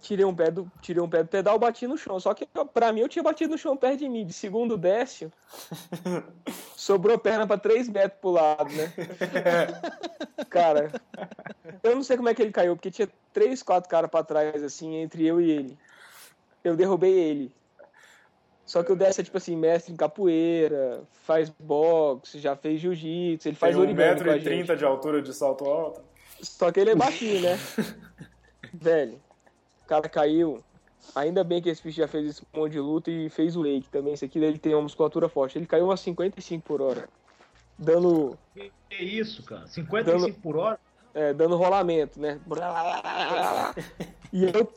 Tirei 0.02 0.26
um 0.26 0.36
pé 0.36 0.50
do, 0.50 0.70
tirei 0.82 1.02
um 1.02 1.08
pé 1.08 1.22
do 1.22 1.30
pedal, 1.30 1.60
bati 1.60 1.86
no 1.86 1.96
chão. 1.96 2.20
Só 2.20 2.34
que 2.34 2.48
pra 2.74 2.92
mim 2.92 3.02
eu 3.02 3.08
tinha 3.08 3.22
batido 3.22 3.52
no 3.52 3.58
chão 3.58 3.78
perto 3.78 4.00
de 4.00 4.10
mim. 4.10 4.26
De 4.26 4.34
segundo 4.34 4.76
décimo, 4.76 5.32
sobrou 6.76 7.18
perna 7.20 7.46
pra 7.46 7.58
3 7.58 7.88
metros 7.88 8.20
pro 8.20 8.32
lado, 8.32 8.70
né? 8.74 8.92
Cara, 10.50 10.92
eu 11.84 11.96
não 11.96 12.02
sei 12.02 12.18
como 12.18 12.30
é 12.30 12.34
que 12.34 12.42
ele 12.42 12.52
caiu, 12.52 12.76
porque 12.76 12.90
tinha 12.90 13.08
três, 13.32 13.62
quatro 13.62 13.90
caras 13.90 14.10
pra 14.10 14.24
trás, 14.24 14.64
assim, 14.64 14.96
entre 14.96 15.26
eu 15.26 15.40
e 15.40 15.52
ele. 15.52 15.78
Eu 16.64 16.76
derrubei 16.76 17.14
ele. 17.14 17.54
Só 18.66 18.84
que 18.84 18.92
o 18.92 18.96
Décio 18.96 19.22
é 19.22 19.24
tipo 19.24 19.38
assim, 19.38 19.56
mestre 19.56 19.94
em 19.94 19.98
capoeira, 19.98 21.04
faz 21.24 21.50
boxe, 21.50 22.40
já 22.40 22.56
fez 22.56 22.80
jiu-jitsu, 22.80 23.50
ele 23.50 23.56
faz 23.56 23.76
Tem 23.76 23.84
origami 23.84 24.20
gente. 24.20 24.50
1,30m 24.50 24.76
de 24.78 24.86
altura 24.86 25.22
de 25.22 25.34
salto 25.34 25.66
alto. 25.66 26.02
Só 26.42 26.72
que 26.72 26.80
ele 26.80 26.92
é 26.92 26.96
baixinho, 26.96 27.42
né? 27.42 27.60
Velho, 28.74 29.20
cara 29.92 30.08
caiu. 30.08 30.64
Ainda 31.14 31.44
bem 31.44 31.62
que 31.62 31.68
esse 31.68 31.84
bicho 31.84 31.98
já 31.98 32.08
fez 32.08 32.26
esse 32.30 32.44
monte 32.54 32.72
de 32.74 32.80
luta 32.80 33.12
e 33.12 33.30
fez 33.30 33.58
o 33.58 33.64
wake 33.64 33.90
também. 33.92 34.14
Esse 34.14 34.24
aqui 34.24 34.40
ele 34.40 34.58
tem 34.58 34.74
uma 34.74 34.84
musculatura 34.84 35.28
forte. 35.28 35.58
Ele 35.58 35.66
caiu 35.66 35.92
a 35.92 35.98
55 35.98 36.64
por 36.64 36.82
hora. 36.82 37.10
Dando, 37.78 38.38
Que 38.56 38.72
isso, 38.96 39.44
cara? 39.44 39.68
55 39.68 40.40
por 40.40 40.56
hora? 40.56 40.80
é, 41.14 41.34
dando 41.34 41.58
rolamento, 41.58 42.22
né? 42.22 42.40
E 44.32 44.46
eu 44.46 44.72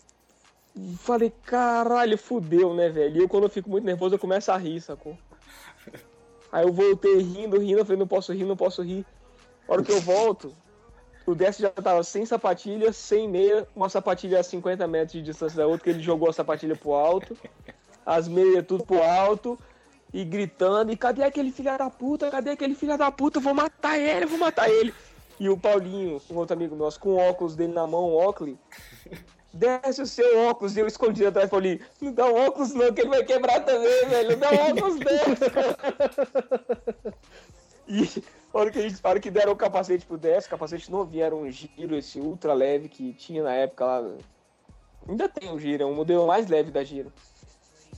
falei, 0.99 1.33
caralho, 1.45 2.19
fudeu, 2.19 2.75
né, 2.75 2.89
velho? 2.89 3.17
E 3.17 3.19
eu, 3.21 3.29
quando 3.29 3.45
eu 3.45 3.51
fico 3.51 3.71
muito 3.71 3.85
nervoso, 3.85 4.17
eu 4.17 4.19
começo 4.19 4.51
a 4.51 4.57
rir, 4.57 4.81
sacou? 4.81 5.17
Aí 6.51 6.65
eu 6.65 6.73
voltei 6.73 7.19
rindo, 7.19 7.61
rindo. 7.61 7.79
Eu 7.79 7.85
falei, 7.85 8.01
não 8.01 8.09
posso 8.09 8.33
rir, 8.33 8.43
não 8.45 8.57
posso 8.57 8.83
rir. 8.83 9.07
A 9.69 9.73
hora 9.73 9.83
que 9.85 9.93
eu 9.93 10.01
volto, 10.01 10.53
o 11.27 11.35
Décio 11.35 11.63
já 11.63 11.71
tava 11.71 12.03
sem 12.03 12.27
sapatilha, 12.27 12.93
sem 12.93 13.29
meia, 13.29 13.67
uma 13.75 13.89
sapatilha 13.89 14.41
a 14.41 14.43
50 14.43 14.87
metros 14.87 15.13
de 15.13 15.23
distância 15.23 15.57
da 15.57 15.67
outra, 15.67 15.85
que 15.85 15.91
ele 15.91 16.03
jogou 16.03 16.29
a 16.29 16.33
sapatilha 16.33 16.77
pro 16.77 16.93
alto, 16.93 17.37
as 18.05 18.29
meias 18.29 18.67
tudo 18.67 18.85
pro 18.85 19.03
alto, 19.03 19.59
e 20.13 20.25
gritando, 20.25 20.93
e 20.93 20.97
cadê 20.97 21.25
aquele 21.25 21.51
filho 21.51 21.77
da 21.77 21.91
puta? 21.91 22.31
Cadê 22.31 22.51
aquele 22.51 22.75
filho 22.75 22.97
da 22.97 23.11
puta? 23.11 23.39
Eu 23.39 23.43
vou 23.43 23.55
matar 23.55 23.99
ele, 23.99 24.27
vou 24.27 24.39
matar 24.39 24.69
ele. 24.69 24.95
E 25.41 25.49
o 25.49 25.57
Paulinho, 25.57 26.21
um 26.31 26.37
outro 26.37 26.55
amigo 26.55 26.77
nosso, 26.77 27.01
com 27.01 27.11
o 27.11 27.17
óculos 27.17 27.57
dele 27.57 27.73
na 27.73 27.87
mão, 27.87 28.15
óculos, 28.15 28.57
desce 29.53 30.03
o 30.03 30.07
seu 30.07 30.41
óculos, 30.47 30.77
e 30.77 30.81
eu 30.81 30.87
escondi 30.87 31.25
atrás 31.27 31.49
do 31.49 31.53
Paulinho, 31.53 31.81
não 32.01 32.13
dá 32.13 32.27
um 32.27 32.47
óculos 32.47 32.75
não, 32.75 32.93
que 32.93 33.01
ele 33.01 33.11
vai 33.11 33.25
quebrar 33.25 33.61
também, 33.61 34.07
velho, 34.07 34.31
não 34.33 34.39
dá 34.39 34.51
um 34.51 34.71
óculos 34.71 34.99
desse. 35.01 35.45
E 37.87 38.25
a 38.55 38.61
hora 38.61 38.71
que, 38.71 38.79
a 38.79 38.83
gente, 38.83 39.01
a 39.03 39.09
hora 39.09 39.21
que 39.21 39.31
deram 39.31 39.53
o 39.53 39.57
capacete 39.57 40.07
pro 40.07 40.17
o 40.17 40.49
capacete 40.49 40.91
novinho, 40.91 41.25
era 41.25 41.35
um 41.35 41.51
giro, 41.51 41.97
esse 41.97 42.21
ultra 42.21 42.55
leve 42.55 42.89
que 42.89 43.13
tinha 43.13 43.43
na 43.43 43.53
época 43.53 43.85
lá. 43.85 44.13
Ainda 45.09 45.29
tem 45.29 45.51
o 45.53 45.59
giro, 45.59 45.83
é 45.83 45.87
um 45.87 45.95
modelo 45.95 46.27
mais 46.27 46.47
leve 46.49 46.71
da 46.71 46.85
giro. 46.85 47.13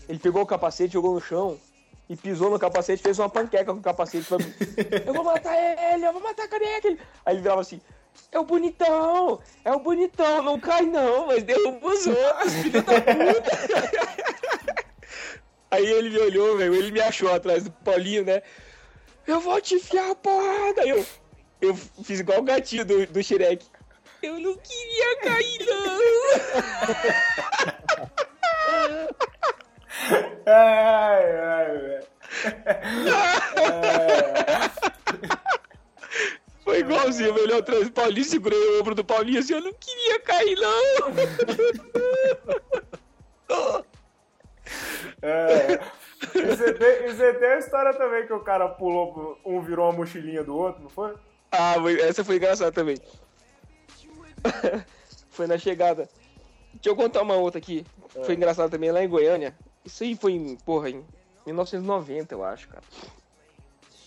Ele 0.08 0.18
pegou 0.18 0.42
o 0.42 0.46
capacete, 0.46 0.94
jogou 0.94 1.14
no 1.14 1.20
chão 1.20 1.58
e 2.08 2.16
pisou 2.16 2.50
no 2.50 2.58
capacete, 2.58 3.02
fez 3.02 3.18
uma 3.18 3.28
panqueca 3.28 3.72
com 3.72 3.78
o 3.78 3.82
capacete. 3.82 4.24
Falou, 4.24 4.46
eu 5.04 5.14
vou 5.14 5.24
matar 5.24 5.56
ele, 5.94 6.06
eu 6.06 6.12
vou 6.12 6.22
matar, 6.22 6.48
cadê 6.48 6.64
aquele? 6.74 6.98
Aí 7.24 7.34
ele 7.34 7.42
virava 7.42 7.60
assim, 7.60 7.80
é 8.32 8.38
o 8.38 8.44
bonitão, 8.44 9.40
é 9.64 9.72
o 9.72 9.80
bonitão, 9.80 10.42
não 10.42 10.58
cai 10.58 10.86
não, 10.86 11.26
mas 11.26 11.42
derruba 11.42 11.86
os 11.86 12.06
outros, 12.06 12.52
filho 12.54 12.82
da 12.82 13.00
puta. 13.00 14.86
Aí 15.70 15.84
ele 15.84 16.10
me 16.10 16.18
olhou, 16.18 16.56
velho, 16.56 16.74
ele 16.74 16.92
me 16.92 17.00
achou 17.00 17.32
atrás 17.32 17.64
do 17.64 17.70
Paulinho, 17.70 18.24
né? 18.24 18.42
Eu 19.26 19.40
vou 19.40 19.60
te 19.60 19.74
enfiar 19.74 20.10
a 20.10 20.14
porrada. 20.14 20.86
Eu, 20.86 21.04
eu 21.60 21.74
fiz 21.74 22.20
igual 22.20 22.38
o 22.38 22.42
gatinho 22.42 22.84
do, 22.84 23.04
do 23.06 23.20
Shrek. 23.22 23.66
Eu 24.22 24.38
não 24.40 24.56
queria 24.56 25.18
cair, 25.20 25.66
não. 25.66 25.96
Ai, 30.46 31.40
ai, 31.40 31.78
velho. 31.78 32.06
Foi 36.62 36.78
igualzinho, 36.80 37.28
eu 37.28 37.34
olhei 37.42 37.58
atrás 37.58 37.84
do 37.84 37.92
Paulinho, 37.92 38.24
segurei 38.24 38.58
o 38.58 38.80
ombro 38.80 38.94
do 38.94 39.04
Paulinho 39.04 39.40
assim, 39.40 39.54
eu 39.54 39.60
não 39.60 39.72
queria 39.72 40.20
cair, 40.20 40.56
não. 40.56 41.14
É. 45.22 45.80
E 46.34 46.42
você, 46.42 46.72
tem, 46.72 47.04
e 47.06 47.12
você 47.12 47.34
tem 47.34 47.48
a 47.48 47.58
história 47.58 47.94
também 47.94 48.26
que 48.26 48.32
o 48.32 48.40
cara 48.40 48.68
pulou, 48.68 49.38
um 49.44 49.60
virou 49.60 49.90
a 49.90 49.92
mochilinha 49.92 50.42
do 50.42 50.56
outro, 50.56 50.82
não 50.82 50.90
foi? 50.90 51.14
Ah, 51.52 51.74
essa 52.00 52.24
foi 52.24 52.36
engraçada 52.36 52.72
também. 52.72 52.96
foi 55.30 55.46
na 55.46 55.58
chegada. 55.58 56.08
Deixa 56.74 56.88
eu 56.88 56.96
contar 56.96 57.22
uma 57.22 57.36
outra 57.36 57.58
aqui. 57.58 57.84
Foi 58.24 58.34
engraçada 58.34 58.68
também 58.68 58.90
lá 58.90 59.02
em 59.02 59.08
Goiânia. 59.08 59.56
Isso 59.84 60.02
aí 60.02 60.16
foi 60.16 60.32
em, 60.32 60.56
porra, 60.56 60.90
em 60.90 61.04
1990, 61.46 62.34
eu 62.34 62.44
acho, 62.44 62.68
cara. 62.68 62.82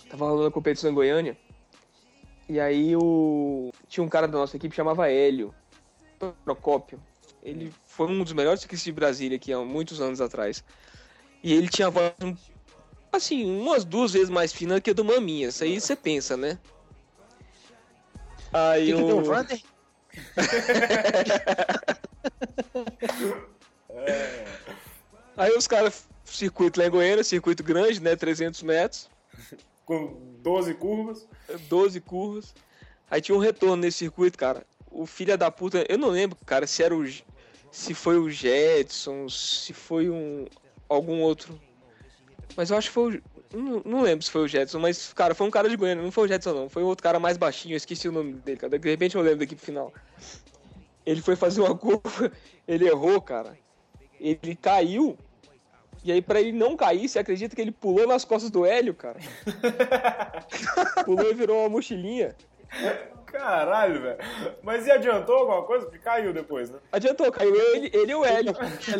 Tava 0.09 0.25
rolando 0.25 0.47
a 0.47 0.51
competição 0.51 0.89
em 0.89 0.93
Goiânia. 0.93 1.37
E 2.47 2.59
aí 2.59 2.95
o. 2.95 3.71
Tinha 3.87 4.03
um 4.03 4.09
cara 4.09 4.27
da 4.27 4.37
nossa 4.37 4.57
equipe 4.57 4.71
que 4.71 4.75
chamava 4.75 5.09
Hélio. 5.09 5.53
Procópio. 6.43 6.99
Ele 7.41 7.73
foi 7.85 8.07
um 8.07 8.23
dos 8.23 8.33
melhores 8.33 8.61
ciclistas 8.61 8.85
de 8.85 8.91
Brasília 8.91 9.37
aqui 9.37 9.53
há 9.53 9.59
muitos 9.59 10.01
anos 10.01 10.21
atrás. 10.21 10.63
E 11.41 11.53
ele 11.53 11.69
tinha 11.69 11.87
a 11.87 11.91
voz, 11.91 12.13
assim, 13.11 13.45
umas 13.45 13.85
duas 13.85 14.11
vezes 14.11 14.29
mais 14.29 14.51
fina 14.51 14.81
que 14.81 14.89
a 14.89 14.93
do 14.93 15.05
Maminha. 15.05 15.49
Isso 15.49 15.63
aí 15.63 15.79
você 15.79 15.95
pensa, 15.95 16.35
né? 16.35 16.57
Aí 18.51 18.87
Que 18.87 18.93
que 18.93 19.03
deu, 19.03 19.19
o... 19.19 19.23
Vander? 19.23 19.61
Aí 25.37 25.55
os 25.55 25.67
caras, 25.67 26.07
circuito 26.25 26.79
lá 26.79 26.87
em 26.87 26.89
Goiânia, 26.89 27.23
circuito 27.23 27.63
grande, 27.63 28.01
né? 28.01 28.15
300 28.15 28.63
metros, 28.63 29.07
Com 29.85 30.17
12 30.41 30.73
curvas. 30.73 31.27
12 31.69 32.01
curvas. 32.01 32.55
Aí 33.09 33.21
tinha 33.21 33.35
um 33.35 33.39
retorno 33.39 33.77
nesse 33.77 33.99
circuito, 33.99 34.37
cara. 34.37 34.65
O 34.91 35.05
filho 35.05 35.37
da 35.37 35.49
puta, 35.49 35.85
eu 35.87 35.97
não 35.97 36.09
lembro, 36.09 36.37
cara, 36.45 36.67
se 36.67 36.83
era 36.83 36.93
o. 36.95 37.05
Se 37.71 37.93
foi 37.93 38.17
o 38.17 38.29
Jetson, 38.29 39.29
se 39.29 39.73
foi 39.73 40.09
um. 40.09 40.45
algum 40.87 41.21
outro. 41.21 41.59
Mas 42.55 42.71
eu 42.71 42.77
acho 42.77 42.87
que 42.87 42.93
foi 42.93 43.17
o. 43.17 43.23
Não, 43.51 43.81
não 43.83 44.01
lembro 44.01 44.23
se 44.23 44.31
foi 44.31 44.41
o 44.43 44.47
Jetson, 44.47 44.79
mas, 44.79 45.11
cara, 45.13 45.33
foi 45.33 45.47
um 45.47 45.51
cara 45.51 45.67
de 45.67 45.75
Goiânia, 45.75 46.03
não 46.03 46.11
foi 46.11 46.25
o 46.25 46.27
Jetson, 46.27 46.53
não. 46.53 46.69
Foi 46.69 46.83
outro 46.83 47.03
cara 47.03 47.19
mais 47.19 47.37
baixinho, 47.37 47.73
eu 47.73 47.77
esqueci 47.77 48.07
o 48.07 48.11
nome 48.11 48.33
dele, 48.33 48.57
cara. 48.57 48.77
De 48.77 48.89
repente 48.89 49.15
eu 49.15 49.21
lembro 49.21 49.39
da 49.39 49.43
equipe 49.43 49.61
final. 49.61 49.91
Ele 51.05 51.21
foi 51.21 51.35
fazer 51.35 51.61
uma 51.61 51.75
curva, 51.75 52.31
ele 52.67 52.87
errou, 52.87 53.19
cara. 53.21 53.57
Ele 54.19 54.55
caiu. 54.55 55.17
E 56.03 56.11
aí, 56.11 56.21
pra 56.21 56.39
ele 56.39 56.53
não 56.53 56.77
cair, 56.77 57.09
você 57.09 57.19
acredita 57.19 57.55
que 57.55 57.61
ele 57.61 57.71
pulou 57.71 58.07
nas 58.07 58.23
costas 58.23 58.49
do 58.49 58.65
Hélio, 58.65 58.93
cara? 58.93 59.19
pulou 61.03 61.29
e 61.29 61.33
virou 61.33 61.59
uma 61.59 61.69
mochilinha. 61.69 62.35
Caralho, 63.25 64.01
velho. 64.01 64.17
Mas 64.63 64.87
e 64.87 64.91
adiantou 64.91 65.35
alguma 65.37 65.63
coisa? 65.63 65.85
Porque 65.85 65.99
caiu 65.99 66.33
depois, 66.33 66.69
né? 66.71 66.79
Adiantou, 66.91 67.31
caiu 67.31 67.55
ele, 67.55 67.89
ele 67.93 68.11
e 68.11 68.15
o 68.15 68.25
Hélio. 68.25 68.53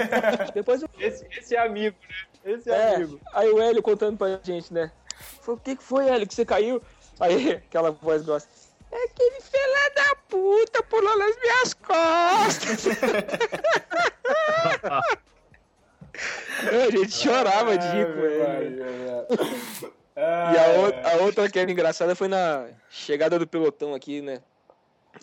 Depois 0.53 0.81
eu 0.83 0.89
Esse, 0.99 1.25
esse 1.35 1.55
é 1.55 1.59
amigo, 1.59 1.95
né? 2.07 2.15
Esse 2.53 2.69
é, 2.69 2.73
É, 2.75 2.95
amigo. 2.95 3.19
aí 3.33 3.49
o 3.49 3.59
Hélio 3.59 3.81
contando 3.81 4.17
pra 4.17 4.39
gente, 4.43 4.71
né? 4.73 4.91
Falou, 5.41 5.57
o 5.57 5.63
que 5.63 5.75
que 5.75 5.83
foi, 5.83 6.07
Hélio, 6.07 6.27
que 6.27 6.33
você 6.35 6.45
caiu? 6.45 6.81
Aí, 7.19 7.53
aquela 7.67 7.89
voz 7.91 8.23
gosta. 8.23 8.47
É 8.91 9.03
aquele 9.03 9.41
filho 9.41 9.93
da 9.95 10.15
puta 10.27 10.83
pulou 10.83 11.17
nas 11.17 11.35
minhas 11.39 11.73
costas. 11.75 12.85
a 16.67 16.89
gente 16.91 17.11
chorava 17.11 17.77
de 17.77 17.87
rir 17.87 18.07
com 18.07 18.21
ele. 20.19 20.55
E 20.55 20.59
a, 20.59 20.67
ou- 20.79 21.19
a 21.21 21.23
outra 21.23 21.49
que 21.49 21.59
era 21.59 21.71
engraçada 21.71 22.15
foi 22.15 22.27
na 22.27 22.67
chegada 22.89 23.37
do 23.39 23.47
pelotão 23.47 23.93
aqui, 23.93 24.21
né? 24.21 24.41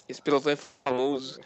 Esse 0.08 0.20
pelotão 0.20 0.52
é 0.52 0.56
famoso. 0.84 1.40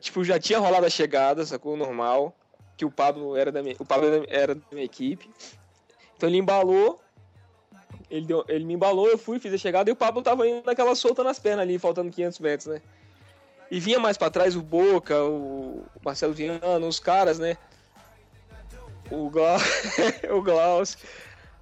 Tipo, 0.00 0.24
já 0.24 0.38
tinha 0.38 0.58
rolado 0.58 0.86
a 0.86 0.90
chegada, 0.90 1.44
sacou? 1.44 1.76
Normal. 1.76 2.34
Que 2.76 2.84
o 2.84 2.90
Pablo 2.90 3.36
era 3.36 3.50
da 3.50 3.62
minha, 3.62 3.74
o 3.78 3.84
Pablo 3.84 4.06
era- 4.06 4.24
era 4.28 4.54
da 4.54 4.62
minha 4.72 4.84
equipe. 4.84 5.28
Então 6.16 6.28
ele 6.28 6.38
embalou. 6.38 7.00
Ele, 8.10 8.24
deu, 8.26 8.44
ele 8.48 8.64
me 8.64 8.74
embalou, 8.74 9.08
eu 9.08 9.18
fui, 9.18 9.38
fiz 9.38 9.52
a 9.52 9.58
chegada 9.58 9.90
e 9.90 9.92
o 9.92 9.96
Pablo 9.96 10.22
tava 10.22 10.46
indo 10.48 10.64
naquela 10.64 10.94
solta 10.94 11.22
nas 11.22 11.38
pernas 11.38 11.62
ali, 11.62 11.78
faltando 11.78 12.10
500 12.10 12.38
metros, 12.38 12.66
né? 12.68 12.80
E 13.70 13.78
vinha 13.78 13.98
mais 13.98 14.16
pra 14.16 14.30
trás 14.30 14.56
o 14.56 14.62
Boca, 14.62 15.22
o 15.24 15.84
Marcelo 16.02 16.32
Viano, 16.32 16.86
os 16.88 16.98
caras, 16.98 17.38
né? 17.38 17.58
O, 19.10 19.28
Glau... 19.28 19.58
o 20.30 20.40
Glaucio. 20.42 20.98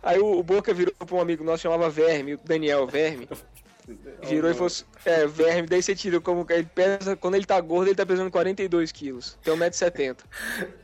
Aí 0.06 0.20
o, 0.20 0.38
o 0.38 0.42
Boca 0.42 0.72
virou 0.72 0.94
pra 0.94 1.16
um 1.16 1.20
amigo 1.20 1.42
nosso, 1.42 1.64
chamava 1.64 1.90
Verme, 1.90 2.34
o 2.34 2.38
Daniel 2.38 2.86
Verme. 2.86 3.28
Virou 4.22 4.48
e 4.48 4.54
falou 4.54 4.68
assim, 4.68 4.84
é, 5.04 5.26
Verme, 5.26 5.66
daí 5.66 5.82
você 5.82 5.96
tira 5.96 6.20
como 6.20 6.46
que 6.46 6.52
ele 6.52 6.68
pesa, 6.72 7.16
quando 7.16 7.34
ele 7.34 7.44
tá 7.44 7.60
gordo, 7.60 7.88
ele 7.88 7.96
tá 7.96 8.06
pesando 8.06 8.30
42 8.30 8.92
quilos, 8.92 9.36
tem 9.42 9.52
1,70m. 9.52 10.18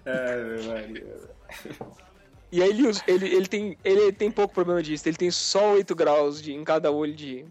É. 0.04 1.02
E 2.50 2.60
aí 2.60 2.68
ele, 2.68 2.90
ele, 3.06 3.34
ele, 3.36 3.46
tem, 3.46 3.78
ele 3.84 4.12
tem 4.12 4.28
pouco 4.28 4.52
problema 4.52 4.82
disso, 4.82 5.08
ele 5.08 5.16
tem 5.16 5.30
só 5.30 5.74
8 5.74 5.94
graus 5.94 6.42
de, 6.42 6.52
em 6.52 6.64
cada 6.64 6.90
olho 6.90 7.14
de, 7.14 7.46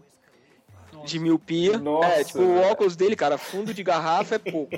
de 1.06 1.18
miopia. 1.18 1.78
Nossa, 1.78 2.06
é, 2.06 2.24
tipo, 2.24 2.38
o 2.38 2.54
velho. 2.54 2.70
óculos 2.70 2.96
dele, 2.96 3.16
cara, 3.16 3.38
fundo 3.38 3.72
de 3.72 3.82
garrafa 3.82 4.34
é 4.34 4.38
pouco. 4.38 4.76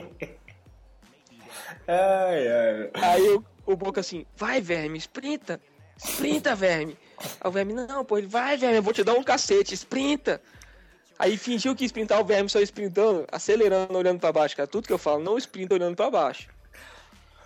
Ai, 1.89 2.49
ai. 2.49 2.91
Aí 2.95 3.29
o, 3.31 3.45
o 3.67 3.77
Boca 3.77 4.01
assim, 4.01 4.25
vai, 4.37 4.61
verme, 4.61 4.97
sprinta, 4.97 5.61
sprinta, 5.97 6.55
verme. 6.55 6.97
Aí 7.41 7.49
o 7.49 7.51
verme, 7.51 7.73
não, 7.73 8.05
pô, 8.05 8.19
ele 8.19 8.27
vai, 8.27 8.57
verme, 8.57 8.77
eu 8.79 8.83
vou 8.83 8.93
te 8.93 9.03
dar 9.05 9.15
um 9.15 9.23
cacete, 9.23 9.75
sprinta. 9.75 10.41
Aí 11.19 11.37
fingiu 11.37 11.75
que 11.77 11.85
sprintar 11.85 12.21
o 12.21 12.25
verme 12.25 12.49
só 12.49 12.61
sprintando, 12.61 13.25
acelerando, 13.31 13.97
olhando 13.97 14.19
pra 14.19 14.33
baixo, 14.33 14.57
cara. 14.57 14.67
Tudo 14.67 14.87
que 14.87 14.93
eu 14.93 14.99
falo, 14.99 15.23
não 15.23 15.39
sprinta 15.39 15.75
olhando 15.75 15.95
pra 15.97 16.11
baixo. 16.11 16.49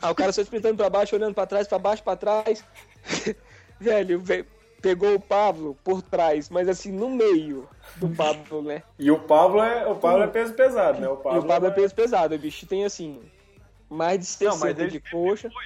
Aí 0.01 0.11
o 0.11 0.15
cara 0.15 0.33
só 0.33 0.41
sprintando 0.41 0.77
pra 0.77 0.89
baixo, 0.89 1.15
olhando 1.15 1.35
pra 1.35 1.45
trás, 1.47 1.69
pra 1.69 1.79
baixo, 1.79 2.03
pra 2.03 2.17
trás. 2.17 2.65
Velho, 3.81 4.21
ve- 4.21 4.47
pegou 4.81 5.15
o 5.15 5.21
Pablo 5.21 5.77
por 5.85 6.01
trás, 6.03 6.49
mas 6.49 6.69
assim, 6.69 6.91
no 6.93 7.11
meio 7.11 7.69
do 7.97 8.09
Pablo, 8.09 8.63
né? 8.63 8.83
E 8.99 9.11
o 9.11 9.19
Pablo 9.19 9.61
é, 9.63 9.87
o 9.87 9.97
Pablo 9.97 10.23
é 10.23 10.27
peso 10.29 10.55
pesado, 10.55 11.01
né? 11.01 11.09
O 11.09 11.15
E 11.15 11.23
Pablo, 11.23 11.41
o 11.41 11.45
Pablo 11.47 11.69
é 11.69 11.71
peso 11.73 11.95
pesado, 11.95 12.35
o 12.35 12.39
bicho 12.39 12.67
tem 12.67 12.85
assim, 12.85 13.21
mais 13.91 14.19
de 14.21 14.25
60 14.27 14.51
Não, 14.51 14.59
mas 14.61 14.79
ele 14.79 14.91
de 14.91 15.01
coxa. 15.01 15.51
Foi- 15.51 15.65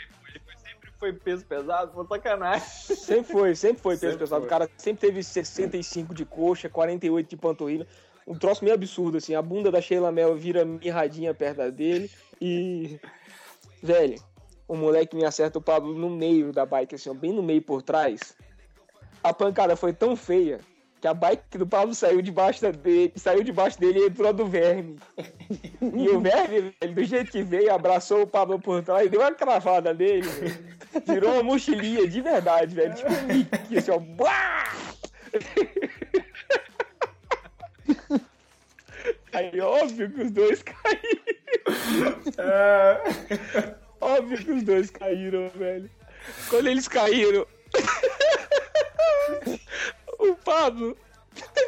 foi 1.02 1.12
peso 1.12 1.44
pesado, 1.44 1.92
foi 1.92 2.06
sacanagem. 2.06 2.64
Sempre 2.64 3.32
foi, 3.32 3.54
sempre 3.56 3.82
foi 3.82 3.94
peso 3.94 4.12
Sempre 4.12 4.18
pesado. 4.18 4.40
foi. 4.42 4.46
O 4.46 4.50
cara 4.50 4.70
sempre 4.76 5.08
teve 5.08 5.20
65 5.20 6.14
de 6.14 6.24
coxa, 6.24 6.68
48 6.68 7.28
de 7.28 7.36
panturrilha. 7.36 7.88
Um 8.24 8.38
troço 8.38 8.62
meio 8.62 8.76
absurdo, 8.76 9.18
assim. 9.18 9.34
A 9.34 9.42
bunda 9.42 9.68
da 9.68 9.80
Sheila 9.80 10.12
Mel 10.12 10.36
vira 10.36 10.64
mirradinha 10.64 11.34
perto 11.34 11.72
dele. 11.72 12.08
E. 12.40 13.00
Velho, 13.82 14.14
o 14.68 14.76
moleque 14.76 15.16
me 15.16 15.24
acerta 15.24 15.58
o 15.58 15.62
Pablo 15.62 15.92
no 15.92 16.08
meio 16.08 16.52
da 16.52 16.64
bike, 16.64 16.94
assim, 16.94 17.12
bem 17.14 17.32
no 17.32 17.42
meio 17.42 17.62
por 17.62 17.82
trás. 17.82 18.36
A 19.24 19.34
pancada 19.34 19.74
foi 19.74 19.92
tão 19.92 20.14
feia 20.14 20.60
que 21.02 21.08
a 21.08 21.12
bike 21.12 21.58
do 21.58 21.66
Pablo 21.66 21.92
saiu 21.96 22.22
debaixo 22.22 22.64
dele, 22.70 23.12
saiu 23.16 23.42
debaixo 23.42 23.78
dele 23.80 23.98
e 23.98 24.06
entrou 24.06 24.32
do 24.32 24.46
verme. 24.46 25.00
E 25.82 26.08
o 26.08 26.20
verme, 26.20 26.72
velho, 26.80 26.94
do 26.94 27.02
jeito 27.04 27.32
que 27.32 27.42
veio, 27.42 27.74
abraçou 27.74 28.22
o 28.22 28.26
Pablo 28.26 28.60
por 28.60 28.80
trás, 28.84 29.10
deu 29.10 29.20
uma 29.20 29.34
cravada 29.34 29.92
nele, 29.92 30.22
velho. 30.22 30.76
Virou 31.04 31.32
uma 31.32 31.42
mochilinha 31.42 32.06
de 32.06 32.20
verdade, 32.20 32.76
velho. 32.76 32.94
Tipo 32.94 33.12
um 33.12 33.26
Mickey, 33.26 33.78
assim, 33.78 33.90
ó. 33.90 34.00
Aí, 39.32 39.60
óbvio 39.60 40.08
que 40.08 40.22
os 40.22 40.30
dois 40.30 40.62
caíram. 40.62 42.14
É... 42.38 43.74
Óbvio 44.00 44.38
que 44.38 44.52
os 44.52 44.62
dois 44.62 44.88
caíram, 44.90 45.48
velho. 45.48 45.90
Quando 46.48 46.68
eles 46.68 46.86
caíram, 46.86 47.44
o 50.30 50.36
Pablo 50.36 50.96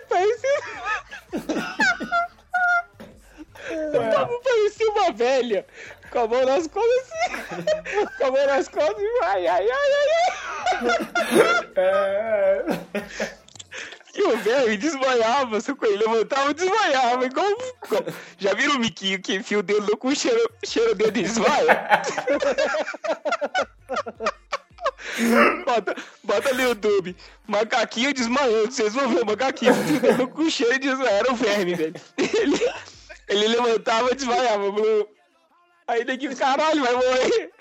parecia. 0.09 0.59
O 3.71 4.15
Pablo 4.15 4.41
parecia 4.43 4.91
uma 4.91 5.13
velha, 5.13 5.67
com 6.11 6.19
a 6.21 6.29
mão 6.29 6.45
nas 6.45 6.67
costas 6.69 7.03
assim, 7.03 7.65
com 8.19 8.27
a 8.27 8.31
mão 8.31 8.47
nas 8.47 8.69
costas 8.69 8.99
e 8.99 9.25
ai, 9.25 9.47
ai, 9.47 9.69
ai, 9.71 9.93
ai. 9.93 10.05
É... 11.77 12.65
E 14.17 14.23
o 14.23 14.37
velho 14.39 14.79
desmaiava, 14.79 15.61
sacou? 15.61 15.89
Ele 15.89 16.05
levantava 16.05 16.53
e 16.53 16.55
desmaiava, 16.55 17.27
igual, 17.27 17.47
Já 18.39 18.55
viram 18.55 18.77
o 18.77 18.79
Miquinho 18.79 19.21
que 19.21 19.35
enfia 19.35 19.59
o 19.59 19.63
dedo 19.63 19.89
no 19.91 19.97
cu, 19.97 20.15
cheira, 20.15 20.39
cheira 20.65 20.93
o 20.93 20.95
dedo 20.95 21.19
e 21.19 21.23
desmaia? 21.23 22.03
bota, 25.65 25.97
bota 26.23 26.55
no 26.55 26.63
YouTube, 26.63 27.17
macaquinho 27.47 28.15
desmaiando, 28.15 28.71
vocês 28.71 28.95
vão 28.95 29.09
ver 29.09 29.23
o 29.23 29.27
macaquinho 29.27 29.73
enfia 29.81 29.97
o 29.97 30.01
dedo 30.01 30.19
no 30.19 30.29
cu, 30.29 30.51
cheira 30.51 30.75
e 30.75 30.79
desmaia. 30.79 31.11
Era 31.11 31.33
verme, 31.35 31.75
velho. 31.75 31.95
Ele, 32.17 32.73
ele 33.29 33.49
levantava 33.49 34.11
e 34.11 34.15
desmaiava. 34.15 34.65
Aí 35.87 36.05
daqui, 36.05 36.35
caralho, 36.35 36.83
vai 36.83 36.93
morrer. 36.93 37.53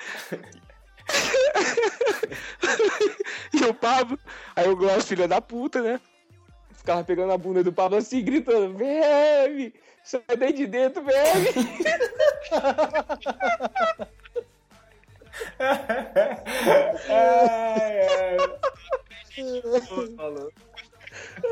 e 3.54 3.66
o 3.66 3.74
Pablo, 3.74 4.18
aí 4.56 4.70
o 4.70 4.76
Glaucio, 4.76 5.04
filho 5.04 5.28
da 5.28 5.42
puta, 5.42 5.82
né? 5.82 6.00
Ficava 6.72 7.04
pegando 7.04 7.34
a 7.34 7.38
bunda 7.38 7.64
do 7.64 7.74
Pablo 7.74 7.98
assim, 7.98 8.24
gritando: 8.24 8.78
Verme! 8.78 9.74
Sai 10.04 10.22
daí 10.38 10.54
de 10.54 10.68
dentro, 10.68 11.04
verme! 11.04 11.50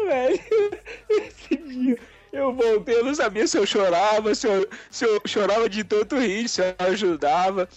Ai, 0.10 0.40
esse 1.10 1.58
dia 1.58 1.98
eu 2.32 2.54
voltei, 2.54 2.96
eu 2.96 3.06
não 3.06 3.14
sabia 3.14 3.46
se 3.46 3.58
eu 3.58 3.66
chorava, 3.66 4.34
se 4.34 4.48
eu, 4.48 4.68
se 4.90 5.06
eu 5.06 5.22
chorava 5.26 5.68
de 5.70 5.84
tanto 5.84 6.18
rir, 6.18 6.48
se 6.48 6.62
eu 6.62 6.74
ajudava. 6.80 7.68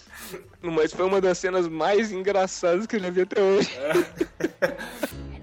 Mas 0.61 0.93
foi 0.93 1.05
uma 1.05 1.19
das 1.19 1.37
cenas 1.37 1.67
mais 1.67 2.11
engraçadas 2.11 2.85
que 2.85 2.95
eu 2.95 2.99
já 3.01 3.09
vi 3.09 3.21
até 3.21 3.41
hoje. 3.41 3.71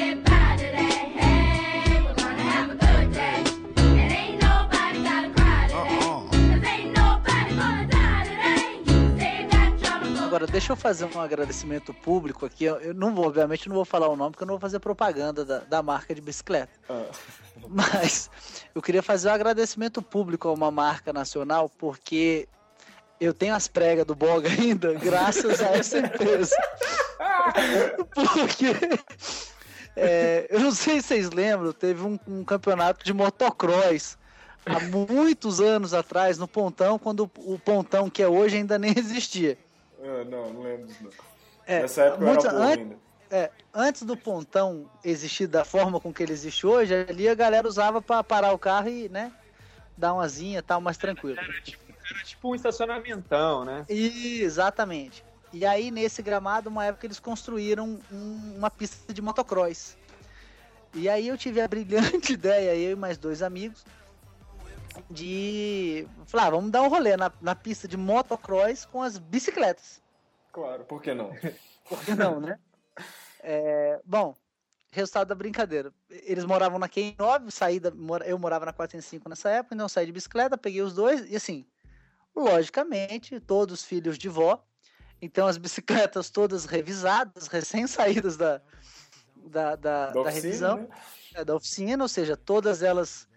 And 0.00 0.39
Agora, 10.30 10.46
deixa 10.46 10.70
eu 10.70 10.76
fazer 10.76 11.06
um 11.06 11.20
agradecimento 11.20 11.92
público 11.92 12.46
aqui. 12.46 12.62
Eu 12.62 12.94
não 12.94 13.12
vou, 13.12 13.26
obviamente, 13.26 13.68
não 13.68 13.74
vou 13.74 13.84
falar 13.84 14.06
o 14.06 14.14
nome, 14.14 14.30
porque 14.30 14.44
eu 14.44 14.46
não 14.46 14.54
vou 14.54 14.60
fazer 14.60 14.78
propaganda 14.78 15.44
da, 15.44 15.58
da 15.58 15.82
marca 15.82 16.14
de 16.14 16.20
bicicleta. 16.20 16.70
Mas 17.68 18.30
eu 18.72 18.80
queria 18.80 19.02
fazer 19.02 19.28
um 19.28 19.32
agradecimento 19.32 20.00
público 20.00 20.46
a 20.46 20.52
uma 20.52 20.70
marca 20.70 21.12
nacional, 21.12 21.68
porque 21.68 22.48
eu 23.20 23.34
tenho 23.34 23.56
as 23.56 23.66
pregas 23.66 24.06
do 24.06 24.14
Boga 24.14 24.48
ainda, 24.54 24.94
graças 24.94 25.60
a 25.60 25.70
essa 25.70 25.98
empresa. 25.98 26.54
Porque 28.14 28.66
é, 29.96 30.46
eu 30.48 30.60
não 30.60 30.70
sei 30.70 31.00
se 31.00 31.08
vocês 31.08 31.30
lembram, 31.30 31.72
teve 31.72 32.02
um, 32.02 32.16
um 32.28 32.44
campeonato 32.44 33.04
de 33.04 33.12
motocross 33.12 34.16
há 34.64 34.78
muitos 34.78 35.60
anos 35.60 35.92
atrás, 35.92 36.38
no 36.38 36.46
Pontão, 36.46 37.00
quando 37.00 37.24
o, 37.24 37.54
o 37.54 37.58
Pontão 37.58 38.08
que 38.08 38.22
é 38.22 38.28
hoje 38.28 38.58
ainda 38.58 38.78
nem 38.78 38.94
existia. 38.96 39.58
Ah, 40.02 40.24
não, 40.24 40.52
não 40.52 40.62
lembro 40.62 40.86
disso 40.86 41.02
não. 41.04 41.10
É, 41.66 41.82
Nessa 41.82 42.02
época 42.02 42.22
eu 42.22 42.26
muitos- 42.26 42.44
era 42.46 42.56
an- 42.56 42.66
ainda. 42.68 42.96
é, 43.30 43.50
antes 43.72 44.02
do 44.02 44.16
pontão 44.16 44.90
existir 45.04 45.46
da 45.46 45.64
forma 45.64 46.00
com 46.00 46.12
que 46.12 46.22
ele 46.22 46.32
existe 46.32 46.66
hoje, 46.66 46.92
ali 47.08 47.28
a 47.28 47.34
galera 47.34 47.68
usava 47.68 48.00
pra 48.02 48.24
parar 48.24 48.52
o 48.52 48.58
carro 48.58 48.88
e, 48.88 49.08
né, 49.08 49.32
dar 49.96 50.14
uma 50.14 50.26
zinha 50.28 50.58
e 50.58 50.62
tal, 50.62 50.80
mais 50.80 50.96
tranquilo. 50.96 51.38
Era 51.38 52.24
tipo 52.24 52.50
um 52.50 52.54
estacionamentão, 52.54 53.64
né? 53.64 53.84
E, 53.88 54.40
exatamente. 54.42 55.24
E 55.52 55.64
aí, 55.66 55.90
nesse 55.90 56.22
gramado, 56.22 56.68
uma 56.68 56.84
época 56.86 57.06
eles 57.06 57.20
construíram 57.20 57.98
um- 58.10 58.54
uma 58.56 58.70
pista 58.70 59.12
de 59.12 59.20
motocross. 59.22 59.96
E 60.94 61.08
aí 61.08 61.28
eu 61.28 61.38
tive 61.38 61.60
a 61.60 61.68
brilhante 61.68 62.32
ideia, 62.34 62.74
eu 62.74 62.92
e 62.92 62.96
mais 62.96 63.16
dois 63.16 63.42
amigos, 63.42 63.84
de 65.10 66.06
falar, 66.26 66.46
ah, 66.46 66.50
vamos 66.50 66.70
dar 66.70 66.82
um 66.82 66.88
rolê 66.88 67.16
na, 67.16 67.30
na 67.40 67.54
pista 67.54 67.86
de 67.88 67.96
motocross 67.96 68.84
com 68.84 69.02
as 69.02 69.18
bicicletas. 69.18 70.00
Claro, 70.52 70.84
por 70.84 71.00
que 71.02 71.14
não? 71.14 71.30
Por 71.88 72.04
que 72.04 72.14
não, 72.14 72.38
né? 72.40 72.56
É, 73.42 74.00
bom, 74.04 74.34
resultado 74.92 75.26
da 75.28 75.34
brincadeira. 75.34 75.92
Eles 76.08 76.44
moravam 76.44 76.78
na 76.78 76.88
Q9, 76.88 77.50
saí 77.50 77.80
da, 77.80 77.90
mora- 77.90 78.24
eu 78.26 78.38
morava 78.38 78.66
na 78.66 78.72
405 78.72 79.28
nessa 79.28 79.50
época, 79.50 79.74
então 79.74 79.84
eu 79.86 79.88
saí 79.88 80.06
de 80.06 80.12
bicicleta, 80.12 80.56
peguei 80.56 80.82
os 80.82 80.92
dois, 80.94 81.28
e 81.30 81.34
assim, 81.34 81.64
logicamente, 82.34 83.40
todos 83.40 83.84
filhos 83.84 84.16
de 84.18 84.28
vó, 84.28 84.64
então 85.20 85.46
as 85.46 85.58
bicicletas 85.58 86.30
todas 86.30 86.64
revisadas, 86.64 87.46
recém-saídas 87.48 88.36
da, 88.36 88.60
da, 89.36 89.76
da, 89.76 90.06
Da 90.06 90.12
da 90.12 90.20
oficina, 90.20 90.30
revisão, 90.42 90.76
né? 90.76 90.88
é, 91.34 91.44
da 91.44 91.54
oficina, 91.56 92.04
ou 92.04 92.08
seja, 92.08 92.36
todas 92.36 92.82
elas 92.82 93.28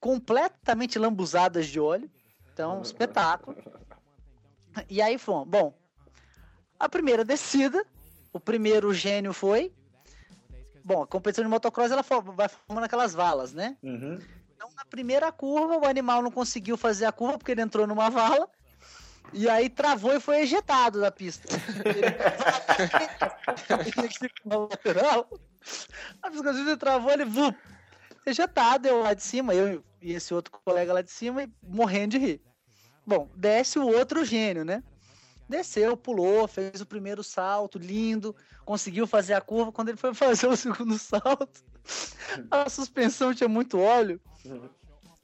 completamente 0.00 0.98
lambuzadas 0.98 1.66
de 1.66 1.80
óleo. 1.80 2.10
Então, 2.52 2.82
espetáculo. 2.82 3.56
E 4.88 5.00
aí 5.00 5.18
fomos. 5.18 5.48
Bom, 5.48 5.74
a 6.78 6.88
primeira 6.88 7.24
descida, 7.24 7.84
o 8.32 8.40
primeiro 8.40 8.92
gênio 8.92 9.32
foi. 9.32 9.72
Bom, 10.84 11.02
a 11.02 11.06
competição 11.06 11.44
de 11.44 11.50
motocross 11.50 11.90
ela 11.90 12.04
vai 12.34 12.48
formando 12.48 12.84
aquelas 12.84 13.14
valas, 13.14 13.52
né? 13.52 13.76
Uhum. 13.82 14.18
Então, 14.54 14.68
na 14.76 14.84
primeira 14.84 15.30
curva, 15.30 15.76
o 15.76 15.86
animal 15.86 16.22
não 16.22 16.30
conseguiu 16.30 16.76
fazer 16.76 17.04
a 17.04 17.12
curva 17.12 17.38
porque 17.38 17.52
ele 17.52 17.62
entrou 17.62 17.86
numa 17.86 18.10
vala. 18.10 18.48
E 19.32 19.48
aí 19.48 19.68
travou 19.68 20.14
e 20.14 20.20
foi 20.20 20.40
ejetado 20.40 21.00
da 21.00 21.10
pista. 21.10 21.48
Ele 23.84 24.56
lateral. 24.56 25.28
A 26.22 26.30
bicicleta 26.30 26.76
travou, 26.78 27.12
ele 27.12 27.26
vup, 27.26 27.54
ejetado, 28.28 28.86
eu 28.86 29.00
lá 29.00 29.14
de 29.14 29.22
cima, 29.22 29.54
eu 29.54 29.82
e 30.00 30.12
esse 30.12 30.32
outro 30.32 30.52
colega 30.64 30.92
lá 30.92 31.02
de 31.02 31.10
cima, 31.10 31.42
e 31.42 31.50
morrendo 31.62 32.12
de 32.12 32.18
rir. 32.18 32.40
Bom, 33.06 33.30
desce 33.34 33.78
o 33.78 33.86
outro 33.86 34.24
gênio, 34.24 34.64
né? 34.64 34.82
Desceu, 35.48 35.96
pulou, 35.96 36.46
fez 36.46 36.80
o 36.80 36.86
primeiro 36.86 37.24
salto, 37.24 37.78
lindo, 37.78 38.36
conseguiu 38.66 39.06
fazer 39.06 39.32
a 39.32 39.40
curva. 39.40 39.72
Quando 39.72 39.88
ele 39.88 39.96
foi 39.96 40.12
fazer 40.14 40.46
o 40.46 40.56
segundo 40.56 40.98
salto, 40.98 41.64
a 42.50 42.68
suspensão 42.68 43.34
tinha 43.34 43.48
muito 43.48 43.78
óleo. 43.78 44.20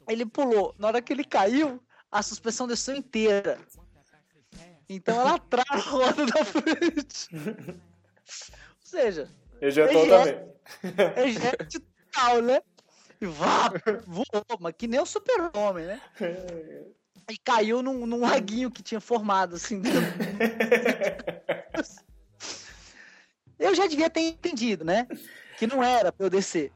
Ele 0.08 0.24
pulou. 0.24 0.74
Na 0.78 0.88
hora 0.88 1.02
que 1.02 1.12
ele 1.12 1.24
caiu, 1.24 1.80
a 2.10 2.22
suspensão 2.22 2.66
desceu 2.66 2.96
inteira. 2.96 3.58
Então 4.88 5.20
ela 5.20 5.38
trava 5.38 5.74
a 5.74 5.76
roda 5.76 6.26
da 6.26 6.44
frente. 6.44 7.28
Ou 7.34 8.80
seja, 8.80 9.28
também. 10.24 11.12
é 11.16 11.28
jet 11.28 11.80
total, 11.80 12.42
né? 12.42 12.62
E 13.20 13.26
vá, 13.26 13.70
voou, 14.06 14.26
mas 14.60 14.74
que 14.76 14.86
nem 14.86 15.00
o 15.00 15.06
super-homem, 15.06 15.86
né? 15.86 16.00
E 17.30 17.38
caiu 17.38 17.82
num, 17.82 18.06
num 18.06 18.20
laguinho 18.20 18.70
que 18.70 18.82
tinha 18.82 19.00
formado, 19.00 19.56
assim. 19.56 19.82
Eu 23.58 23.74
já 23.74 23.86
devia 23.86 24.10
ter 24.10 24.20
entendido, 24.20 24.84
né? 24.84 25.06
Que 25.58 25.66
não 25.66 25.82
era 25.82 26.12
pra 26.12 26.26
eu 26.26 26.30
descer. 26.30 26.72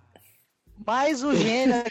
Mas 0.86 1.22
o 1.22 1.34
gênio 1.34 1.84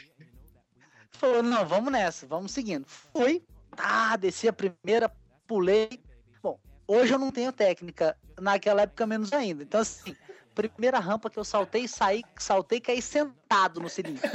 falou, 1.11 1.43
não, 1.43 1.67
vamos 1.67 1.91
nessa, 1.91 2.25
vamos 2.25 2.51
seguindo. 2.51 2.85
Fui, 2.87 3.43
tá, 3.75 4.15
desci 4.15 4.47
a 4.47 4.53
primeira, 4.53 5.11
pulei. 5.45 6.01
Bom, 6.41 6.59
hoje 6.87 7.13
eu 7.13 7.19
não 7.19 7.31
tenho 7.31 7.51
técnica, 7.51 8.17
naquela 8.39 8.83
época 8.83 9.05
menos 9.05 9.33
ainda. 9.33 9.63
Então, 9.63 9.81
assim, 9.81 10.15
primeira 10.63 10.99
rampa 10.99 11.29
que 11.29 11.37
eu 11.37 11.43
saltei, 11.43 11.87
saí, 11.87 12.23
saltei, 12.37 12.79
caí 12.79 13.01
sentado 13.01 13.79
no 13.79 13.89
cilindro. 13.89 14.21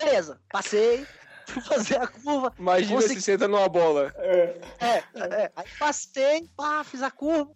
Beleza, 0.00 0.40
passei, 0.50 1.06
fui 1.46 1.62
fazer 1.62 2.00
a 2.00 2.06
curva. 2.06 2.52
Imagina 2.58 2.94
consegui- 2.94 3.20
se 3.20 3.22
senta 3.22 3.46
numa 3.46 3.68
bola. 3.68 4.12
É. 4.16 4.60
É, 4.80 5.04
é, 5.42 5.52
aí 5.54 5.66
passei, 5.78 6.48
pá, 6.56 6.82
fiz 6.84 7.02
a 7.02 7.10
curva. 7.10 7.50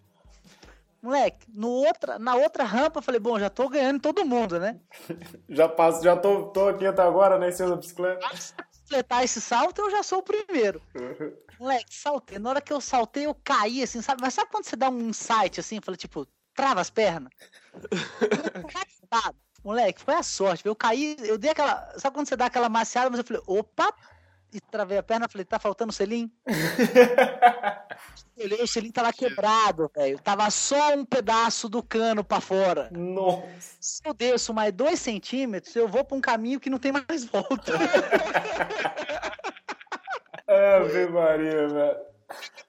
Moleque, 1.03 1.47
no 1.53 1.69
outra, 1.69 2.17
na 2.19 2.37
outra 2.37 2.63
rampa, 2.63 2.99
eu 3.01 3.03
falei, 3.03 3.19
bom, 3.19 3.37
já 3.39 3.51
tô 3.51 3.69
ganhando 3.69 4.01
todo 4.01 4.25
mundo, 4.25 4.61
né? 4.61 4.79
Já, 5.49 5.69
passo, 5.69 6.03
já 6.03 6.17
tô, 6.17 6.45
tô 6.47 6.69
aqui 6.69 6.87
até 6.87 7.03
agora, 7.03 7.39
né, 7.39 7.49
em 7.49 7.53
cima 7.53 7.71
da 7.71 7.77
bicicleta. 7.77 8.25
Completar 8.93 9.25
esse 9.25 9.41
salto, 9.41 9.81
eu 9.81 9.91
já 9.91 10.03
sou 10.03 10.19
o 10.19 10.23
primeiro. 10.23 10.83
Moleque, 11.59 11.95
saltei. 11.95 12.39
Na 12.39 12.51
hora 12.51 12.61
que 12.61 12.73
eu 12.73 12.81
saltei, 12.81 13.25
eu 13.27 13.35
caí, 13.35 13.83
assim, 13.83 14.03
sabe? 14.03 14.21
Mas 14.21 14.35
sabe 14.35 14.51
quando 14.51 14.65
você 14.65 14.77
dá 14.77 14.91
um 14.91 15.09
insight, 15.09 15.59
assim, 15.59 15.81
fala, 15.81 15.97
tipo, 15.97 16.27
trava 16.55 16.81
as 16.81 16.91
pernas? 16.91 17.33
Moleque, 19.65 20.03
foi 20.03 20.15
a 20.15 20.23
sorte. 20.23 20.67
Eu 20.67 20.75
caí, 20.75 21.17
eu 21.21 21.39
dei 21.39 21.53
aquela. 21.53 21.99
Sabe 21.99 22.15
quando 22.15 22.29
você 22.29 22.37
dá 22.37 22.47
aquela 22.47 22.69
maciada, 22.69 23.09
mas 23.09 23.21
eu 23.21 23.25
falei, 23.25 23.43
opa! 23.47 23.95
E 24.53 24.61
travei 24.61 24.99
a 24.99 25.03
perna, 25.03 25.27
falei, 25.29 25.47
tá 25.47 25.59
faltando 25.59 25.93
selim? 25.93 26.31
Eu 28.37 28.45
olhei, 28.45 28.63
o 28.63 28.67
selim 28.67 28.91
tava 28.91 29.11
quebrado, 29.11 29.91
velho. 29.97 30.19
Tava 30.19 30.51
só 30.51 30.95
um 30.95 31.07
pedaço 31.07 31.71
do 31.71 31.83
cano 31.83 32.23
pra 32.23 32.39
fora. 32.39 32.91
Nossa. 32.93 33.77
Se 33.81 34.03
eu 34.05 34.13
desço 34.13 34.53
mais 34.53 34.71
dois 34.75 35.01
centímetros, 35.01 35.75
eu 35.75 35.89
vou 35.89 36.05
pra 36.05 36.19
um 36.19 36.21
caminho 36.21 36.61
que 36.61 36.69
não 36.69 36.79
tem 36.79 36.93
mais 36.93 37.25
volta. 37.25 37.73
Ave 40.47 41.07
Maria, 41.07 41.69
velho. 41.69 41.97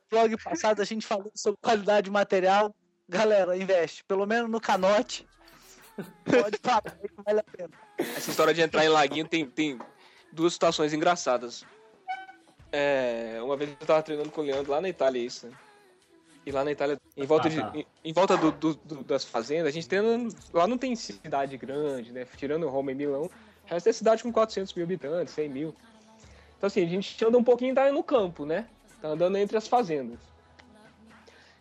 vlog 0.10 0.38
passado 0.42 0.82
a 0.82 0.86
gente 0.86 1.06
falou 1.06 1.32
sobre 1.36 1.60
qualidade 1.62 2.06
de 2.06 2.12
material. 2.12 2.74
Galera, 3.10 3.58
investe. 3.58 4.06
Pelo 4.06 4.26
menos 4.26 4.50
no 4.50 4.62
canote. 4.62 5.28
Pode 6.24 6.58
parar, 6.60 6.82
que 6.82 7.10
vale 7.26 7.42
a 7.42 7.44
pena. 7.44 7.72
Essa 7.98 8.30
história 8.30 8.54
de 8.54 8.62
entrar 8.62 8.86
em 8.86 8.90
laguinho 8.90 9.28
tem, 9.28 9.46
tem 9.46 9.78
duas 10.32 10.54
situações 10.54 10.94
engraçadas. 10.94 11.66
É, 12.76 13.39
uma 13.43 13.55
vez 13.55 13.69
eu 13.80 13.86
tava 13.86 14.01
treinando 14.01 14.32
com 14.32 14.41
o 14.41 14.43
Leandro 14.43 14.71
lá 14.71 14.82
na 14.82 14.89
Itália, 14.89 15.24
isso, 15.24 15.45
né? 15.45 15.53
E 16.43 16.51
lá 16.51 16.63
na 16.65 16.71
Itália, 16.71 16.97
em 17.15 17.26
volta, 17.26 17.47
Ah, 17.47 17.51
de, 17.51 17.61
tá. 17.61 17.71
em, 17.76 17.86
em 18.03 18.11
volta 18.11 18.36
do- 18.36 18.51
do- 18.51 18.74
do- 18.74 19.03
das 19.03 19.24
fazendas, 19.24 19.67
a 19.67 19.71
gente 19.71 19.88
treina. 19.88 20.28
Lá 20.51 20.65
não 20.65 20.78
tem 20.78 20.95
cidade 20.95 21.55
grande, 21.55 22.11
né? 22.11 22.26
Tirando 22.36 22.67
Roma 22.67 22.91
e 22.91 22.95
Milão, 22.95 23.26
o 23.26 23.32
resto 23.67 23.89
é 23.89 23.93
cidade 23.93 24.24
com 24.24 24.34
400 24.34 24.74
mil 24.74 24.84
habitantes, 24.86 25.36
100 25.36 25.47
mil. 25.49 25.76
Então, 26.57 26.67
assim, 26.67 26.84
a 26.84 26.88
gente 26.88 27.24
anda 27.24 27.38
um 27.38 27.43
pouquinho 27.43 27.76
tá 27.76 27.91
no 27.91 28.03
campo, 28.03 28.43
né? 28.45 28.67
Tá 28.99 29.09
andando 29.09 29.38
entre 29.38 29.55
as 29.55 29.67
fazendas. 29.67 30.19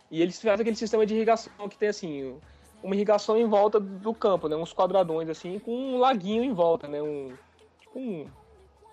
E 0.09 0.21
eles 0.21 0.41
fazem 0.41 0.61
aquele 0.61 0.75
sistema 0.75 1.05
de 1.05 1.13
irrigação 1.13 1.69
que 1.69 1.77
tem, 1.77 1.89
assim, 1.89 2.35
uma 2.81 2.95
irrigação 2.95 3.37
em 3.37 3.45
volta 3.47 3.79
do 3.79 4.13
campo, 4.15 4.47
né? 4.47 4.55
Uns 4.55 4.73
quadradões, 4.73 5.29
assim, 5.29 5.59
com 5.59 5.71
um 5.75 5.97
laguinho 5.97 6.43
em 6.43 6.53
volta, 6.53 6.87
né? 6.87 7.01
Um, 7.01 7.35
tipo 7.79 7.99
um... 7.99 8.27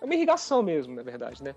É 0.01 0.05
uma 0.05 0.15
irrigação 0.15 0.61
mesmo, 0.63 0.95
na 0.95 1.03
verdade, 1.03 1.43
né? 1.43 1.55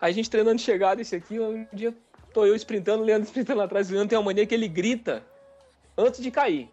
A 0.00 0.10
gente 0.10 0.30
treinando 0.30 0.56
de 0.56 0.62
chegada, 0.62 1.00
esse 1.00 1.14
aqui, 1.14 1.38
um 1.38 1.66
dia 1.72 1.94
tô 2.32 2.46
eu 2.46 2.54
sprintando, 2.54 3.02
o 3.02 3.06
Leandro 3.06 3.26
sprintando 3.26 3.60
atrás, 3.60 3.90
o 3.90 3.92
Leandro 3.92 4.08
tem 4.08 4.18
uma 4.18 4.24
mania 4.24 4.46
que 4.46 4.54
ele 4.54 4.68
grita 4.68 5.22
antes 5.96 6.22
de 6.22 6.30
cair. 6.30 6.70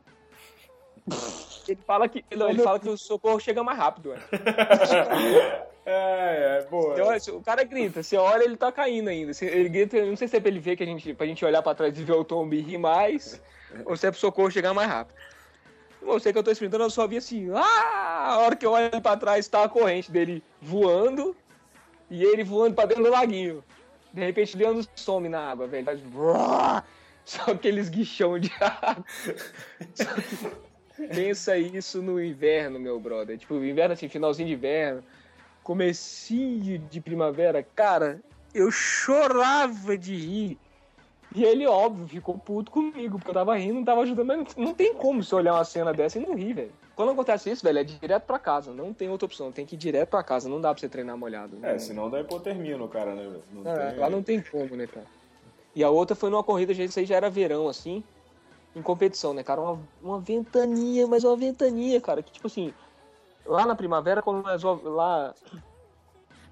Ele 1.68 1.80
fala 1.86 2.08
que, 2.08 2.24
não, 2.36 2.50
ele 2.50 2.62
fala 2.62 2.80
que 2.80 2.88
o 2.88 2.98
socorro 2.98 3.40
chega 3.40 3.64
mais 3.64 3.78
rápido, 3.78 4.10
ué. 4.10 4.20
É, 5.90 6.60
é, 6.60 6.68
boa. 6.70 6.96
Você 6.96 7.02
olha, 7.32 7.40
o 7.40 7.42
cara 7.42 7.64
grita, 7.64 8.04
você 8.04 8.18
olha, 8.18 8.44
ele 8.44 8.58
tá 8.58 8.70
caindo 8.74 9.08
ainda. 9.08 9.32
Ele 9.42 9.70
grita, 9.70 10.06
não 10.06 10.18
sei 10.18 10.28
se 10.28 10.36
é 10.36 10.40
pra 10.42 10.50
ele 10.50 10.60
ver 10.60 10.76
que 10.76 10.84
a 10.84 10.86
gente, 10.86 11.14
pra 11.14 11.26
gente 11.26 11.46
olhar 11.46 11.62
pra 11.62 11.74
trás 11.74 11.98
e 11.98 12.04
ver 12.04 12.12
o 12.12 12.26
tombo 12.26 12.54
e 12.54 12.60
rir 12.60 12.78
mais, 12.78 13.42
ou 13.86 13.96
se 13.96 14.06
é 14.06 14.12
pro 14.12 14.20
socorro 14.20 14.52
chegar 14.52 14.74
mais 14.74 14.90
rápido. 14.90 15.16
Eu 16.02 16.20
sei 16.20 16.34
que 16.34 16.38
eu 16.38 16.44
tô 16.44 16.52
sprintando, 16.52 16.84
eu 16.84 16.90
só 16.90 17.08
vi 17.08 17.16
assim, 17.16 17.50
ah! 17.54 18.34
A 18.34 18.40
hora 18.40 18.58
que 18.58 18.66
eu 18.66 18.72
olho 18.72 19.02
pra 19.02 19.16
trás, 19.16 19.48
tá 19.48 19.64
a 19.64 19.70
corrente 19.70 20.12
dele 20.12 20.44
voando 20.62 21.34
e 22.10 22.24
ele 22.24 22.44
voando 22.44 22.76
pra 22.76 22.86
dentro 22.86 23.04
do 23.04 23.12
laguinho. 23.12 23.64
De 24.14 24.24
repente, 24.24 24.58
Leandro 24.58 24.88
some 24.96 25.30
na 25.30 25.52
água, 25.52 25.68
velho. 25.68 25.86
Só 27.26 27.52
aqueles 27.52 27.90
guichão 27.90 28.40
de 28.40 28.52
água. 28.62 29.06
Pensa 31.14 31.58
isso 31.58 32.02
no 32.02 32.24
inverno, 32.24 32.80
meu 32.80 33.00
brother. 33.00 33.38
Tipo, 33.38 33.56
inverno 33.56 33.94
assim, 33.94 34.08
finalzinho 34.08 34.48
de 34.48 34.54
inverno 34.54 35.04
comecinho 35.68 36.80
de 36.80 37.02
primavera, 37.02 37.62
cara, 37.62 38.22
eu 38.54 38.72
chorava 38.72 39.98
de 39.98 40.16
rir. 40.16 40.58
E 41.36 41.44
ele, 41.44 41.68
óbvio, 41.68 42.08
ficou 42.08 42.38
puto 42.38 42.72
comigo, 42.72 43.18
porque 43.18 43.32
eu 43.32 43.34
tava 43.34 43.58
rindo, 43.58 43.74
não 43.74 43.84
tava 43.84 44.00
ajudando, 44.00 44.28
mas 44.28 44.56
não, 44.56 44.68
não 44.68 44.74
tem 44.74 44.94
como 44.94 45.22
você 45.22 45.36
olhar 45.36 45.56
uma 45.56 45.66
cena 45.66 45.92
dessa 45.92 46.18
e 46.18 46.26
não 46.26 46.36
rir, 46.36 46.54
velho. 46.54 46.72
Quando 46.98 47.12
acontece 47.12 47.52
isso, 47.52 47.64
velho, 47.64 47.78
é 47.78 47.84
direto 47.84 48.24
pra 48.26 48.40
casa, 48.40 48.74
não 48.74 48.92
tem 48.92 49.08
outra 49.08 49.28
opção, 49.28 49.52
tem 49.52 49.68
que 49.68 49.76
ir 49.76 49.78
direto 49.78 50.10
pra 50.10 50.24
casa, 50.24 50.50
não 50.50 50.60
dá 50.60 50.74
pra 50.74 50.82
você 50.82 50.90
treinar 50.90 51.16
molhado. 51.16 51.56
É, 51.62 51.74
Não- 51.74 51.80
senão 51.80 52.10
dá 52.10 52.20
hipotermia 52.20 52.76
no 52.76 52.88
cara, 52.88 53.14
né? 53.14 53.40
Não 53.54 53.72
é, 53.72 53.92
tem- 53.92 54.00
lá 54.00 54.10
não 54.10 54.24
tem 54.24 54.42
como, 54.42 54.76
né, 54.76 54.88
cara? 54.88 55.06
E 55.76 55.84
a 55.84 55.92
outra 55.92 56.16
foi 56.16 56.32
numa 56.32 56.44
corrida, 56.44 56.74
gente, 56.74 56.90
isso 56.90 56.98
aí 56.98 57.06
já 57.06 57.16
era 57.16 57.30
verão, 57.30 57.70
assim, 57.70 58.04
em 58.76 58.82
competição, 58.82 59.32
né, 59.32 59.44
cara? 59.44 59.62
Uma, 59.62 59.80
uma 60.02 60.20
ventania, 60.20 61.06
mas 61.06 61.24
uma 61.24 61.38
ventania, 61.38 62.02
cara, 62.02 62.24
que 62.24 62.32
tipo 62.32 62.48
assim, 62.48 62.74
lá 63.46 63.64
na 63.64 63.76
primavera, 63.76 64.24
quando 64.24 64.44
lá 64.96 65.36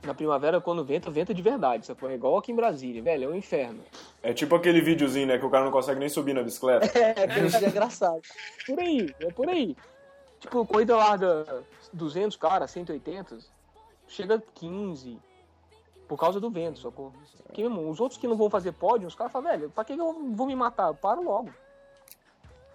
Na 0.03 0.13
primavera, 0.13 0.61
quando 0.61 0.85
venta, 0.85 1.09
venta 1.09 1.33
de 1.33 1.41
verdade, 1.41 1.87
sacou? 1.87 2.07
É 2.07 2.13
igual 2.13 2.37
aqui 2.37 2.51
em 2.51 2.55
Brasília, 2.55 3.01
velho, 3.01 3.23
é 3.23 3.27
um 3.27 3.33
inferno. 3.35 3.79
É 4.21 4.31
tipo 4.31 4.53
aquele 4.53 4.79
videozinho, 4.79 5.25
né, 5.25 5.39
que 5.39 5.45
o 5.45 5.49
cara 5.49 5.65
não 5.65 5.71
consegue 5.71 5.99
nem 5.99 6.07
subir 6.07 6.33
na 6.35 6.43
bicicleta. 6.43 6.85
É, 6.95 7.23
aquele 7.23 7.47
vídeo 7.47 7.65
é 7.65 7.69
engraçado. 7.69 8.21
Por 8.67 8.79
aí, 8.79 9.15
é 9.19 9.31
por 9.31 9.49
aí. 9.49 9.75
Tipo, 10.45 10.63
corrida 10.63 10.95
larga 10.95 11.63
200, 11.91 12.37
cara, 12.37 12.67
180, 12.67 13.39
chega 14.07 14.41
15, 14.53 15.17
por 16.07 16.19
causa 16.19 16.39
do 16.39 16.51
vento, 16.51 16.79
sacou? 16.79 17.11
Porque, 17.47 17.63
mesmo, 17.63 17.89
os 17.89 17.99
outros 17.99 18.19
que 18.19 18.27
não 18.27 18.37
vão 18.37 18.47
fazer 18.47 18.71
pódio, 18.73 19.07
os 19.07 19.15
caras 19.15 19.33
falam, 19.33 19.49
velho, 19.49 19.71
pra 19.71 19.83
que 19.83 19.93
eu 19.93 20.13
vou 20.35 20.45
me 20.45 20.55
matar? 20.55 20.89
Eu 20.89 20.93
paro 20.93 21.23
logo. 21.23 21.49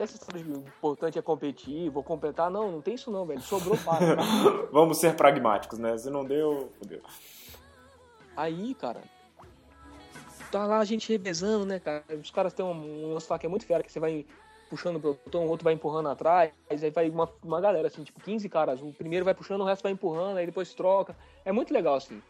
Essa 0.00 0.16
história 0.16 0.42
de 0.42 0.50
importante 0.50 1.16
é 1.16 1.22
competir, 1.22 1.90
vou 1.90 2.02
completar, 2.02 2.50
não, 2.50 2.72
não 2.72 2.80
tem 2.80 2.94
isso 2.94 3.08
não, 3.08 3.24
velho, 3.24 3.40
sobrou, 3.40 3.78
para. 3.78 4.16
Vamos 4.72 4.98
ser 4.98 5.14
pragmáticos, 5.14 5.78
né? 5.78 5.96
Se 5.96 6.10
não 6.10 6.24
deu, 6.24 6.72
fodeu. 6.76 7.02
Aí, 8.36 8.74
cara, 8.74 9.00
tá 10.50 10.66
lá 10.66 10.78
a 10.78 10.84
gente 10.84 11.08
revezando, 11.12 11.64
né, 11.64 11.78
cara? 11.78 12.02
Os 12.20 12.32
caras 12.32 12.52
têm 12.52 12.64
um, 12.64 12.70
um 12.70 13.14
lance 13.14 13.30
lá 13.30 13.38
que 13.38 13.46
é 13.46 13.48
muito 13.48 13.64
fera, 13.64 13.84
que 13.84 13.92
você 13.92 14.00
vai 14.00 14.26
puxando 14.70 14.96
o 14.96 15.00
pelotão, 15.00 15.44
o 15.44 15.48
outro 15.48 15.64
vai 15.64 15.74
empurrando 15.74 16.08
atrás, 16.08 16.52
aí 16.70 16.90
vai 16.90 17.10
uma, 17.10 17.28
uma 17.42 17.60
galera, 17.60 17.88
assim, 17.88 18.04
tipo, 18.04 18.20
15 18.20 18.48
caras. 18.48 18.80
O 18.80 18.92
primeiro 18.92 19.24
vai 19.24 19.34
puxando, 19.34 19.62
o 19.62 19.64
resto 19.64 19.82
vai 19.82 19.92
empurrando, 19.92 20.38
aí 20.38 20.46
depois 20.46 20.72
troca. 20.72 21.16
É 21.44 21.50
muito 21.50 21.74
legal, 21.74 21.96
assim. 21.96 22.22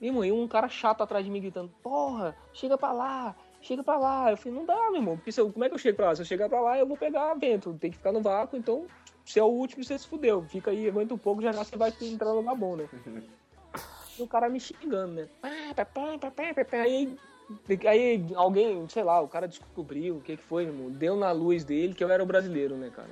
E, 0.00 0.10
mano, 0.10 0.24
e 0.24 0.32
um 0.32 0.48
cara 0.48 0.68
chato 0.68 1.02
atrás 1.02 1.24
de 1.24 1.30
mim 1.30 1.40
gritando, 1.40 1.70
porra, 1.82 2.34
chega 2.52 2.76
pra 2.78 2.92
lá, 2.92 3.36
chega 3.60 3.84
pra 3.84 3.98
lá. 3.98 4.30
Eu 4.30 4.36
falei, 4.38 4.58
não 4.58 4.64
dá, 4.64 4.90
meu 4.90 4.96
irmão, 4.96 5.16
porque 5.16 5.30
se 5.30 5.40
eu, 5.40 5.52
como 5.52 5.64
é 5.64 5.68
que 5.68 5.74
eu 5.74 5.78
chego 5.78 5.96
pra 5.96 6.06
lá? 6.06 6.16
Se 6.16 6.22
eu 6.22 6.26
chegar 6.26 6.48
pra 6.48 6.60
lá, 6.60 6.78
eu 6.78 6.86
vou 6.86 6.96
pegar 6.96 7.34
vento, 7.34 7.74
tem 7.74 7.90
que 7.90 7.98
ficar 7.98 8.12
no 8.12 8.22
vácuo, 8.22 8.56
então, 8.56 8.86
se 9.24 9.38
é 9.38 9.42
o 9.42 9.46
último, 9.46 9.84
você 9.84 9.98
se 9.98 10.08
fudeu. 10.08 10.42
Fica 10.48 10.70
aí, 10.70 10.88
aguenta 10.88 11.14
um 11.14 11.18
pouco, 11.18 11.42
já 11.42 11.52
já 11.52 11.62
você 11.62 11.76
vai 11.76 11.92
entrar 12.00 12.30
no 12.30 12.36
lugar 12.36 12.56
bom, 12.56 12.76
né? 12.76 12.88
E 14.18 14.22
o 14.22 14.26
cara 14.26 14.48
me 14.48 14.58
xingando, 14.58 15.12
né? 15.12 15.28
Aí, 16.80 17.14
aí 17.88 18.26
alguém, 18.34 18.88
sei 18.88 19.04
lá, 19.04 19.20
o 19.20 19.28
cara 19.28 19.46
descobriu 19.46 20.16
o 20.16 20.20
que, 20.20 20.36
que 20.36 20.42
foi, 20.42 20.64
irmão. 20.64 20.90
Deu 20.90 21.16
na 21.16 21.30
luz 21.32 21.64
dele 21.64 21.94
que 21.94 22.02
eu 22.02 22.10
era 22.10 22.22
o 22.22 22.26
brasileiro, 22.26 22.76
né, 22.76 22.90
cara? 22.94 23.10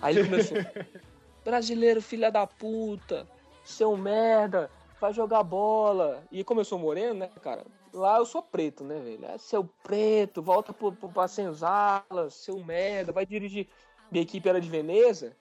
Aí 0.00 0.16
ele 0.16 0.28
começou. 0.28 0.56
brasileiro, 1.44 2.00
filha 2.00 2.30
da 2.30 2.46
puta, 2.46 3.26
seu 3.64 3.96
merda, 3.96 4.70
vai 5.00 5.12
jogar 5.12 5.42
bola. 5.42 6.22
E 6.32 6.42
como 6.42 6.60
eu 6.60 6.64
sou 6.64 6.78
moreno, 6.78 7.20
né, 7.20 7.30
cara? 7.42 7.64
Lá 7.92 8.18
eu 8.18 8.26
sou 8.26 8.42
preto, 8.42 8.82
né, 8.82 8.98
velho? 8.98 9.24
É 9.26 9.38
seu 9.38 9.68
preto, 9.82 10.42
volta 10.42 10.72
pro, 10.72 10.92
pro, 10.92 11.08
pra 11.08 11.28
senzala, 11.28 12.28
seu 12.30 12.58
merda, 12.64 13.12
vai 13.12 13.24
dirigir. 13.24 13.68
Minha 14.10 14.22
equipe 14.22 14.48
era 14.48 14.60
de 14.60 14.68
Veneza, 14.68 15.36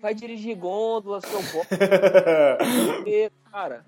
vai 0.00 0.14
dirigir 0.14 0.56
gôndola, 0.56 1.20
seu 1.20 1.42
bosta. 1.42 1.76
cara, 3.50 3.84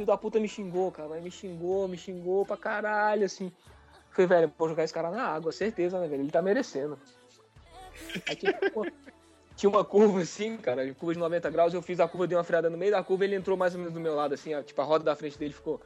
filho 0.00 0.06
da 0.06 0.16
puta 0.16 0.40
me 0.40 0.48
xingou, 0.48 0.90
cara, 0.90 1.08
mas 1.08 1.22
me 1.22 1.30
xingou, 1.30 1.86
me 1.86 1.96
xingou 1.98 2.46
pra 2.46 2.56
caralho, 2.56 3.24
assim. 3.26 3.52
Falei, 4.10 4.26
velho, 4.26 4.52
vou 4.58 4.68
jogar 4.68 4.84
esse 4.84 4.94
cara 4.94 5.10
na 5.10 5.22
água, 5.22 5.52
certeza, 5.52 6.00
né, 6.00 6.08
velho? 6.08 6.22
Ele 6.22 6.30
tá 6.30 6.40
merecendo. 6.42 6.98
Aí 8.26 8.34
tinha, 8.36 9.70
uma, 9.70 9.84
curva 9.84 10.20
assim, 10.20 10.56
cara, 10.56 10.82
curva 10.94 11.12
de 11.12 11.18
90 11.20 11.50
graus, 11.50 11.74
eu 11.74 11.82
fiz 11.82 12.00
a 12.00 12.08
curva, 12.08 12.26
dei 12.26 12.36
uma 12.36 12.44
freada 12.44 12.70
no 12.70 12.78
meio 12.78 12.90
da 12.90 13.02
curva, 13.04 13.24
ele 13.24 13.36
entrou 13.36 13.56
mais 13.56 13.74
ou 13.74 13.78
menos 13.78 13.92
do 13.92 14.00
meu 14.00 14.14
lado, 14.14 14.32
assim, 14.34 14.54
ó, 14.54 14.62
tipo, 14.62 14.80
a 14.80 14.84
roda 14.84 15.04
da 15.04 15.14
frente 15.14 15.38
dele 15.38 15.52
ficou 15.52 15.80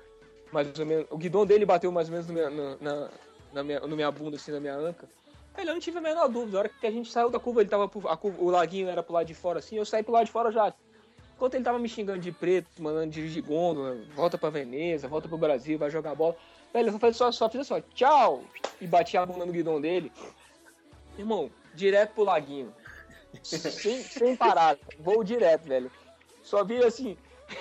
mais 0.53 0.79
ou 0.79 0.87
menos. 0.87 1.07
O 1.11 1.19
guidão 1.19 1.45
dele 1.45 1.67
bateu 1.67 1.91
mais 1.91 2.09
ou 2.09 2.13
menos 2.13 2.29
no 2.29 2.33
minha, 2.35 2.51
na, 2.51 2.77
na, 2.81 3.11
na 3.53 3.65
minha, 3.65 3.81
no 3.81 3.97
minha 3.97 4.11
bunda, 4.13 4.37
assim, 4.37 4.53
na 4.53 4.61
minha 4.61 4.77
anca. 4.77 5.09
Velho, 5.57 5.71
eu 5.71 5.75
não 5.75 5.81
tive 5.81 5.99
a 5.99 6.01
menor 6.01 6.29
dúvida. 6.29 6.57
A 6.57 6.61
hora 6.61 6.69
que 6.69 6.87
a 6.87 6.91
gente 6.91 7.11
saiu 7.11 7.31
da 7.31 7.39
curva, 7.41 7.61
ele 7.61 7.69
tava. 7.71 7.89
pro- 7.89 8.09
A 8.09 8.17
curva, 8.17 8.41
o 8.43 8.51
laguinho 8.51 8.89
era 8.89 9.03
pro 9.03 9.15
lado 9.15 9.27
de 9.27 9.35
fora, 9.35 9.59
assim, 9.59 9.77
eu 9.77 9.85
saí 9.85 10.03
pro 10.03 10.13
lado 10.13 10.27
de 10.27 10.33
fora 10.33 10.51
já. 10.53 10.73
Enquanto 11.35 11.55
ele 11.55 11.65
tava 11.65 11.79
me 11.79 11.89
xingando 11.89 12.21
de 12.21 12.31
preto, 12.31 12.81
mandando 12.81 13.11
dirigir 13.11 13.43
gôndola, 13.43 13.99
volta 14.15 14.39
pra 14.39 14.51
Veneza, 14.51 15.09
volta 15.09 15.29
pro 15.29 15.37
Brasil, 15.37 15.79
vai 15.79 15.91
jogar 15.91 16.15
bola. 16.15 16.37
Velho, 16.73 16.89
eu 16.89 16.99
só, 16.99 17.13
só, 17.13 17.33
só 17.33 17.51
fiz 17.51 17.61
assim, 17.63 17.75
ó, 17.75 17.81
tchau! 17.95 18.45
E 18.81 18.87
bati 18.87 19.17
a 19.17 19.27
bunda 19.27 19.45
no 19.45 19.53
guidão 19.53 19.81
dele. 19.81 20.13
Irmão, 21.19 21.51
direto 21.75 22.15
pro 22.15 22.25
laguinho. 22.25 22.73
sem, 23.43 24.03
sem 24.03 24.37
parada. 24.37 24.79
Vou 24.99 25.25
direto, 25.25 25.65
velho. 25.65 25.91
Só 26.43 26.63
vi 26.65 26.83
assim. 26.83 27.17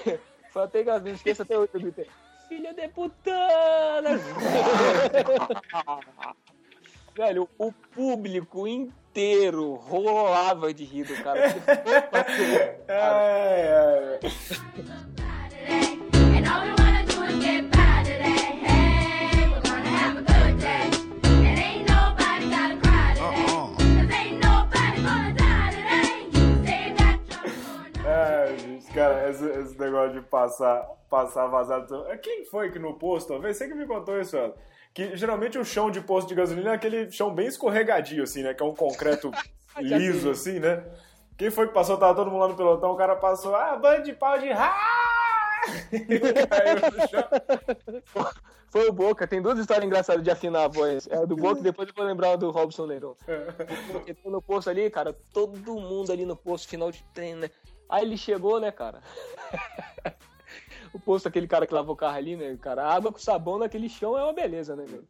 Foi 0.51 0.63
até 0.63 0.83
que 0.83 0.91
não 0.91 1.07
esqueça 1.07 1.41
até 1.41 1.57
hoje, 1.57 1.71
eu 1.73 1.81
gritei. 1.81 2.07
Filha 2.47 2.73
de 2.73 2.87
putana! 2.89 4.11
velho, 7.15 7.49
o 7.57 7.71
público 7.71 8.67
inteiro 8.67 9.02
rolava 9.89 10.73
de 10.73 10.83
rir 10.83 11.05
do 11.05 11.15
cara. 11.23 11.39
Ai, 12.89 13.67
ai. 13.69 14.19
And 16.35 16.47
all 16.47 16.63
we 16.63 16.69
wanna 16.71 17.05
do 17.05 17.23
is 17.23 17.43
get 17.43 17.69
by 17.71 18.03
today. 18.03 18.59
Hey, 18.63 19.49
we're 19.49 19.61
gonna 19.61 19.89
have 19.89 20.17
a 20.17 20.21
good 20.21 20.59
day. 20.59 20.89
And 21.23 21.59
ain't 21.59 21.87
nobody 21.87 22.49
gotta 22.49 22.77
cry 22.81 23.13
today. 23.13 23.45
'Cause 23.77 24.11
ain't 24.11 24.39
nobody 24.43 25.01
gonna 25.01 25.33
die 25.33 25.71
today. 25.71 26.25
You 26.33 26.65
save 26.65 26.97
that 26.97 27.19
trouble 27.29 27.51
for 27.51 27.85
another 27.99 28.57
gente, 28.57 28.91
cara, 28.93 29.29
esse, 29.29 29.45
esse 29.45 29.79
negócio 29.79 30.13
de 30.13 30.21
passar, 30.27 30.83
passar 31.09 31.47
vazado. 31.47 32.05
É, 32.07 32.17
Quem 32.17 32.45
foi 32.45 32.71
que 32.71 32.79
no 32.79 32.95
posto, 32.95 33.27
talvez? 33.29 33.57
Você 33.57 33.67
que 33.67 33.75
me 33.75 33.85
contou 33.85 34.19
isso, 34.19 34.35
ela. 34.35 34.55
Que 34.93 35.15
geralmente 35.17 35.57
o 35.57 35.65
chão 35.65 35.89
de 35.89 36.01
posto 36.01 36.27
de 36.27 36.35
gasolina 36.35 36.71
é 36.71 36.75
aquele 36.75 37.11
chão 37.11 37.33
bem 37.33 37.47
escorregadio, 37.47 38.23
assim, 38.23 38.43
né? 38.43 38.53
Que 38.53 38.61
é 38.61 38.65
um 38.65 38.75
concreto 38.75 39.31
liso, 39.79 40.29
assim, 40.29 40.59
né? 40.59 40.83
Quem 41.37 41.49
foi 41.49 41.67
que 41.67 41.73
passou? 41.73 41.97
Tava 41.97 42.13
todo 42.13 42.29
mundo 42.29 42.41
lá 42.41 42.47
no 42.49 42.55
pelotão, 42.55 42.91
o 42.91 42.95
cara 42.95 43.15
passou, 43.15 43.55
ah, 43.55 43.75
bando 43.75 44.03
de 44.03 44.13
pau 44.13 44.37
de 44.37 44.51
ra! 44.51 44.75
Caiu 46.49 46.75
no 46.91 47.07
chão. 47.07 48.33
Foi 48.69 48.87
o 48.87 48.91
Boca, 48.91 49.27
tem 49.27 49.41
duas 49.41 49.59
histórias 49.59 49.85
engraçadas 49.85 50.23
de 50.23 50.29
afinar 50.31 50.63
a 50.63 50.67
voz. 50.67 51.07
É 51.07 51.17
a 51.17 51.25
do 51.25 51.35
Boca 51.35 51.59
e 51.59 51.63
depois 51.63 51.87
eu 51.87 51.93
vou 51.95 52.05
lembrar 52.05 52.35
do 52.35 52.51
Robson 52.51 52.85
Neirão. 52.87 53.15
Porque 53.91 54.13
tô 54.13 54.29
no 54.29 54.41
posto 54.41 54.69
ali, 54.69 54.89
cara, 54.89 55.15
todo 55.31 55.75
mundo 55.75 56.11
ali 56.11 56.25
no 56.25 56.35
posto, 56.35 56.67
final 56.67 56.91
de 56.91 57.03
treino, 57.13 57.41
né? 57.41 57.49
Aí 57.89 58.03
ele 58.03 58.17
chegou, 58.17 58.59
né, 58.59 58.71
cara? 58.71 59.01
o 60.93 60.99
posto, 60.99 61.27
aquele 61.27 61.47
cara 61.47 61.65
que 61.65 61.73
lavou 61.73 61.93
o 61.93 61.97
carro 61.97 62.17
ali, 62.17 62.35
né, 62.35 62.57
cara? 62.61 62.83
A 62.83 62.93
água 62.93 63.11
com 63.11 63.19
sabão 63.19 63.57
naquele 63.57 63.89
chão 63.89 64.17
é 64.17 64.23
uma 64.23 64.33
beleza, 64.33 64.75
né, 64.75 64.85
velho? 64.85 65.07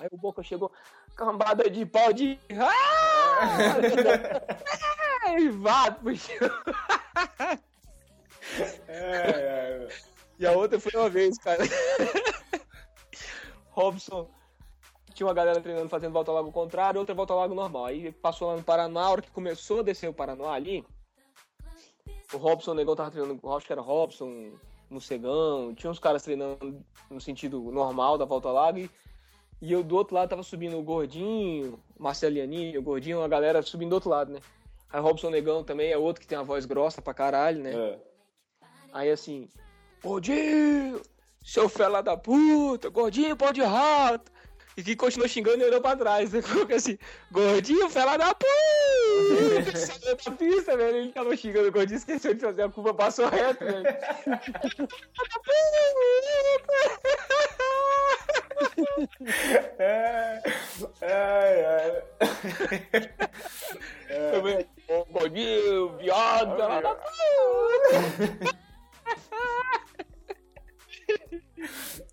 Aí 0.00 0.08
o 0.10 0.16
Boca 0.16 0.42
chegou, 0.42 0.72
cambada 1.14 1.68
de 1.70 1.86
pau 1.86 2.12
de. 2.12 2.38
Ai, 5.26 5.48
vá, 5.50 5.90
puxa. 5.90 6.32
É, 8.88 8.98
é, 8.98 9.88
E 10.38 10.46
a 10.46 10.52
outra 10.52 10.78
foi 10.78 10.92
uma 10.94 11.08
vez, 11.08 11.38
cara. 11.38 11.62
Robson 13.70 14.28
tinha 15.14 15.26
uma 15.26 15.34
galera 15.34 15.60
treinando 15.60 15.88
fazendo 15.88 16.12
volta 16.12 16.30
ao 16.30 16.36
lago 16.36 16.52
contrário, 16.52 16.98
outra 16.98 17.14
volta 17.14 17.32
ao 17.32 17.38
lago 17.38 17.54
normal. 17.54 17.86
Aí 17.86 18.12
passou 18.12 18.48
lá 18.48 18.56
no 18.56 18.62
Paraná, 18.62 19.02
a 19.02 19.10
hora 19.10 19.22
que 19.22 19.30
começou 19.30 19.80
a 19.80 19.82
descer 19.82 20.08
o 20.08 20.14
Paraná 20.14 20.50
ali, 20.50 20.84
o 22.32 22.36
Robson, 22.36 22.72
o 22.72 22.74
negão 22.74 22.96
tava 22.96 23.10
treinando, 23.10 23.52
acho 23.52 23.66
que 23.66 23.72
era 23.72 23.80
Robson, 23.80 24.52
Mocegão, 24.94 25.74
tinha 25.74 25.90
uns 25.90 25.98
caras 25.98 26.22
treinando 26.22 26.84
no 27.10 27.20
sentido 27.20 27.60
normal 27.70 28.16
da 28.16 28.24
volta 28.24 28.48
ao 28.48 28.54
lago 28.54 28.78
e, 28.78 28.90
e 29.60 29.72
eu 29.72 29.82
do 29.82 29.96
outro 29.96 30.14
lado 30.14 30.30
tava 30.30 30.42
subindo 30.42 30.78
o 30.78 30.82
Gordinho, 30.82 31.78
Marcelianinho, 31.98 32.80
o 32.80 32.82
Gordinho, 32.82 33.22
a 33.22 33.28
galera 33.28 33.62
subindo 33.62 33.90
do 33.90 33.94
outro 33.94 34.10
lado, 34.10 34.32
né? 34.32 34.40
Aí 34.90 35.00
o 35.00 35.02
Robson 35.02 35.30
Negão 35.30 35.64
também 35.64 35.90
é 35.90 35.98
outro 35.98 36.20
que 36.20 36.26
tem 36.26 36.38
uma 36.38 36.44
voz 36.44 36.64
grossa 36.64 37.02
pra 37.02 37.12
caralho, 37.12 37.62
né? 37.62 37.72
é. 37.74 37.98
Aí 38.92 39.10
assim, 39.10 39.48
gordinho, 40.02 41.02
seu 41.42 41.68
fela 41.68 42.00
da 42.00 42.16
puta, 42.16 42.88
gordinho, 42.88 43.36
pau 43.36 43.52
de 43.52 43.62
rato. 43.62 44.30
E 44.76 44.82
que 44.82 44.96
continuou 44.96 45.28
xingando 45.28 45.62
e 45.62 45.64
olhou 45.64 45.80
pra 45.80 45.96
trás. 45.96 46.32
Né? 46.34 46.42
Ficou 46.42 46.74
assim, 46.74 46.98
gordinho, 47.30 47.88
fela 47.88 48.16
da 48.16 48.34
puta. 48.34 49.76
Saiu 49.78 50.16
da 50.16 50.30
pista, 50.32 50.76
velho. 50.76 50.96
Ele 50.96 51.12
tava 51.12 51.36
xingando 51.36 51.68
o 51.68 51.72
gordinho, 51.72 51.98
esqueceu 51.98 52.34
de 52.34 52.40
fazer 52.40 52.62
a 52.62 52.68
curva, 52.68 52.92
passou 52.94 53.28
reto, 53.28 53.64
velho. 53.64 53.84
É, 59.78 60.42
é, 61.02 62.02
é. 64.08 64.66
Gordinho, 65.10 65.96
viado, 65.98 66.56
fela 66.56 66.80
da 66.80 66.94
puta. 66.94 67.14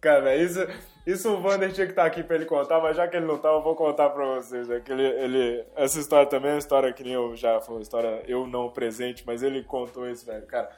Cara, 0.01 0.35
isso, 0.35 0.67
isso 1.05 1.33
o 1.33 1.41
Vander 1.41 1.71
tinha 1.73 1.85
que 1.85 1.93
estar 1.93 2.05
aqui 2.05 2.23
pra 2.23 2.35
ele 2.35 2.45
contar, 2.45 2.79
mas 2.79 2.95
já 2.95 3.07
que 3.07 3.15
ele 3.17 3.25
não 3.25 3.37
tá, 3.37 3.49
eu 3.49 3.61
vou 3.61 3.75
contar 3.75 4.09
pra 4.11 4.35
vocês. 4.35 4.69
É 4.69 4.79
que 4.79 4.91
ele, 4.91 5.03
ele, 5.05 5.65
essa 5.75 5.99
história 5.99 6.27
também 6.27 6.51
é 6.51 6.53
uma 6.53 6.59
história 6.59 6.93
que 6.93 7.03
nem 7.03 7.13
eu 7.13 7.35
já 7.35 7.59
uma 7.67 7.81
história 7.81 8.23
eu 8.27 8.45
não 8.45 8.69
presente, 8.69 9.23
mas 9.25 9.41
ele 9.43 9.63
contou 9.63 10.07
isso, 10.09 10.25
velho. 10.25 10.45
Cara, 10.45 10.69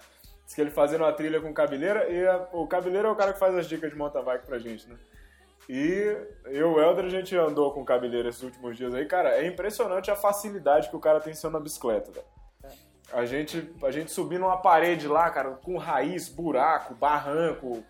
disse 0.45 0.55
que 0.55 0.61
ele 0.61 0.71
fazendo 0.71 1.01
uma 1.01 1.11
trilha 1.11 1.41
com 1.41 1.53
cabeleira, 1.53 2.09
e 2.09 2.26
a- 2.28 2.47
o 2.53 2.65
cabeleiro 2.67 3.07
é 3.07 3.11
o 3.11 3.15
cara 3.15 3.34
que 3.34 3.39
faz 3.39 3.53
as 3.55 3.67
dicas 3.67 3.89
de 3.91 3.97
mountain 3.97 4.24
bike 4.24 4.45
pra 4.45 4.59
gente, 4.59 4.88
né? 4.89 4.95
E 5.69 6.17
eu 6.45 6.53
e 6.55 6.63
o 6.63 6.80
Helder, 6.82 7.05
a 7.05 7.09
gente 7.09 7.36
andou 7.38 7.71
com 7.71 7.86
cabeleira 7.86 8.28
esses 8.30 8.43
últimos 8.43 8.76
dias 8.76 8.93
aí. 8.93 9.05
Cara, 9.05 9.30
é 9.38 9.45
impressionante 9.47 10.11
a 10.11 10.15
facilidade 10.15 10.89
que 10.89 10.95
o 10.95 10.99
cara 10.99 11.21
tem 11.21 11.34
sendo 11.34 11.53
na 11.53 11.59
bicicleta, 11.59 12.11
velho. 12.11 12.26
A 13.13 13.26
gente, 13.26 13.71
a 13.84 13.91
gente 13.91 14.11
subindo 14.11 14.43
uma 14.45 14.57
parede 14.57 15.07
lá, 15.07 15.30
cara, 15.30 15.51
com 15.51 15.78
raiz, 15.78 16.28
buraco, 16.28 16.95
barranco, 16.95 17.84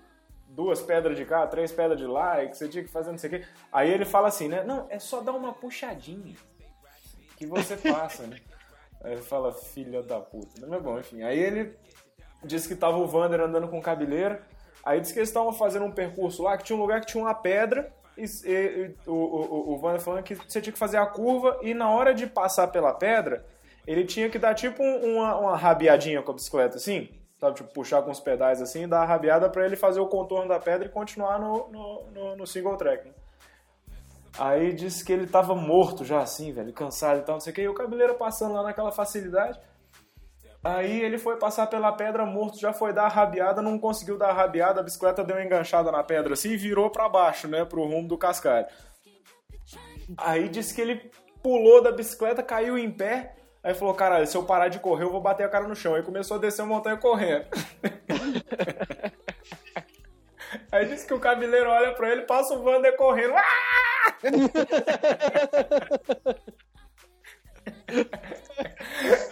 duas 0.54 0.82
pedras 0.82 1.18
de 1.18 1.26
cá, 1.26 1.46
três 1.48 1.72
pedras 1.72 1.98
de 2.00 2.06
lá, 2.06 2.44
e 2.44 2.50
que 2.50 2.56
você 2.58 2.68
tinha 2.70 2.84
que 2.84 2.90
fazer 2.90 3.12
não 3.12 3.18
sei 3.18 3.28
o 3.30 3.34
quê. 3.34 3.46
Aí 3.72 3.92
ele 3.92 4.06
fala 4.06 4.28
assim, 4.28 4.48
né? 4.48 4.64
Não, 4.64 4.86
é 4.90 5.00
só 5.00 5.20
dar 5.22 5.32
uma 5.34 5.52
puxadinha 5.54 6.36
que 7.38 7.46
você 7.46 7.76
passa, 7.76 8.24
né? 8.28 8.38
Aí 9.04 9.14
ele 9.14 9.22
fala, 9.22 9.52
filha 9.52 10.02
da 10.04 10.20
puta. 10.20 10.66
Mas 10.68 10.82
bom, 10.82 11.00
enfim. 11.00 11.24
Aí 11.24 11.38
ele 11.40 11.76
disse 12.44 12.68
que 12.68 12.76
tava 12.76 12.98
o 12.98 13.08
Vander 13.08 13.42
andando 13.42 13.68
com 13.68 13.82
cabeleira. 13.82 14.42
Aí 14.86 15.00
disse 15.02 15.14
que 15.14 15.20
eles 15.20 15.30
estavam 15.30 15.52
fazendo 15.54 15.86
um 15.86 15.92
percurso 15.92 16.44
lá, 16.44 16.58
que 16.58 16.64
tinha 16.64 16.78
um 16.78 16.82
lugar 16.82 17.02
que 17.02 17.08
tinha 17.08 17.24
uma 17.24 17.34
pedra. 17.34 17.92
E, 18.16 18.24
e- 18.46 18.96
e 19.06 19.10
o, 19.10 19.14
o, 19.14 19.74
o 19.74 19.78
Vander 19.80 20.00
falando 20.00 20.24
que 20.24 20.36
você 20.36 20.62
tinha 20.62 20.72
que 20.72 20.78
fazer 20.80 20.98
a 20.98 21.06
curva 21.06 21.58
e 21.64 21.74
na 21.74 21.90
hora 21.90 22.14
de 22.14 22.28
passar 22.28 22.68
pela 22.68 22.94
pedra, 22.94 23.44
ele 23.88 24.06
tinha 24.06 24.30
que 24.30 24.38
dar 24.38 24.54
tipo 24.54 24.84
um- 24.84 25.16
uma, 25.18 25.36
uma 25.38 25.58
rabiadinha 25.58 26.22
com 26.22 26.32
a 26.32 26.36
bicicleta 26.36 26.78
assim. 26.78 27.10
Sabe, 27.44 27.58
tipo, 27.58 27.74
puxar 27.74 28.02
com 28.04 28.10
os 28.10 28.22
pedais 28.22 28.62
assim, 28.62 28.88
dar 28.88 29.02
a 29.02 29.06
rabiada 29.06 29.50
pra 29.50 29.66
ele 29.66 29.76
fazer 29.76 30.00
o 30.00 30.08
contorno 30.08 30.48
da 30.48 30.60
pedra 30.62 30.88
e 30.88 30.90
continuar 30.90 31.38
no, 31.38 31.68
no, 31.68 32.04
no- 32.12 32.36
no 32.38 32.48
single 32.48 32.78
track, 32.78 33.06
né? 33.06 33.14
Aí 34.40 34.72
disse 34.72 35.04
que 35.04 35.12
ele 35.12 35.28
tava 35.28 35.54
morto 35.54 36.06
já 36.06 36.22
assim, 36.22 36.54
velho, 36.54 36.72
cansado 36.72 37.20
e 37.20 37.24
tal, 37.24 37.36
não 37.36 37.42
sei 37.42 37.52
o 37.52 37.56
que. 37.56 37.62
E 37.64 37.68
o 37.68 37.74
cabeleiro 37.74 38.16
passando 38.16 38.54
lá 38.54 38.64
naquela 38.64 38.94
facilidade. 38.94 39.60
Aí 40.64 41.02
ele 41.02 41.18
foi 41.18 41.36
passar 41.38 41.68
pela 41.68 41.92
pedra 41.92 42.26
morto, 42.26 42.58
já 42.58 42.72
foi 42.72 42.94
dar 42.94 43.08
a 43.08 43.10
rabiada, 43.10 43.62
não 43.62 43.78
conseguiu 43.78 44.18
dar 44.18 44.30
a 44.30 44.34
rabiada, 44.34 44.80
a 44.80 44.84
bicicleta 44.84 45.22
deu 45.22 45.36
uma 45.36 45.44
enganchada 45.44 45.92
na 45.92 46.02
pedra 46.02 46.32
assim 46.36 46.52
e 46.52 46.58
virou 46.58 46.90
pra 46.90 47.10
baixo, 47.10 47.50
né, 47.50 47.66
pro 47.66 47.84
rumo 47.84 48.08
do 48.08 48.18
cascalho. 48.18 48.68
Aí 50.18 50.48
disse 50.48 50.74
que 50.74 50.80
ele 50.80 51.12
pulou 51.44 51.84
da 51.84 51.92
bicicleta, 51.92 52.42
caiu 52.42 52.78
em 52.78 52.90
pé, 52.90 53.36
aí 53.64 53.74
falou, 53.74 53.94
caralho, 53.94 54.28
se 54.28 54.36
eu 54.36 54.44
parar 54.44 54.68
de 54.68 54.80
correr 54.80 55.04
eu 55.04 55.12
vou 55.12 55.22
bater 55.22 55.46
a 55.46 55.50
cara 55.50 55.68
no 55.68 55.76
chão. 55.76 55.96
Aí 55.96 56.04
começou 56.04 56.38
a 56.38 56.40
descer 56.40 56.62
a 56.62 56.66
montanha 56.66 56.98
correndo. 56.98 57.46
Aí 60.72 60.86
disse 60.86 61.08
que 61.08 61.14
o 61.14 61.20
cabeleiro 61.20 61.70
olha 61.70 61.94
pra 61.94 62.12
ele, 62.12 62.24
passa 62.24 62.54
o 62.54 62.64
Wander 62.64 62.96
correndo. 62.96 63.34
Ah! 63.36 64.14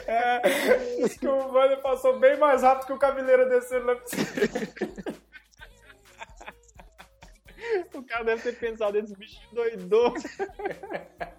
É, 0.08 0.40
diz 0.98 1.18
que 1.18 1.28
o 1.28 1.52
Wander 1.52 1.82
passou 1.82 2.20
bem 2.20 2.38
mais 2.38 2.64
rápido 2.64 2.88
que 2.88 2.94
o 2.94 3.00
cabeleiro 3.00 3.50
descendo 3.50 3.86
na 3.86 3.96
bicicleta. 3.96 5.21
O 7.94 8.04
cara 8.04 8.24
deve 8.24 8.42
ter 8.42 8.56
pensado, 8.58 8.98
esse 8.98 9.16
bicho 9.16 9.40
doidou. 9.52 10.14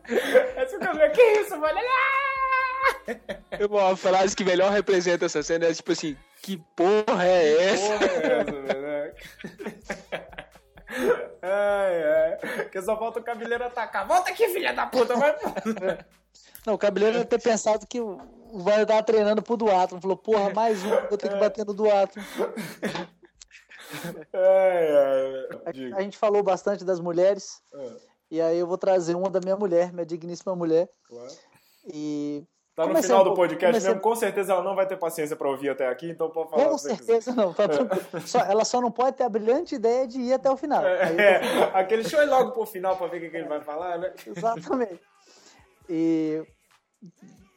Aí 0.08 0.76
o 0.76 0.78
cabeleiro, 0.80 1.12
que 1.12 1.22
isso, 1.22 1.54
Wander? 1.58 1.84
Ah! 1.88 3.64
Uma 3.68 3.96
frase 3.96 4.36
que 4.36 4.44
melhor 4.44 4.70
representa 4.72 5.26
essa 5.26 5.42
cena 5.42 5.66
é 5.66 5.74
tipo 5.74 5.92
assim: 5.92 6.16
Que 6.42 6.56
porra 6.76 7.26
é 7.26 7.64
essa? 7.72 7.98
Porra 7.98 8.06
é 8.06 8.40
essa, 8.40 8.52
velho? 8.62 8.82
né? 8.82 9.12
Ai, 11.40 12.02
ai. 12.04 12.68
Que 12.68 12.82
só 12.82 12.96
falta 12.98 13.18
o 13.18 13.22
cabeleiro 13.22 13.64
atacar. 13.64 14.06
Volta 14.06 14.30
aqui, 14.30 14.46
filha 14.48 14.72
da 14.74 14.86
puta, 14.86 15.16
vai. 15.16 15.34
Não, 16.66 16.74
o 16.74 16.78
cabeleiro 16.78 17.14
deve 17.14 17.26
ter 17.30 17.40
pensado 17.40 17.86
que 17.86 17.98
o 18.00 18.18
Vander 18.52 18.86
tava 18.86 19.02
treinando 19.02 19.42
pro 19.42 19.56
Duatlon. 19.56 20.00
Falou, 20.00 20.16
porra, 20.16 20.50
mais 20.52 20.84
um, 20.84 20.90
vou 21.08 21.16
ter 21.18 21.30
que 21.30 21.36
bater 21.36 21.64
no 21.64 21.74
Duatlon. 21.74 22.22
Ai, 24.32 24.88
ai. 25.66 25.72
Diga. 25.72 25.96
A 25.96 26.00
gente 26.02 26.16
falou 26.18 26.42
bastante 26.42 26.84
das 26.84 27.00
mulheres. 27.00 27.60
É, 27.74 27.90
E 28.30 28.40
aí 28.40 28.58
eu 28.58 28.66
vou 28.66 28.78
trazer 28.78 29.14
uma 29.14 29.28
da 29.30 29.40
minha 29.40 29.56
mulher, 29.56 29.92
minha 29.92 30.06
digníssima 30.06 30.54
mulher. 30.56 30.88
claro. 31.08 31.32
E 31.92 32.44
Tá 32.74 32.86
no 32.86 33.02
final 33.02 33.20
um 33.20 33.24
do 33.24 33.34
podcast 33.34 33.66
comecei- 33.72 33.88
mesmo, 33.90 34.00
com 34.00 34.14
certeza 34.14 34.52
ela 34.54 34.62
não 34.62 34.74
vai 34.74 34.86
ter 34.86 34.96
paciência 34.96 35.36
pra 35.36 35.46
ouvir 35.48 35.68
até 35.68 35.86
aqui, 35.88 36.08
então 36.08 36.30
pode 36.30 36.48
falar 36.48 36.64
com 36.70 36.76
quiser. 36.76 36.96
certeza 36.96 37.34
não, 37.34 37.52
tá. 37.52 37.64
Só- 38.26 38.38
ela 38.40 38.64
só 38.64 38.80
não 38.80 38.90
pode 38.90 39.16
ter 39.18 39.24
a 39.24 39.28
brilhante 39.28 39.74
ideia 39.74 40.06
de 40.08 40.18
ir 40.20 40.32
até 40.32 40.50
o 40.50 40.56
final. 40.56 40.82
Eu 40.82 41.14
tô- 41.16 41.20
É, 41.20 41.70
aquele 41.74 42.02
show 42.08 42.18
é 42.20 42.24
logo 42.24 42.52
pro 42.52 42.64
final 42.64 42.96
pra 42.96 43.08
ver 43.08 43.18
o 43.18 43.20
que, 43.20 43.28
que 43.30 43.36
ele 43.36 43.48
vai 43.48 43.60
falar, 43.60 43.98
né? 43.98 44.14
Exatamente. 44.26 44.98
E 45.90 46.42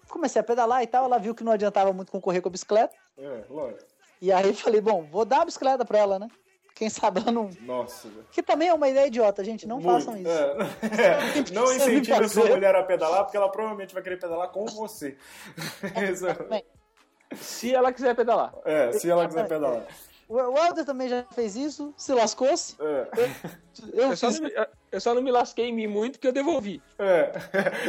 comecei 0.09 0.41
a 0.41 0.43
pedalar 0.43 0.83
e 0.83 0.87
tal, 0.87 1.05
ela 1.05 1.17
viu 1.17 1.33
que 1.33 1.43
não 1.45 1.53
adiantava 1.53 1.93
muito 1.93 2.11
concorrer 2.11 2.41
com 2.41 2.49
a 2.49 2.51
bicicleta. 2.51 2.93
É, 3.17 3.43
lógico. 3.49 3.85
E 4.21 4.31
aí 4.31 4.47
eu 4.47 4.53
falei, 4.55 4.81
bom, 4.81 5.03
vou 5.03 5.25
dar 5.25 5.41
a 5.41 5.45
bicicleta 5.45 5.83
pra 5.85 5.97
ela, 5.99 6.17
né? 6.19 6.27
Quem 6.73 6.89
sabe 6.89 7.21
ela 7.21 7.31
não. 7.31 7.49
Nossa, 7.61 8.07
velho. 8.09 8.25
Que 8.31 8.43
também 8.43 8.67
é 8.67 8.73
uma 8.73 8.89
ideia 8.89 9.07
idiota, 9.07 9.43
gente. 9.43 9.65
Não 9.67 9.79
Muito. 9.79 9.91
façam 10.05 10.17
isso. 10.19 10.29
É. 10.29 11.47
É. 11.47 11.51
Não 11.53 11.73
incentive 11.73 12.13
a 12.13 12.27
sua 12.27 12.47
mulher 12.49 12.75
a 12.75 12.83
pedalar, 12.83 13.23
porque 13.23 13.37
ela 13.37 13.49
provavelmente 13.49 13.93
vai 13.93 14.03
querer 14.03 14.17
pedalar 14.19 14.49
com 14.49 14.65
você. 14.65 15.17
É- 16.51 16.63
Se 17.35 17.73
ela 17.73 17.91
quiser 17.91 18.15
pedalar. 18.15 18.53
É, 18.65 18.91
se 18.93 19.09
ela 19.09 19.27
quiser 19.27 19.47
pedalar. 19.47 19.83
O 20.27 20.39
Helder 20.39 20.83
também 20.85 21.07
já 21.07 21.23
fez 21.35 21.55
isso, 21.55 21.93
se 21.95 22.11
lascou-se. 22.13 22.75
É. 22.79 23.07
Eu 23.93 24.09
Eu 24.09 24.17
só, 24.17 24.27
fiz. 24.31 24.39
não, 24.39 24.47
me- 24.49 24.67
eu 24.91 24.99
só 25.01 25.13
não 25.13 25.21
me 25.21 25.31
lasquei 25.31 25.65
em 25.67 25.73
mim 25.73 25.85
muito 25.87 26.19
que 26.19 26.27
eu 26.27 26.31
devolvi. 26.31 26.81
É. 26.97 27.31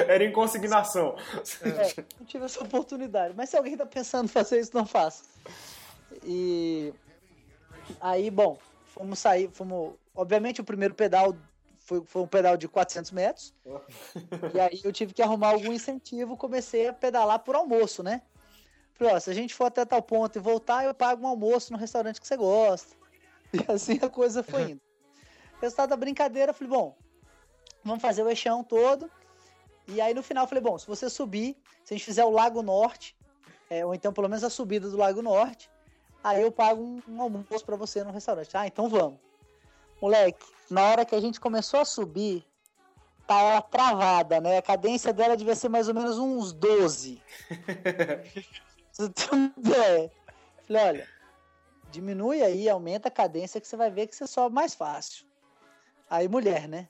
Era 0.06 0.22
em 0.24 0.30
consignação. 0.32 1.16
É, 1.62 2.04
não 2.18 2.26
tive 2.26 2.44
essa 2.44 2.62
oportunidade. 2.62 3.34
Mas 3.36 3.48
se 3.50 3.56
alguém 3.56 3.76
tá 3.76 3.86
pensando 3.86 4.26
em 4.26 4.28
fazer 4.28 4.60
isso, 4.60 4.72
não 4.74 4.84
faça. 4.86 5.24
E 6.24 6.92
aí, 8.00 8.30
bom, 8.30 8.58
fomos 8.86 9.18
sair, 9.18 9.50
fomos. 9.52 9.94
Obviamente, 10.14 10.60
o 10.60 10.64
primeiro 10.64 10.94
pedal 10.94 11.36
foi, 11.78 12.02
foi 12.04 12.22
um 12.22 12.26
pedal 12.26 12.56
de 12.56 12.66
400 12.66 13.10
metros. 13.12 13.54
e 14.54 14.60
aí 14.60 14.80
eu 14.82 14.92
tive 14.92 15.14
que 15.14 15.22
arrumar 15.22 15.48
algum 15.48 15.72
incentivo. 15.72 16.36
Comecei 16.36 16.88
a 16.88 16.92
pedalar 16.92 17.38
por 17.40 17.54
almoço, 17.54 18.02
né? 18.02 18.22
Falei, 18.94 19.14
ó, 19.14 19.20
se 19.20 19.30
a 19.30 19.34
gente 19.34 19.54
for 19.54 19.66
até 19.66 19.84
tal 19.84 20.02
ponto 20.02 20.36
e 20.36 20.40
voltar, 20.40 20.84
eu 20.84 20.94
pago 20.94 21.22
um 21.22 21.28
almoço 21.28 21.72
no 21.72 21.78
restaurante 21.78 22.20
que 22.20 22.26
você 22.26 22.36
gosta. 22.36 22.96
E 23.52 23.58
assim 23.70 23.98
a 24.02 24.08
coisa 24.08 24.42
foi 24.42 24.70
indo. 24.70 24.80
Resultado 25.60 25.90
da 25.90 25.96
brincadeira, 25.96 26.52
falei, 26.52 26.70
bom, 26.70 26.96
vamos 27.84 28.02
fazer 28.02 28.22
o 28.22 28.28
eixão 28.28 28.64
todo. 28.64 29.10
E 29.86 30.00
aí 30.00 30.12
no 30.14 30.22
final 30.22 30.44
eu 30.44 30.48
falei, 30.48 30.62
bom, 30.62 30.78
se 30.78 30.86
você 30.86 31.08
subir, 31.08 31.56
se 31.84 31.94
a 31.94 31.96
gente 31.96 32.04
fizer 32.04 32.24
o 32.24 32.30
Lago 32.30 32.62
Norte, 32.62 33.16
é, 33.70 33.84
ou 33.84 33.94
então 33.94 34.12
pelo 34.12 34.28
menos 34.28 34.42
a 34.42 34.50
subida 34.50 34.88
do 34.88 34.96
Lago 34.96 35.22
Norte, 35.22 35.70
aí 36.26 36.42
eu 36.42 36.50
pago 36.50 36.82
um, 36.82 37.00
um 37.08 37.22
almoço 37.22 37.64
pra 37.64 37.76
você 37.76 38.02
no 38.02 38.10
restaurante. 38.10 38.56
Ah, 38.56 38.66
então 38.66 38.88
vamos. 38.88 39.20
Moleque, 40.02 40.44
na 40.68 40.82
hora 40.82 41.04
que 41.04 41.14
a 41.14 41.20
gente 41.20 41.40
começou 41.40 41.80
a 41.80 41.84
subir, 41.84 42.44
tá 43.26 43.40
ela 43.40 43.62
travada, 43.62 44.40
né? 44.40 44.58
A 44.58 44.62
cadência 44.62 45.12
dela 45.12 45.36
devia 45.36 45.54
ser 45.54 45.68
mais 45.68 45.86
ou 45.86 45.94
menos 45.94 46.18
uns 46.18 46.52
12. 46.52 47.22
Você 48.90 49.08
tem 49.14 49.28
uma 49.32 49.52
ideia? 49.56 50.12
Falei, 50.66 50.82
olha, 50.82 51.08
diminui 51.92 52.42
aí, 52.42 52.68
aumenta 52.68 53.06
a 53.06 53.10
cadência 53.10 53.60
que 53.60 53.68
você 53.68 53.76
vai 53.76 53.90
ver 53.90 54.08
que 54.08 54.16
você 54.16 54.26
sobe 54.26 54.52
mais 54.52 54.74
fácil. 54.74 55.24
Aí, 56.10 56.28
mulher, 56.28 56.66
né? 56.66 56.88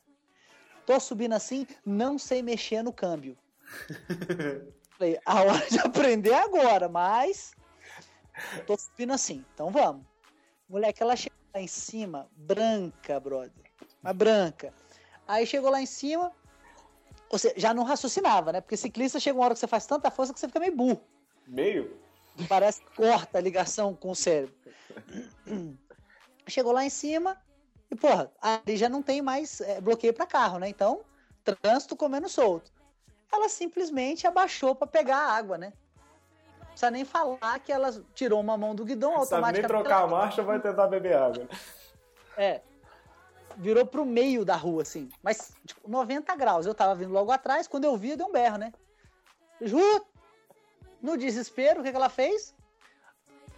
Tô 0.87 0.99
subindo 0.99 1.35
assim, 1.35 1.67
não 1.85 2.19
sei 2.19 2.43
mexer 2.43 2.83
no 2.83 2.93
câmbio. 2.93 3.37
Falei, 4.97 5.21
a 5.27 5.43
hora 5.43 5.67
de 5.69 5.79
aprender 5.79 6.31
é 6.31 6.43
agora, 6.43 6.89
mas 6.89 7.55
tô 8.67 8.77
subindo 8.77 9.13
assim, 9.13 9.45
então 9.55 9.71
vamos. 9.71 10.05
Moleque, 10.69 11.03
ela 11.03 11.17
chegou 11.17 11.39
lá 11.55 11.61
em 11.61 11.67
cima, 11.67 12.29
branca, 12.37 13.21
brother. 13.21 13.53
Mas 14.03 14.17
branca. 14.17 14.75
Aí 15.27 15.47
chegou 15.47 15.71
lá 15.71 15.81
em 15.81 15.87
cima, 15.87 16.33
você 17.31 17.55
já 17.57 17.73
não 17.75 17.85
raciocinava, 17.85 18.53
né? 18.53 18.61
Porque 18.61 18.77
ciclista 18.77 19.21
chega 19.21 19.39
uma 19.39 19.45
hora 19.45 19.55
que 19.55 19.61
você 19.61 19.67
faz 19.67 19.87
tanta 19.87 20.11
força 20.11 20.33
que 20.33 20.41
você 20.41 20.47
fica 20.47 20.61
meio 20.61 20.75
burro. 20.75 21.01
Meio? 21.47 21.99
Parece 22.49 22.81
que 22.83 22.97
corta 22.97 23.39
a 23.39 23.41
ligação 23.41 23.95
com 23.95 24.11
o 24.11 24.15
cérebro. 24.15 24.55
Chegou 26.47 26.73
lá 26.73 26.85
em 26.85 26.91
cima 26.91 27.41
e, 27.91 27.97
porra, 27.97 28.31
ali 28.41 28.77
já 28.77 28.89
não 28.89 29.03
tem 29.03 29.23
mais 29.23 29.61
é, 29.61 29.81
bloqueio 29.81 30.13
para 30.13 30.27
carro, 30.27 30.59
né? 30.59 30.69
Então, 30.69 31.05
trânsito 31.43 31.97
comendo 31.97 32.29
solto. 32.29 32.73
Ela 33.33 33.49
simplesmente 33.49 34.27
abaixou 34.27 34.75
para 34.75 34.87
pegar 34.87 35.17
a 35.17 35.33
água, 35.33 35.59
né? 35.59 35.73
Não 36.77 36.79
precisa 36.79 36.91
nem 36.91 37.05
falar 37.07 37.59
que 37.61 37.73
ela 37.73 37.91
tirou 38.13 38.39
uma 38.39 38.55
mão 38.55 38.75
do 38.75 38.85
guidão 38.85 39.13
nem 39.13 39.19
automaticamente. 39.21 39.67
trocar 39.67 40.03
a 40.03 40.07
marcha, 40.07 40.43
vai 40.43 40.61
tentar 40.61 40.87
beber 40.89 41.17
água. 41.17 41.49
É. 42.37 42.61
Virou 43.57 43.87
pro 43.87 44.05
meio 44.05 44.45
da 44.45 44.57
rua, 44.57 44.83
assim. 44.83 45.09
Mas, 45.23 45.55
tipo, 45.65 45.89
90 45.89 46.37
graus. 46.37 46.67
Eu 46.67 46.75
tava 46.75 46.95
vindo 46.95 47.15
logo 47.15 47.33
atrás, 47.33 47.67
quando 47.67 47.85
eu 47.85 47.97
vi, 47.97 48.11
eu 48.11 48.17
dei 48.19 48.27
um 48.27 48.33
berro, 48.33 48.59
né? 48.59 48.75
Ju, 49.59 49.81
no 51.01 51.17
desespero, 51.17 51.81
o 51.81 51.83
que, 51.83 51.91
que 51.91 51.97
ela 51.97 52.11
fez? 52.11 52.55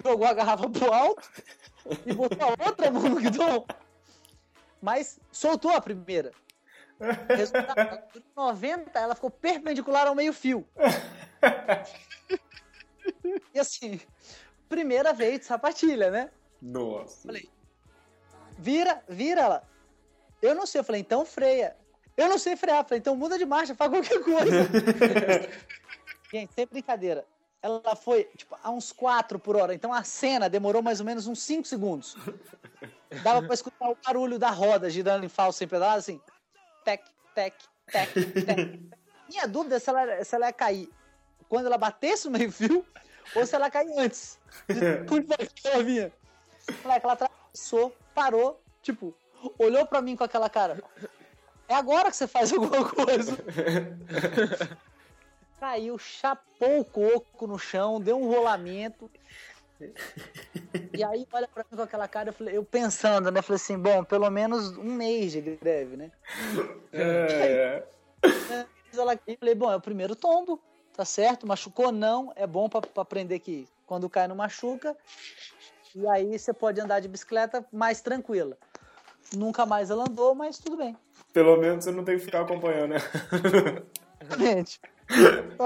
Jogou 0.05 0.25
a 0.25 0.33
garrafa 0.33 0.71
pro 0.71 0.93
alto 0.93 1.29
e 2.07 2.15
botou 2.15 2.49
a 2.49 2.69
outra 2.69 2.89
mão 2.89 3.03
no 3.03 3.17
guidão. 3.17 3.67
Mas 4.81 5.19
soltou 5.33 5.73
a 5.73 5.81
primeira. 5.81 6.31
Resultado, 7.29 8.01
90, 8.37 8.97
ela 8.97 9.17
ficou 9.17 9.31
perpendicular 9.31 10.07
ao 10.07 10.15
meio-fio. 10.15 10.65
E 13.55 13.59
assim, 13.59 14.01
primeira 14.69 15.13
vez 15.13 15.41
de 15.41 15.47
sapatilha, 15.47 16.11
né? 16.11 16.31
Nossa. 16.61 17.27
Falei, 17.27 17.49
vira, 18.59 19.03
vira 19.09 19.41
ela. 19.41 19.63
Eu 20.41 20.55
não 20.55 20.67
sei, 20.67 20.81
eu 20.81 20.85
falei, 20.85 21.01
então 21.01 21.25
freia. 21.25 21.77
Eu 22.17 22.29
não 22.29 22.39
sei 22.39 22.57
frear, 22.57 22.85
falei, 22.85 22.99
então 22.99 23.17
muda 23.17 23.39
de 23.39 23.47
marcha, 23.47 23.75
faz 23.75 23.91
qualquer 23.91 24.23
coisa. 24.23 24.69
Gente, 26.33 26.53
sem 26.53 26.67
brincadeira. 26.67 27.25
ela 27.63 27.97
foi 27.97 28.25
tipo, 28.37 28.57
a 28.63 28.71
uns 28.71 28.93
4 28.93 29.39
por 29.39 29.57
hora. 29.57 29.73
Então 29.73 29.93
a 29.93 30.03
cena 30.03 30.49
demorou 30.49 30.83
mais 30.83 31.01
ou 31.01 31.07
menos 31.07 31.27
uns 31.27 31.41
5 31.43 31.67
segundos. 31.67 32.17
Dava 33.23 33.43
pra 33.43 33.55
escutar 33.55 33.89
o 33.89 33.97
barulho 34.05 34.39
da 34.39 34.51
roda 34.51 34.91
girando 34.91 35.25
em 35.25 35.29
falso 35.29 35.59
sem 35.59 35.69
pedal, 35.69 35.97
assim. 35.97 36.21
Tec, 36.85 37.05
tec, 37.35 37.55
tec, 37.87 38.13
tec. 38.13 38.81
Minha 39.29 39.47
dúvida 39.47 39.77
é 39.77 39.79
se 39.79 39.91
ela, 39.91 40.25
se 40.25 40.35
ela 40.35 40.47
ia 40.47 40.53
cair 40.53 40.91
quando 41.49 41.67
ela 41.67 41.79
batesse 41.79 42.27
no 42.27 42.37
meio-fio 42.39 42.85
ou 43.35 43.47
se 43.47 43.55
ela 43.55 43.71
cair 43.71 43.93
antes. 43.99 44.39
Tudo 45.07 45.37
que 45.55 45.69
ela 45.69 45.83
vinha. 45.83 46.13
Moleque, 46.83 47.05
ela 47.05 47.13
atravessou, 47.15 47.95
parou, 48.15 48.61
tipo, 48.83 49.15
olhou 49.59 49.87
pra 49.87 50.03
mim 50.03 50.17
com 50.17 50.25
aquela 50.25 50.49
cara. 50.51 50.83
É 51.69 51.75
agora 51.75 52.11
que 52.11 52.17
você 52.17 52.27
faz 52.27 52.53
alguma 52.53 52.89
coisa. 52.89 53.37
Caiu, 55.61 55.99
chapou 55.99 56.81
o 56.81 56.85
coco 56.85 57.47
no 57.47 57.59
chão, 57.59 58.01
deu 58.01 58.19
um 58.19 58.29
rolamento. 58.29 59.11
E 60.93 61.05
aí 61.05 61.27
olha 61.33 61.49
pra 61.49 61.65
mim 61.71 61.77
com 61.77 61.83
aquela 61.83 62.09
cara, 62.09 62.31
eu, 62.31 62.33
falei, 62.33 62.57
eu 62.57 62.65
pensando, 62.65 63.31
né? 63.31 63.43
Falei 63.43 63.57
assim, 63.57 63.79
bom, 63.79 64.03
pelo 64.03 64.29
menos 64.31 64.77
um 64.77 64.93
mês 64.93 65.33
de 65.33 65.41
greve, 65.41 65.97
né? 65.97 66.11
É, 66.93 67.85
Mas 68.23 68.99
ela 68.99 69.19
eu 69.27 69.37
falei, 69.39 69.55
bom, 69.55 69.71
é 69.71 69.77
o 69.77 69.81
primeiro 69.81 70.17
tombo, 70.17 70.61
tá 70.99 71.05
certo? 71.05 71.47
Machucou 71.47 71.93
não, 71.93 72.33
é 72.35 72.45
bom 72.45 72.69
pra 72.69 72.83
aprender 72.97 73.39
que 73.39 73.69
quando 73.87 74.11
cai 74.11 74.27
não 74.27 74.35
machuca. 74.35 74.97
E 75.95 76.05
aí 76.09 76.37
você 76.37 76.53
pode 76.53 76.81
andar 76.81 76.99
de 76.99 77.07
bicicleta 77.07 77.65
mais 77.73 78.01
tranquila. 78.01 78.59
Nunca 79.33 79.65
mais 79.65 79.91
ela 79.91 80.03
andou, 80.03 80.35
mas 80.35 80.59
tudo 80.59 80.77
bem. 80.77 80.97
pelo 81.33 81.57
menos 81.57 81.85
você 81.85 81.93
não 81.93 82.03
tem 82.03 82.19
que 82.19 82.25
ficar 82.25 82.41
acompanhando, 82.41 82.95
né? 82.95 82.99
Gente, 84.37 84.81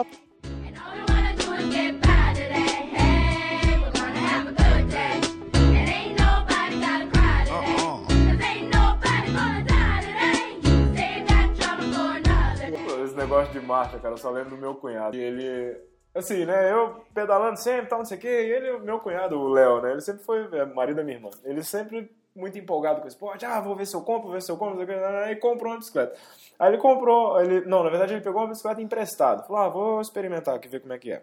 negócio 13.23 13.53
de 13.53 13.61
marcha, 13.61 13.99
cara, 13.99 14.15
eu 14.15 14.19
só 14.19 14.31
lembro 14.31 14.51
do 14.51 14.57
meu 14.57 14.75
cunhado. 14.75 15.17
E 15.17 15.21
ele. 15.21 15.81
Assim, 16.15 16.45
né? 16.45 16.71
Eu 16.71 17.05
pedalando 17.15 17.59
sempre, 17.59 17.87
tal, 17.87 18.01
não 18.01 18.05
sei 18.05 18.19
o 18.19 18.21
quê. 18.21 18.29
E 18.29 18.53
ele, 18.53 18.71
o 18.73 18.81
meu 18.81 18.99
cunhado, 19.01 19.39
o 19.39 19.49
Léo, 19.49 19.81
né? 19.81 19.93
Ele 19.93 20.01
sempre 20.01 20.23
foi 20.25 20.47
é, 20.53 20.65
marido 20.67 20.97
da 20.97 21.05
minha 21.05 21.17
irmã. 21.17 21.31
Ele 21.45 21.63
sempre 21.63 22.11
muito 22.35 22.59
empolgado 22.59 23.01
com 23.01 23.07
o 23.07 23.09
esporte. 23.09 23.47
Ah, 23.47 23.61
vou 23.61 23.77
ver 23.77 23.87
se 23.87 23.95
eu 23.95 24.03
compro, 24.03 24.25
vou 24.25 24.33
ver 24.33 24.43
se 24.43 24.51
eu 24.51 24.57
compro, 24.57 24.83
o 24.83 24.87
quê. 24.87 24.93
Aí 24.93 25.37
comprou 25.37 25.73
uma 25.73 25.79
bicicleta. 25.79 26.17
Aí 26.59 26.71
ele 26.71 26.79
comprou. 26.79 27.41
Ele, 27.41 27.63
não, 27.63 27.83
na 27.83 27.91
verdade 27.91 28.13
ele 28.13 28.21
pegou 28.21 28.43
uma 28.43 28.49
bicicleta 28.49 28.83
emprestada. 28.83 29.43
Falou, 29.45 29.63
ah, 29.63 29.69
vou 29.69 30.01
experimentar 30.01 30.55
aqui, 30.55 30.69
ver 30.69 30.81
como 30.81 30.93
é 30.93 30.99
que 30.99 31.13
é. 31.13 31.23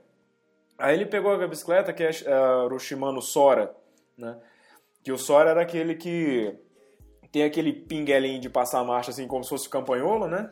Aí 0.77 0.95
ele 0.95 1.05
pegou 1.05 1.33
a 1.33 1.47
bicicleta, 1.47 1.93
que 1.93 2.03
é, 2.03 2.09
é, 2.25 2.39
o 2.71 2.79
Shimano 2.79 3.21
Sora, 3.21 3.75
né? 4.17 4.37
Que 5.03 5.11
o 5.11 5.17
Sora 5.17 5.51
era 5.51 5.61
aquele 5.61 5.95
que 5.95 6.57
tem 7.31 7.43
aquele 7.43 7.73
pinguelinho 7.73 8.39
de 8.39 8.49
passar 8.49 8.83
marcha 8.83 9.11
assim 9.11 9.27
como 9.27 9.43
se 9.43 9.49
fosse 9.49 9.69
campanhola, 9.69 10.27
né? 10.27 10.51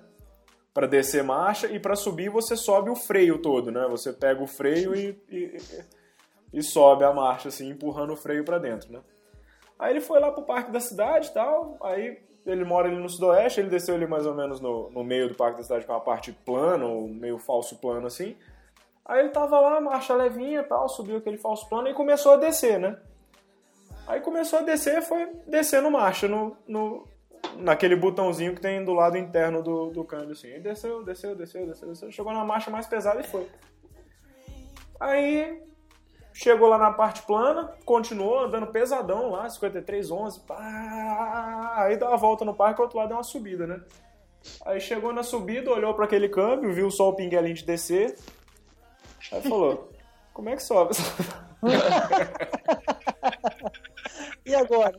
Para 0.77 0.85
descer 0.85 1.23
marcha 1.23 1.65
e 1.65 1.79
para 1.79 1.95
subir 1.95 2.29
você 2.29 2.55
sobe 2.55 2.91
o 2.91 2.95
freio 2.95 3.41
todo, 3.41 3.71
né? 3.71 3.87
Você 3.89 4.13
pega 4.13 4.43
o 4.43 4.45
freio 4.45 4.93
e, 4.93 5.19
e, 5.27 5.57
e 6.53 6.61
sobe 6.61 7.03
a 7.03 7.11
marcha 7.11 7.47
assim, 7.47 7.71
empurrando 7.71 8.13
o 8.13 8.15
freio 8.15 8.45
para 8.45 8.59
dentro, 8.59 8.93
né? 8.93 8.99
Aí 9.79 9.93
ele 9.93 10.01
foi 10.01 10.19
lá 10.19 10.31
pro 10.31 10.43
parque 10.43 10.71
da 10.71 10.79
cidade 10.79 11.31
tal, 11.33 11.79
aí 11.81 12.21
ele 12.45 12.63
mora 12.63 12.89
ali 12.89 12.95
no 12.95 13.09
sudoeste, 13.09 13.59
ele 13.59 13.71
desceu 13.71 13.95
ali 13.95 14.05
mais 14.05 14.27
ou 14.27 14.35
menos 14.35 14.61
no, 14.61 14.91
no 14.91 15.03
meio 15.03 15.27
do 15.27 15.33
parque 15.33 15.57
da 15.57 15.63
cidade 15.63 15.83
com 15.83 15.93
uma 15.93 15.99
parte 15.99 16.31
plana, 16.31 16.85
ou 16.85 17.07
meio 17.07 17.39
falso 17.39 17.77
plano 17.77 18.05
assim. 18.05 18.37
Aí 19.03 19.21
ele 19.21 19.29
tava 19.29 19.59
lá, 19.59 19.81
marcha 19.81 20.13
levinha 20.13 20.61
tal, 20.61 20.87
subiu 20.87 21.17
aquele 21.17 21.39
falso 21.39 21.67
plano 21.67 21.87
e 21.87 21.93
começou 21.95 22.33
a 22.33 22.37
descer, 22.37 22.79
né? 22.79 22.99
Aí 24.05 24.21
começou 24.21 24.59
a 24.59 24.61
descer, 24.61 25.01
foi 25.01 25.25
descendo 25.47 25.89
marcha 25.89 26.27
no, 26.27 26.55
no, 26.67 27.03
naquele 27.57 27.95
botãozinho 27.95 28.55
que 28.55 28.61
tem 28.61 28.83
do 28.83 28.93
lado 28.93 29.17
interno 29.17 29.61
do, 29.61 29.89
do 29.89 30.03
câmbio, 30.03 30.31
assim. 30.31 30.47
Aí 30.47 30.59
desceu, 30.59 31.03
desceu, 31.03 31.35
desceu, 31.35 31.65
desceu, 31.65 31.89
desceu, 31.89 32.11
chegou 32.11 32.33
na 32.33 32.43
marcha 32.43 32.69
mais 32.69 32.87
pesada 32.87 33.19
e 33.19 33.23
foi. 33.23 33.47
Aí 34.99 35.61
chegou 36.33 36.67
lá 36.67 36.77
na 36.77 36.91
parte 36.91 37.23
plana, 37.23 37.73
continuou 37.83 38.39
andando 38.39 38.67
pesadão 38.67 39.31
lá, 39.31 39.49
53, 39.49 40.11
11, 40.11 40.39
pá, 40.41 41.73
aí 41.77 41.97
dá 41.97 42.09
uma 42.09 42.17
volta 42.17 42.45
no 42.45 42.53
parque, 42.53 42.79
o 42.79 42.83
outro 42.83 42.99
lado 42.99 43.11
é 43.11 43.15
uma 43.15 43.23
subida, 43.23 43.65
né? 43.65 43.81
Aí 44.65 44.79
chegou 44.79 45.11
na 45.11 45.23
subida, 45.23 45.71
olhou 45.71 45.93
para 45.93 46.05
aquele 46.05 46.29
câmbio, 46.29 46.73
viu 46.73 46.91
só 46.91 47.09
o 47.09 47.15
pinguelinho 47.15 47.55
de 47.55 47.65
descer, 47.65 48.15
aí 49.31 49.41
falou, 49.41 49.91
como 50.31 50.49
é 50.49 50.55
que 50.55 50.63
sobe? 50.63 50.93
e 54.47 54.55
agora? 54.55 54.97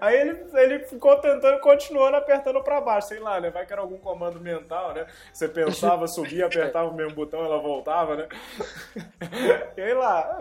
Aí 0.00 0.18
ele, 0.18 0.46
ele 0.54 0.78
ficou 0.80 1.14
tentando, 1.20 1.60
continuando 1.60 2.16
apertando 2.16 2.62
pra 2.62 2.80
baixo, 2.80 3.08
sei 3.08 3.18
lá, 3.18 3.38
né? 3.38 3.50
Vai 3.50 3.66
que 3.66 3.72
era 3.72 3.82
algum 3.82 3.98
comando 3.98 4.40
mental, 4.40 4.94
né? 4.94 5.06
Você 5.32 5.46
pensava, 5.46 6.06
subia, 6.08 6.46
apertava 6.46 6.88
o 6.88 6.94
mesmo 6.94 7.14
botão, 7.14 7.44
ela 7.44 7.58
voltava, 7.58 8.16
né? 8.16 8.28
E 9.76 9.80
aí 9.80 9.94
lá. 9.94 10.38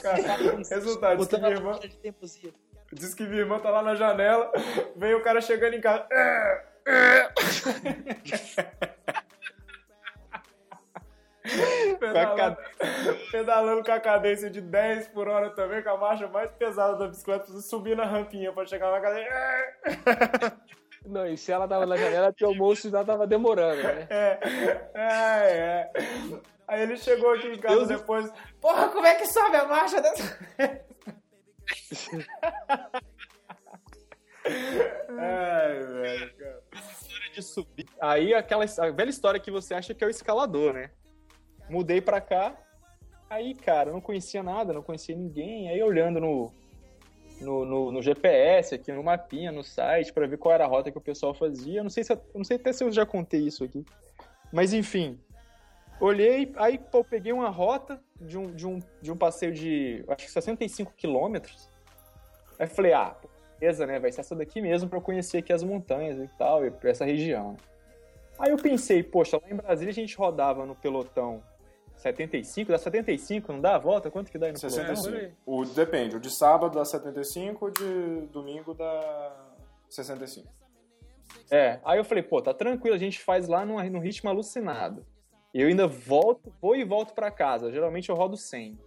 Cara, 0.00 0.56
resultado, 0.70 1.18
diz 1.18 1.28
que, 1.28 1.36
minha 1.36 1.50
irmã, 1.50 1.78
diz 2.92 3.14
que 3.14 3.22
minha 3.24 3.40
irmã 3.40 3.58
tá 3.58 3.70
lá 3.70 3.82
na 3.82 3.94
janela, 3.94 4.50
vem 4.96 5.14
o 5.14 5.22
cara 5.22 5.40
chegando 5.40 5.74
em 5.74 5.80
casa. 5.80 6.06
Pedalando, 11.98 12.56
pedalando 13.30 13.82
com 13.82 13.92
a 13.92 14.00
cadência 14.00 14.48
de 14.48 14.60
10 14.60 15.08
por 15.08 15.28
hora 15.28 15.50
também, 15.50 15.82
com 15.82 15.90
a 15.90 15.96
marcha 15.96 16.28
mais 16.28 16.50
pesada 16.52 16.96
da 16.96 17.08
bicicleta, 17.08 17.46
subir 17.60 17.96
na 17.96 18.04
rampinha 18.04 18.52
pra 18.52 18.64
chegar 18.64 18.92
na 18.92 19.00
cadeia. 19.00 19.76
Não, 21.04 21.26
e 21.26 21.36
se 21.36 21.50
ela 21.50 21.66
tava 21.66 21.84
na 21.84 21.96
janela, 21.96 22.32
porque 22.32 22.44
o 22.44 22.54
moço 22.54 22.88
já 22.88 23.04
tava 23.04 23.26
demorando, 23.26 23.82
né? 23.82 24.06
É, 24.08 24.38
é, 24.94 25.10
é. 25.58 25.90
Aí 26.68 26.82
ele 26.82 26.96
chegou 26.96 27.34
aqui 27.34 27.48
em 27.48 27.58
casa 27.58 27.86
depois. 27.86 28.30
Porra, 28.60 28.88
como 28.88 29.04
é 29.04 29.16
que 29.16 29.26
sobe 29.26 29.56
a 29.56 29.64
marcha 29.64 30.00
dessa? 30.00 30.38
Ai, 35.18 35.86
velho, 35.86 36.36
cara. 36.36 36.62
de 37.34 37.42
subir. 37.42 37.88
Aí 38.00 38.32
aquela 38.32 38.64
a 38.64 38.90
velha 38.90 39.10
história 39.10 39.40
que 39.40 39.50
você 39.50 39.74
acha 39.74 39.92
que 39.94 40.04
é 40.04 40.06
o 40.06 40.10
escalador, 40.10 40.72
né? 40.72 40.90
Mudei 41.68 42.00
pra 42.00 42.20
cá. 42.20 42.56
Aí, 43.28 43.54
cara, 43.54 43.90
não 43.90 44.00
conhecia 44.00 44.42
nada, 44.42 44.72
não 44.72 44.82
conhecia 44.82 45.16
ninguém. 45.16 45.68
Aí 45.68 45.82
olhando 45.82 46.20
no, 46.20 46.52
no, 47.40 47.64
no, 47.64 47.92
no 47.92 48.02
GPS, 48.02 48.74
aqui 48.74 48.92
no 48.92 49.02
mapinha, 49.02 49.50
no 49.50 49.64
site, 49.64 50.12
pra 50.12 50.26
ver 50.26 50.38
qual 50.38 50.54
era 50.54 50.64
a 50.64 50.68
rota 50.68 50.90
que 50.90 50.98
o 50.98 51.00
pessoal 51.00 51.34
fazia. 51.34 51.80
Eu 51.80 51.84
não 51.84 51.90
sei 51.90 52.04
se 52.04 52.18
não 52.34 52.44
sei 52.44 52.56
até 52.56 52.72
se 52.72 52.84
eu 52.84 52.92
já 52.92 53.04
contei 53.06 53.40
isso 53.40 53.64
aqui. 53.64 53.84
Mas 54.52 54.72
enfim. 54.72 55.18
Olhei, 56.00 56.52
aí 56.56 56.78
pô, 56.78 57.04
peguei 57.04 57.32
uma 57.32 57.48
rota 57.48 58.02
de 58.20 58.36
um, 58.36 58.50
de 58.52 58.66
um, 58.66 58.80
de 59.00 59.12
um 59.12 59.16
passeio 59.16 59.52
de 59.52 60.04
acho 60.08 60.26
que 60.26 60.30
65 60.32 60.92
quilômetros. 60.96 61.68
Aí 62.58 62.66
falei, 62.66 62.92
ah, 62.92 63.16
beleza, 63.58 63.86
né? 63.86 63.98
Vai 64.00 64.10
ser 64.10 64.20
essa 64.20 64.34
daqui 64.34 64.60
mesmo 64.60 64.88
pra 64.88 64.98
eu 64.98 65.02
conhecer 65.02 65.38
aqui 65.38 65.52
as 65.52 65.62
montanhas 65.62 66.18
e 66.18 66.28
tal, 66.36 66.66
e 66.66 66.72
essa 66.82 67.04
região. 67.04 67.56
Aí 68.38 68.50
eu 68.50 68.56
pensei, 68.56 69.02
poxa, 69.02 69.36
lá 69.36 69.48
em 69.48 69.54
Brasília 69.54 69.90
a 69.90 69.94
gente 69.94 70.16
rodava 70.16 70.66
no 70.66 70.74
pelotão 70.74 71.42
75, 72.02 72.70
dá 72.72 72.78
75, 72.78 73.52
não 73.52 73.60
dá 73.60 73.76
a 73.76 73.78
volta? 73.78 74.10
Quanto 74.10 74.30
que 74.30 74.38
dá 74.38 74.46
aí 74.46 74.52
no 74.52 74.60
pelotão? 74.60 74.96
65. 74.96 75.34
O, 75.46 75.64
depende, 75.64 76.16
o 76.16 76.20
de 76.20 76.30
sábado 76.30 76.74
dá 76.78 76.84
75, 76.84 77.66
o 77.66 77.70
de 77.70 78.26
domingo 78.32 78.74
dá 78.74 79.32
65. 79.88 80.48
É, 81.50 81.80
aí 81.84 81.98
eu 81.98 82.04
falei, 82.04 82.22
pô, 82.22 82.42
tá 82.42 82.52
tranquilo, 82.52 82.94
a 82.94 82.98
gente 82.98 83.20
faz 83.20 83.48
lá 83.48 83.64
num, 83.64 83.82
num 83.90 84.00
ritmo 84.00 84.28
alucinado. 84.28 85.06
E 85.54 85.60
eu 85.60 85.68
ainda 85.68 85.86
volto, 85.86 86.52
vou 86.60 86.74
e 86.74 86.84
volto 86.84 87.14
pra 87.14 87.30
casa. 87.30 87.70
Geralmente 87.70 88.08
eu 88.08 88.16
rodo 88.16 88.36
100. 88.36 88.78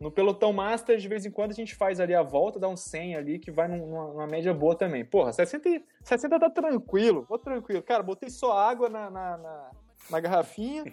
No 0.00 0.10
pelotão 0.10 0.52
master, 0.52 0.98
de 0.98 1.08
vez 1.08 1.24
em 1.24 1.30
quando 1.30 1.52
a 1.52 1.54
gente 1.54 1.74
faz 1.74 2.00
ali 2.00 2.14
a 2.14 2.22
volta, 2.22 2.58
dá 2.58 2.68
um 2.68 2.76
100 2.76 3.14
ali, 3.16 3.38
que 3.38 3.50
vai 3.50 3.68
num- 3.68 3.86
numa, 3.86 4.06
numa 4.08 4.26
média 4.26 4.52
boa 4.52 4.74
também. 4.76 5.04
Porra, 5.04 5.32
60, 5.32 5.68
e- 5.68 5.84
60 6.02 6.38
tá 6.38 6.50
tranquilo, 6.50 7.24
vou 7.28 7.38
tranquilo. 7.38 7.80
Cara, 7.82 8.02
botei 8.02 8.28
só 8.28 8.58
água 8.58 8.88
na, 8.88 9.08
na, 9.08 9.36
na, 9.38 9.70
na 10.10 10.20
garrafinha 10.20 10.84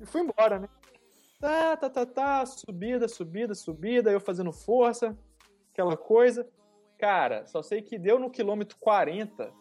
e 0.00 0.06
fui 0.06 0.22
embora, 0.22 0.58
né? 0.58 0.68
Tá, 1.40 1.76
tá, 1.76 1.88
tá, 1.88 2.04
tá, 2.04 2.46
subida, 2.46 3.06
subida, 3.06 3.54
subida, 3.54 4.10
eu 4.10 4.20
fazendo 4.20 4.52
força, 4.52 5.16
aquela 5.72 5.96
coisa. 5.96 6.48
Cara, 6.98 7.46
só 7.46 7.62
sei 7.62 7.80
que 7.80 7.96
deu 7.96 8.18
no 8.18 8.30
quilômetro 8.30 8.76
40. 8.78 9.52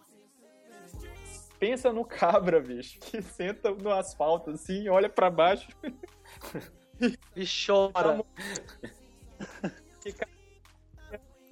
Pensa 1.59 1.93
no 1.93 2.03
cabra, 2.03 2.59
bicho, 2.59 2.99
que 2.99 3.21
senta 3.21 3.71
no 3.71 3.91
asfalto 3.91 4.51
assim, 4.51 4.89
olha 4.89 5.09
pra 5.09 5.29
baixo 5.29 5.69
E 7.35 7.45
chora. 7.45 8.23
que 10.01 10.11
cara, 10.13 10.31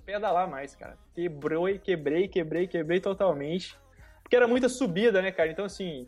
pedalar 0.03 0.49
mais, 0.49 0.75
cara. 0.75 0.97
Quebrou 1.13 1.69
e 1.69 1.77
quebrei, 1.77 2.27
quebrei, 2.27 2.67
quebrei 2.67 2.99
totalmente. 2.99 3.77
Porque 4.23 4.35
era 4.35 4.47
muita 4.47 4.67
subida, 4.67 5.21
né, 5.21 5.31
cara? 5.31 5.51
Então, 5.51 5.65
assim, 5.65 6.07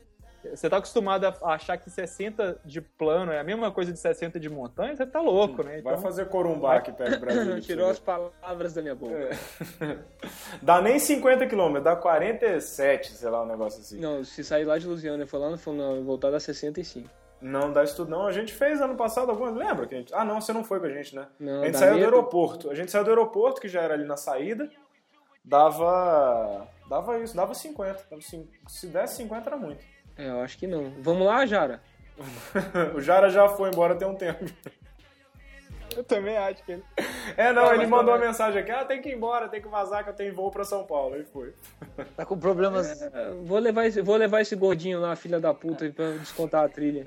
Você 0.56 0.70
tá 0.70 0.78
acostumado 0.78 1.26
a 1.26 1.54
achar 1.54 1.78
que 1.78 1.90
60 1.90 2.60
de 2.66 2.82
plano 2.82 3.32
é 3.32 3.40
a 3.40 3.44
mesma 3.44 3.72
coisa 3.72 3.92
de 3.92 4.00
60 4.00 4.40
de 4.40 4.50
montanha, 4.50 4.96
você 4.96 5.06
tá 5.06 5.20
louco, 5.22 5.64
né? 5.64 5.82
Vai 5.82 5.94
Então, 5.94 5.98
fazer 6.04 6.28
Corumbá 6.30 6.76
aqui 6.76 6.92
perto 6.92 7.12
do 7.16 7.20
Brasil. 7.20 7.60
Tirou 7.62 7.90
as 7.90 8.00
palavras 8.00 8.74
da 8.74 8.82
minha 8.82 8.96
boca. 8.96 9.30
Dá 10.62 10.82
nem 10.82 11.00
50 11.00 11.48
km, 11.48 11.80
dá 11.84 11.96
47, 11.96 13.12
sei 13.14 13.30
lá, 13.30 13.44
um 13.44 13.48
negócio 13.48 13.80
assim. 13.82 14.00
Não, 14.00 14.24
se 14.24 14.44
sair 14.44 14.66
lá 14.66 14.78
de 14.78 14.88
Lusiana 14.88 15.24
e 15.24 15.28
for 15.28 15.38
lá, 15.38 15.50
não 15.50 15.58
for 15.58 15.74
não, 15.74 16.04
voltar 16.04 16.32
dá 16.32 16.40
65. 16.40 17.10
Não 17.40 17.72
dá 17.72 17.84
isso 17.84 17.96
tudo, 17.96 18.10
não. 18.10 18.26
A 18.26 18.32
gente 18.32 18.52
fez 18.52 18.82
ano 18.82 18.96
passado 18.96 19.30
algumas. 19.30 19.54
Lembra 19.56 19.86
que 19.86 19.94
a 19.94 19.98
gente. 20.00 20.12
Ah, 20.14 20.26
não, 20.26 20.42
você 20.42 20.52
não 20.52 20.64
foi 20.64 20.80
com 20.80 20.88
a 20.88 20.90
gente, 20.90 21.16
né? 21.16 21.28
Não, 21.40 21.62
a 21.62 21.66
gente 21.66 21.78
saiu 21.78 21.92
do 21.94 22.00
medo. 22.00 22.06
aeroporto. 22.10 22.72
A 22.72 22.74
gente 22.74 22.90
saiu 22.90 23.04
do 23.04 23.10
aeroporto, 23.12 23.62
que 23.62 23.68
já 23.68 23.82
era 23.82 23.94
ali 23.94 24.06
na 24.06 24.18
saída. 24.18 24.68
Dava. 25.46 26.68
Dava 26.90 27.20
isso, 27.20 27.36
dava 27.36 27.54
50. 27.54 28.06
Dava 28.10 28.22
cin- 28.22 28.50
Se 28.68 28.88
desse 28.88 29.18
50 29.18 29.50
era 29.50 29.58
muito. 29.58 29.84
É, 30.18 30.30
eu 30.30 30.42
acho 30.42 30.58
que 30.58 30.68
não. 30.68 30.92
Vamos 31.00 31.26
lá, 31.26 31.46
Jara? 31.46 31.82
o 32.96 33.02
Jara 33.02 33.30
já 33.30 33.48
foi 33.50 33.70
embora 33.70 33.96
tem 33.96 34.08
um 34.08 34.16
tempo. 34.16 34.44
eu 35.96 36.04
também 36.04 36.36
acho 36.38 36.64
que 36.64 36.72
ele. 36.74 36.84
É, 37.36 37.54
não, 37.54 37.68
Ah, 37.68 37.76
ele 37.76 37.86
mandou 37.86 38.08
uma 38.14 38.14
também- 38.18 38.28
mensagem 38.30 38.62
aqui: 38.62 38.72
ah, 38.72 38.84
tem 38.86 39.02
que 39.02 39.10
ir 39.10 39.16
embora, 39.16 39.48
tem 39.48 39.62
que 39.62 39.68
vazar, 39.68 40.04
que 40.04 40.10
eu 40.10 40.14
tenho 40.16 40.34
voo 40.34 40.50
pra 40.50 40.64
São 40.64 40.84
Paulo. 40.84 41.16
Aí 41.16 41.24
foi. 41.26 41.54
Tá 42.16 42.26
com 42.26 42.38
problemas. 42.38 43.02
É, 43.02 43.32
Vou 43.44 43.60
levar, 43.60 43.86
esse, 43.86 44.02
vou 44.02 44.16
levar 44.16 44.42
esse 44.42 44.56
gordinho 44.56 45.00
lá, 45.00 45.16
filha 45.16 45.40
da 45.40 45.54
puta, 45.54 45.90
pra 45.92 46.12
descontar 46.12 46.66
a 46.66 46.70
trilha. 46.70 47.06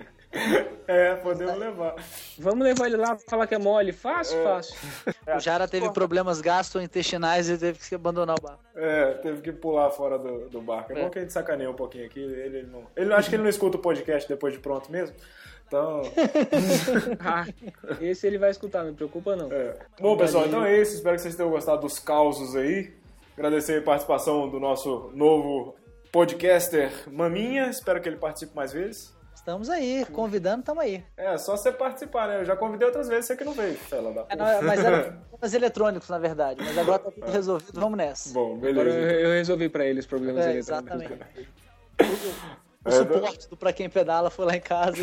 É, 0.86 1.14
podemos 1.16 1.56
levar. 1.56 1.96
Vamos 2.38 2.64
levar 2.64 2.86
ele 2.86 2.96
lá 2.96 3.16
falar 3.28 3.46
que 3.46 3.54
é 3.54 3.58
mole. 3.58 3.92
Fácil, 3.92 4.42
fácil. 4.42 4.76
O 5.36 5.40
Jara 5.40 5.66
teve 5.68 5.90
problemas 5.92 6.40
gastrointestinais 6.40 7.48
e 7.48 7.58
teve 7.58 7.78
que 7.78 7.94
abandonar 7.94 8.36
o 8.38 8.42
barco. 8.42 8.62
É, 8.74 9.14
teve 9.14 9.40
que 9.40 9.52
pular 9.52 9.90
fora 9.90 10.18
do, 10.18 10.48
do 10.48 10.60
barco. 10.60 10.92
É, 10.92 11.02
bom 11.02 11.10
que 11.10 11.18
a 11.18 11.22
gente 11.22 11.32
sacaneia 11.32 11.70
um 11.70 11.74
pouquinho 11.74 12.06
aqui. 12.06 12.20
Ele, 12.20 12.58
ele 12.58 12.62
não. 12.70 12.86
Ele 12.96 13.12
acho 13.12 13.28
que 13.28 13.36
ele 13.36 13.42
não 13.42 13.50
escuta 13.50 13.76
o 13.76 13.80
podcast 13.80 14.28
depois 14.28 14.52
de 14.52 14.60
pronto 14.60 14.90
mesmo. 14.90 15.14
Então. 15.66 16.02
Ah, 17.20 17.46
esse 18.00 18.26
ele 18.26 18.38
vai 18.38 18.50
escutar, 18.50 18.82
não 18.82 18.94
preocupa 18.94 19.36
não. 19.36 19.52
É. 19.52 19.76
Bom, 20.00 20.16
pessoal, 20.16 20.46
então 20.46 20.64
é 20.64 20.80
isso. 20.80 20.94
Espero 20.94 21.14
que 21.14 21.22
vocês 21.22 21.36
tenham 21.36 21.50
gostado 21.50 21.82
dos 21.82 21.98
causos 21.98 22.56
aí. 22.56 22.92
Agradecer 23.36 23.78
a 23.78 23.82
participação 23.82 24.48
do 24.48 24.58
nosso 24.58 25.10
novo 25.14 25.76
podcaster 26.10 26.90
Maminha. 27.08 27.68
Espero 27.70 28.00
que 28.00 28.08
ele 28.08 28.16
participe 28.16 28.54
mais 28.56 28.72
vezes. 28.72 29.14
Estamos 29.50 29.68
aí, 29.68 30.06
convidando, 30.12 30.60
estamos 30.60 30.80
aí. 30.84 31.02
É, 31.16 31.36
só 31.36 31.56
você 31.56 31.72
participar, 31.72 32.28
né? 32.28 32.38
Eu 32.40 32.44
já 32.44 32.54
convidei 32.54 32.86
outras 32.86 33.08
vezes, 33.08 33.24
você 33.26 33.34
que 33.36 33.42
não 33.42 33.52
veio, 33.52 33.74
fela 33.74 34.12
da 34.12 34.24
É, 34.28 34.36
não, 34.36 34.62
mas 34.62 34.78
era 34.84 35.02
problemas 35.28 35.54
eletrônicos, 35.54 36.08
na 36.08 36.18
verdade. 36.18 36.62
Mas 36.64 36.78
agora 36.78 37.00
tá 37.00 37.10
tudo 37.10 37.26
resolvido, 37.32 37.80
vamos 37.80 37.98
nessa. 37.98 38.32
Bom, 38.32 38.54
Agora 38.58 38.72
beleza. 38.72 38.98
eu, 38.98 39.20
eu 39.22 39.30
resolvi 39.30 39.68
pra 39.68 39.84
ele 39.84 39.98
os 39.98 40.06
problemas 40.06 40.46
É, 40.46 40.52
eletrônicos. 40.52 41.00
exatamente. 41.02 41.48
O 42.84 42.90
suporte 42.92 43.48
do 43.50 43.56
Pra 43.56 43.72
Quem 43.72 43.90
Pedala 43.90 44.30
foi 44.30 44.46
lá 44.46 44.54
em 44.54 44.60
casa. 44.60 44.96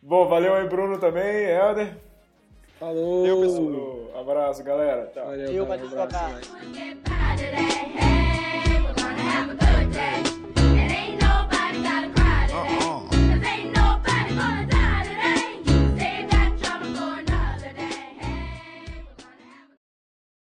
Bom, 0.00 0.26
valeu 0.26 0.54
aí, 0.54 0.66
Bruno 0.66 0.96
também, 0.98 1.44
Helder. 1.50 1.94
Falou! 2.80 3.26
Falou, 3.26 4.10
Abraço, 4.18 4.64
galera. 4.64 5.10
Tchau. 5.12 5.26
Valeu, 5.26 5.52
Eu, 5.52 5.66
valeu, 5.66 5.86
abraço, 5.86 6.16
abraço. 6.16 6.50